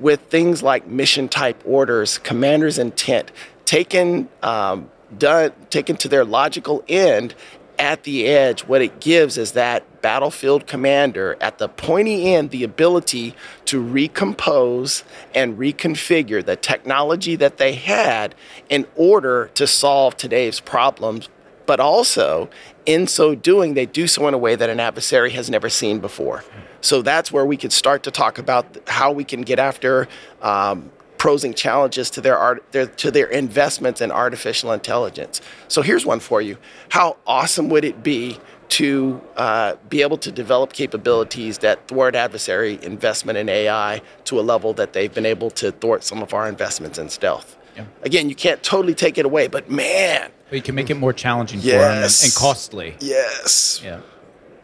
with 0.00 0.20
things 0.22 0.62
like 0.62 0.86
mission 0.86 1.28
type 1.28 1.60
orders, 1.64 2.18
commander's 2.18 2.78
intent, 2.78 3.30
taken, 3.64 4.28
um, 4.42 4.90
done, 5.16 5.52
taken 5.68 5.96
to 5.98 6.08
their 6.08 6.24
logical 6.24 6.82
end, 6.88 7.34
at 7.80 8.02
the 8.02 8.26
edge, 8.26 8.60
what 8.64 8.82
it 8.82 9.00
gives 9.00 9.38
is 9.38 9.52
that 9.52 10.02
battlefield 10.02 10.66
commander 10.66 11.36
at 11.40 11.56
the 11.56 11.66
pointy 11.66 12.34
end 12.34 12.50
the 12.50 12.62
ability 12.62 13.34
to 13.64 13.80
recompose 13.80 15.02
and 15.34 15.58
reconfigure 15.58 16.44
the 16.44 16.56
technology 16.56 17.36
that 17.36 17.56
they 17.56 17.72
had 17.72 18.34
in 18.68 18.86
order 18.96 19.50
to 19.54 19.66
solve 19.66 20.14
today's 20.16 20.60
problems. 20.60 21.30
But 21.70 21.78
also, 21.78 22.50
in 22.84 23.06
so 23.06 23.36
doing, 23.36 23.74
they 23.74 23.86
do 23.86 24.08
so 24.08 24.26
in 24.26 24.34
a 24.34 24.38
way 24.38 24.56
that 24.56 24.68
an 24.68 24.80
adversary 24.80 25.30
has 25.30 25.48
never 25.48 25.68
seen 25.68 26.00
before. 26.00 26.42
So 26.80 27.00
that's 27.00 27.30
where 27.30 27.46
we 27.46 27.56
could 27.56 27.72
start 27.72 28.02
to 28.02 28.10
talk 28.10 28.38
about 28.38 28.76
how 28.88 29.12
we 29.12 29.22
can 29.22 29.42
get 29.42 29.60
after 29.60 30.08
um, 30.42 30.90
posing 31.16 31.54
challenges 31.54 32.10
to 32.10 32.20
their, 32.20 32.36
art, 32.36 32.64
their 32.72 32.86
to 32.86 33.12
their 33.12 33.28
investments 33.28 34.00
in 34.00 34.10
artificial 34.10 34.72
intelligence. 34.72 35.40
So 35.68 35.80
here's 35.80 36.04
one 36.04 36.18
for 36.18 36.42
you: 36.42 36.58
How 36.88 37.18
awesome 37.24 37.68
would 37.68 37.84
it 37.84 38.02
be 38.02 38.40
to 38.70 39.20
uh, 39.36 39.76
be 39.88 40.02
able 40.02 40.18
to 40.18 40.32
develop 40.32 40.72
capabilities 40.72 41.58
that 41.58 41.86
thwart 41.86 42.16
adversary 42.16 42.80
investment 42.82 43.38
in 43.38 43.48
AI 43.48 44.02
to 44.24 44.40
a 44.40 44.42
level 44.42 44.72
that 44.72 44.92
they've 44.92 45.14
been 45.14 45.24
able 45.24 45.50
to 45.50 45.70
thwart 45.70 46.02
some 46.02 46.20
of 46.20 46.34
our 46.34 46.48
investments 46.48 46.98
in 46.98 47.08
stealth? 47.08 47.56
Yeah. 47.80 47.86
Again, 48.02 48.28
you 48.28 48.34
can't 48.34 48.62
totally 48.62 48.94
take 48.94 49.18
it 49.18 49.24
away, 49.26 49.48
but 49.48 49.70
man, 49.70 50.30
But 50.48 50.56
you 50.56 50.62
can 50.62 50.74
make 50.74 50.90
it 50.90 50.96
more 50.96 51.12
challenging 51.12 51.60
for 51.60 51.66
them 51.66 52.02
and, 52.02 52.20
and 52.24 52.34
costly. 52.34 52.96
yes. 53.00 53.80
Yeah. 53.84 54.00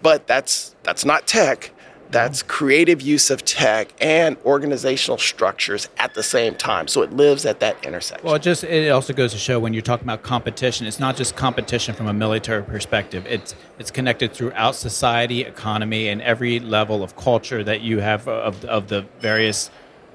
But 0.02 0.26
that's 0.26 0.74
that's 0.82 1.04
not 1.04 1.26
tech. 1.26 1.70
That's 2.08 2.40
creative 2.44 3.02
use 3.02 3.30
of 3.30 3.44
tech 3.44 3.92
and 4.00 4.36
organizational 4.44 5.18
structures 5.18 5.88
at 5.98 6.14
the 6.14 6.22
same 6.22 6.54
time. 6.54 6.86
So 6.86 7.02
it 7.02 7.12
lives 7.12 7.44
at 7.44 7.58
that 7.58 7.84
intersection. 7.84 8.24
Well, 8.24 8.36
it 8.36 8.42
just 8.42 8.62
it 8.62 8.90
also 8.92 9.12
goes 9.12 9.32
to 9.32 9.38
show 9.38 9.58
when 9.58 9.72
you're 9.72 9.82
talking 9.82 10.04
about 10.06 10.22
competition, 10.22 10.86
it's 10.86 11.00
not 11.00 11.16
just 11.16 11.34
competition 11.34 11.96
from 11.96 12.06
a 12.06 12.12
military 12.12 12.62
perspective. 12.62 13.26
It's 13.26 13.56
it's 13.80 13.90
connected 13.90 14.32
throughout 14.32 14.76
society, 14.76 15.40
economy, 15.40 16.06
and 16.08 16.22
every 16.22 16.60
level 16.60 17.02
of 17.02 17.16
culture 17.16 17.64
that 17.64 17.80
you 17.80 17.98
have 17.98 18.28
of 18.28 18.64
of 18.66 18.86
the 18.86 19.04
various 19.18 19.70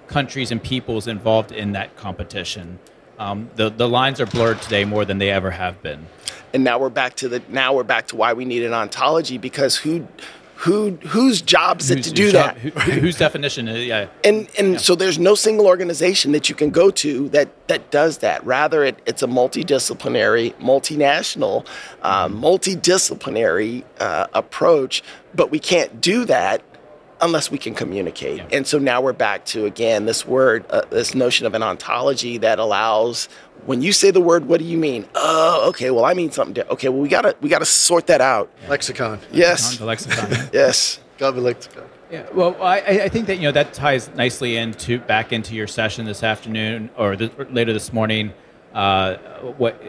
countries 0.08 0.50
and 0.52 0.64
peoples 0.64 1.08
involved 1.08 1.52
in 1.52 1.74
that 1.74 1.98
competition. 1.98 2.80
Um, 3.22 3.50
the 3.56 3.70
the 3.70 3.88
lines 3.88 4.20
are 4.20 4.26
blurred 4.26 4.62
today 4.64 4.84
more 4.84 5.06
than 5.06 5.18
they 5.20 5.30
ever 5.30 5.52
have 5.52 5.76
been. 5.84 6.08
and 6.54 6.64
now 6.64 6.80
we're 6.80 6.90
back 6.90 7.16
to 7.18 7.30
the 7.30 7.40
now 7.50 7.74
we're 7.76 7.84
back 7.96 8.08
to 8.08 8.16
why 8.16 8.34
we 8.34 8.46
need 8.46 8.64
an 8.64 8.74
ontology 8.74 9.38
because 9.38 9.74
who 9.78 10.08
who 10.56 10.92
whose 11.16 11.42
job 11.42 11.80
is 11.82 11.90
it 11.92 12.04
to 12.04 12.12
do 12.12 12.24
whose 12.24 12.34
that? 12.34 12.56
job- 12.62 12.74
who- 12.74 13.00
whose 13.00 13.18
definition? 13.18 13.68
Is, 13.68 13.86
yeah. 13.86 14.08
and 14.24 14.48
and 14.60 14.82
so 14.82 14.96
there's 14.96 15.20
no 15.20 15.36
single 15.36 15.68
organization 15.68 16.32
that 16.34 16.50
you 16.50 16.56
can 16.56 16.70
go 16.72 16.90
to 16.92 17.30
that 17.30 17.48
that 17.68 17.92
does 17.92 18.20
that. 18.20 18.44
Rather, 18.46 18.84
it, 18.84 18.98
it's 19.06 19.22
a 19.24 19.28
multidisciplinary, 19.28 20.54
multinational, 20.56 21.66
uh, 22.02 22.28
multidisciplinary 22.28 23.84
uh, 24.00 24.28
approach. 24.34 25.04
But 25.34 25.52
we 25.52 25.60
can't 25.60 26.02
do 26.02 26.26
that 26.26 26.62
unless 27.22 27.52
we 27.52 27.58
can 27.58 27.74
communicate. 27.74 28.38
Yeah. 28.38 28.48
And 28.52 28.66
so 28.68 28.80
now 28.80 29.02
we're 29.02 29.14
back 29.14 29.46
to 29.46 29.66
again 29.66 30.06
this 30.06 30.26
word, 30.26 30.66
uh, 30.70 30.82
this 30.90 31.14
notion 31.16 31.46
of 31.46 31.54
an 31.54 31.64
ontology 31.64 32.38
that 32.40 32.60
allows. 32.60 33.30
When 33.66 33.82
you 33.84 33.94
say 33.94 34.10
the 34.10 34.22
word, 34.22 34.46
what 34.46 34.60
do 34.60 34.66
you 34.66 34.78
mean? 34.78 35.08
Oh, 35.14 35.70
okay. 35.70 35.92
Well, 35.92 36.06
I 36.06 36.14
mean 36.16 36.32
something. 36.32 36.54
Different. 36.54 36.74
Okay. 36.74 36.90
Well, 36.90 37.02
we 37.02 37.10
gotta 37.10 37.36
we 37.42 37.50
gotta 37.50 37.66
sort 37.66 38.08
that 38.08 38.22
out. 38.22 38.50
Lexicon. 38.68 39.20
Yes. 39.32 39.78
The 39.78 39.86
lexicon. 39.86 40.50
Yes. 40.54 41.00
Gotta 41.18 41.36
be 41.36 41.42
lexicon. 41.42 41.84
Yeah, 42.12 42.26
well, 42.34 42.62
I, 42.62 42.80
I 42.80 43.10
think 43.10 43.28
that 43.28 43.38
you 43.38 43.44
know 43.44 43.54
that 43.54 43.74
ties 43.74 44.10
nicely 44.16 44.58
into 44.58 45.00
back 45.00 45.32
into 45.32 45.56
your 45.56 45.68
session 45.68 46.06
this 46.06 46.24
afternoon 46.24 46.90
or, 46.98 47.16
th- 47.16 47.32
or 47.38 47.46
later 47.46 47.72
this 47.72 47.94
morning. 47.94 48.34
Uh, 48.74 49.16
what 49.58 49.82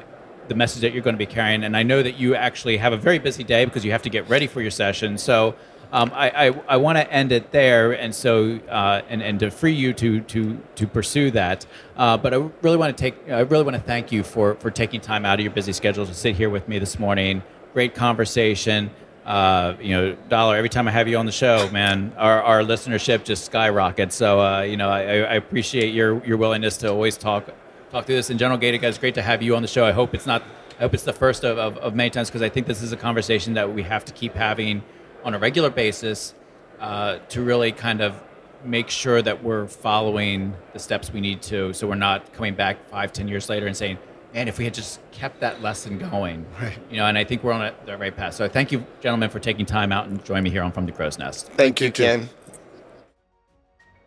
the 0.49 0.55
message 0.55 0.83
that 0.83 0.93
you're 0.93 1.03
going 1.03 1.15
to 1.15 1.19
be 1.19 1.27
carrying, 1.27 1.65
and 1.65 1.77
I 1.77 1.83
know 1.83 2.03
that 2.03 2.19
you 2.19 2.35
actually 2.37 2.77
have 2.77 2.93
a 2.93 2.97
very 2.97 3.19
busy 3.19 3.43
day 3.43 3.65
because 3.65 3.85
you 3.85 3.91
have 3.91 4.03
to 4.03 4.11
get 4.11 4.29
ready 4.29 4.47
for 4.47 4.61
your 4.61 4.71
session. 4.71 5.19
So 5.19 5.57
um, 5.93 6.11
I, 6.15 6.49
I, 6.49 6.63
I 6.69 6.77
want 6.79 6.99
to 6.99 7.13
end 7.13 7.33
it 7.33 7.53
there, 7.53 7.93
and 7.93 8.15
so 8.15 8.59
uh, 8.69 9.03
and 9.09 9.23
and 9.23 9.39
to 9.41 9.51
free 9.51 9.75
you 9.75 9.93
to 9.95 10.21
to 10.21 10.61
to 10.77 10.87
pursue 10.87 11.31
that. 11.33 11.67
Uh, 11.97 12.17
but 12.17 12.35
I 12.35 12.39
really 12.63 12.77
want 12.77 12.97
to 12.97 13.01
take 13.01 13.31
I 13.31 13.41
really 13.41 13.65
want 13.65 13.77
to 13.77 13.83
thank 13.83 14.11
you 14.11 14.23
for 14.23 14.55
for 14.57 14.71
taking 14.71 15.01
time 15.01 15.25
out 15.25 15.39
of 15.39 15.45
your 15.45 15.53
busy 15.53 15.73
schedule 15.73 16.07
to 16.07 16.15
sit 16.15 16.37
here 16.37 16.51
with 16.51 16.67
me 16.69 16.79
this 16.79 16.99
morning. 16.99 17.43
Great 17.73 17.95
conversation 17.95 18.91
uh, 19.25 19.77
you 19.81 19.91
know, 19.91 20.17
Dollar, 20.29 20.57
every 20.57 20.69
time 20.69 20.89
I 20.89 20.91
have 20.91 21.07
you 21.07 21.17
on 21.17 21.27
the 21.27 21.33
show, 21.33 21.71
man, 21.71 22.13
our, 22.17 22.43
our 22.43 22.63
listenership 22.63 23.23
just 23.25 23.45
skyrockets. 23.45 24.17
So, 24.17 24.41
uh, 24.41 24.63
you 24.63 24.77
know, 24.77 24.89
I, 24.89 25.01
I 25.01 25.35
appreciate 25.35 25.95
your, 25.95 26.25
your 26.25 26.37
willingness 26.37 26.77
to 26.79 26.89
always 26.89 27.17
talk 27.17 27.49
talk 27.91 28.07
through 28.07 28.17
this. 28.17 28.31
And 28.31 28.39
General 28.39 28.59
Gaedecke, 28.59 28.81
guys, 28.81 28.99
great 28.99 29.15
to 29.15 29.23
have 29.23 29.43
you 29.43 29.55
on 29.55 29.61
the 29.63 29.69
show. 29.69 29.85
I 29.85 29.93
hope 29.93 30.15
it's 30.15 30.27
not, 30.27 30.43
I 30.79 30.83
hope 30.83 30.95
it's 30.95 31.03
the 31.03 31.13
first 31.13 31.45
of, 31.45 31.59
of, 31.59 31.77
of 31.79 31.95
many 31.95 32.09
times 32.09 32.31
because 32.31 32.43
I 32.43 32.49
think 32.49 32.67
this 32.67 32.81
is 32.81 32.91
a 32.93 32.97
conversation 32.97 33.55
that 33.55 33.73
we 33.73 33.83
have 33.83 34.05
to 34.07 34.13
keep 34.13 34.35
having 34.35 34.83
on 35.25 35.35
a 35.35 35.39
regular 35.39 35.71
basis 35.71 36.35
uh, 36.81 37.19
to 37.29 37.43
really 37.43 37.73
kind 37.73 38.01
of 38.01 38.21
make 38.65 38.89
sure 38.91 39.21
that 39.23 39.43
we're 39.43 39.67
following 39.67 40.55
the 40.73 40.79
steps 40.79 41.13
we 41.13 41.21
need 41.21 41.43
to 41.43 41.73
so 41.73 41.89
we're 41.89 41.95
not 41.97 42.33
coming 42.33 42.55
back 42.55 42.89
five, 42.89 43.13
ten 43.13 43.27
years 43.29 43.49
later 43.49 43.67
and 43.67 43.77
saying, 43.77 43.99
man, 44.33 44.49
if 44.49 44.57
we 44.59 44.65
had 44.65 44.73
just 44.73 45.01
kept 45.11 45.41
that 45.41 45.61
lesson 45.61 45.99
going, 45.99 46.47
Right. 46.61 46.79
you 46.91 46.97
know, 46.97 47.07
and 47.07 47.19
I 47.19 47.25
think 47.25 47.43
we're 47.45 47.53
on 47.53 47.63
a, 47.63 47.75
the 47.87 47.97
right 47.97 48.17
path. 48.17 48.35
So 48.35 48.49
thank 48.49 48.73
you, 48.73 48.85
gentlemen, 49.01 49.31
for 49.31 49.39
taking 49.41 49.67
time 49.67 49.93
out 49.93 50.07
and 50.09 50.25
joining 50.25 50.45
me 50.45 50.51
here 50.51 50.63
on 50.63 50.73
From 50.73 50.87
the 50.87 50.93
Crows' 50.93 51.19
Nest. 51.19 51.49
Thank 51.57 51.81
you, 51.81 51.91
Ken. 51.91 52.29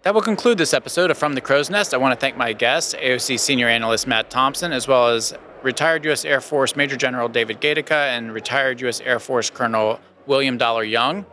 That 0.04 0.14
will 0.14 0.22
conclude 0.22 0.58
this 0.58 0.74
episode 0.74 1.10
of 1.12 1.18
From 1.18 1.34
the 1.34 1.42
Crows' 1.42 1.70
Nest. 1.70 1.94
I 1.94 1.98
want 1.98 2.14
to 2.14 2.20
thank 2.20 2.38
my 2.38 2.54
guests, 2.54 2.94
AOC 2.94 3.40
Senior 3.40 3.68
Analyst 3.68 4.08
Matt 4.08 4.30
Thompson, 4.30 4.72
as 4.72 4.88
well 4.88 5.08
as 5.10 5.34
retired 5.64 6.06
U.S. 6.06 6.26
Air 6.26 6.42
Force 6.42 6.76
Major 6.76 6.96
General 6.96 7.28
David 7.28 7.60
Gaedecke 7.60 7.92
and 7.92 8.32
retired 8.32 8.80
U.S. 8.82 9.02
Air 9.02 9.20
Force 9.20 9.50
Colonel 9.50 10.00
William 10.28 10.58
Dollar 10.58 10.84
Young 10.84 11.26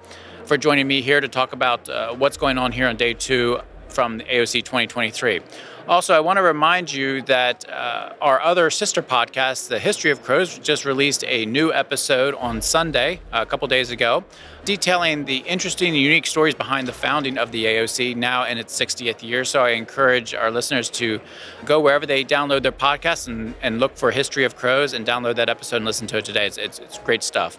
for 0.44 0.56
joining 0.56 0.86
me 0.86 1.02
here 1.02 1.20
to 1.20 1.28
talk 1.28 1.52
about 1.52 1.88
uh, 1.88 2.14
what's 2.14 2.36
going 2.36 2.58
on 2.58 2.72
here 2.72 2.88
on 2.88 2.96
day 2.96 3.14
two 3.14 3.60
from 3.88 4.18
the 4.18 4.24
AOC 4.24 4.64
2023. 4.64 5.40
Also, 5.88 6.14
I 6.14 6.20
want 6.20 6.36
to 6.36 6.42
remind 6.42 6.92
you 6.92 7.22
that 7.22 7.68
uh, 7.68 8.12
our 8.20 8.40
other 8.40 8.70
sister 8.70 9.02
podcast, 9.02 9.68
The 9.68 9.80
History 9.80 10.12
of 10.12 10.22
Crows, 10.22 10.58
just 10.60 10.84
released 10.84 11.24
a 11.26 11.44
new 11.46 11.72
episode 11.72 12.34
on 12.36 12.62
Sunday, 12.62 13.20
a 13.32 13.44
couple 13.44 13.66
days 13.66 13.90
ago, 13.90 14.24
detailing 14.64 15.24
the 15.24 15.38
interesting 15.38 15.88
and 15.88 15.96
unique 15.96 16.26
stories 16.26 16.54
behind 16.54 16.86
the 16.86 16.92
founding 16.92 17.36
of 17.36 17.50
the 17.50 17.64
AOC 17.64 18.14
now 18.14 18.44
in 18.44 18.58
its 18.58 18.78
60th 18.78 19.24
year. 19.24 19.44
So 19.44 19.64
I 19.64 19.70
encourage 19.70 20.34
our 20.34 20.52
listeners 20.52 20.88
to 20.90 21.20
go 21.64 21.80
wherever 21.80 22.06
they 22.06 22.24
download 22.24 22.62
their 22.62 22.70
podcasts 22.70 23.26
and, 23.26 23.54
and 23.60 23.80
look 23.80 23.96
for 23.96 24.12
History 24.12 24.44
of 24.44 24.54
Crows 24.54 24.92
and 24.92 25.04
download 25.04 25.34
that 25.34 25.48
episode 25.48 25.76
and 25.76 25.84
listen 25.84 26.06
to 26.08 26.18
it 26.18 26.24
today. 26.24 26.46
It's, 26.46 26.58
it's, 26.58 26.78
it's 26.78 26.98
great 26.98 27.24
stuff. 27.24 27.58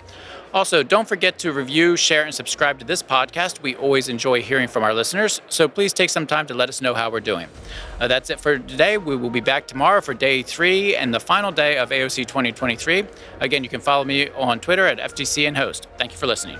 Also, 0.53 0.83
don't 0.83 1.07
forget 1.07 1.39
to 1.39 1.51
review, 1.51 1.97
share, 1.97 2.23
and 2.23 2.33
subscribe 2.33 2.79
to 2.79 2.85
this 2.85 3.01
podcast. 3.01 3.61
We 3.61 3.75
always 3.75 4.07
enjoy 4.07 4.41
hearing 4.41 4.67
from 4.67 4.83
our 4.83 4.93
listeners, 4.93 5.41
so 5.49 5.67
please 5.67 5.93
take 5.93 6.09
some 6.09 6.27
time 6.27 6.45
to 6.47 6.53
let 6.53 6.69
us 6.69 6.81
know 6.81 6.93
how 6.93 7.09
we're 7.09 7.21
doing. 7.21 7.47
Uh, 7.99 8.07
that's 8.07 8.29
it 8.29 8.39
for 8.39 8.59
today. 8.59 8.97
We 8.97 9.15
will 9.15 9.31
be 9.31 9.41
back 9.41 9.65
tomorrow 9.65 10.01
for 10.01 10.13
day 10.13 10.43
three 10.43 10.95
and 10.95 11.13
the 11.13 11.19
final 11.19 11.51
day 11.51 11.77
of 11.77 11.89
AOC 11.89 12.27
2023. 12.27 13.05
Again, 13.39 13.63
you 13.63 13.69
can 13.69 13.81
follow 13.81 14.03
me 14.03 14.29
on 14.29 14.59
Twitter 14.59 14.85
at 14.85 14.99
FTC 14.99 15.47
and 15.47 15.57
host. 15.57 15.87
Thank 15.97 16.11
you 16.11 16.17
for 16.17 16.27
listening. 16.27 16.59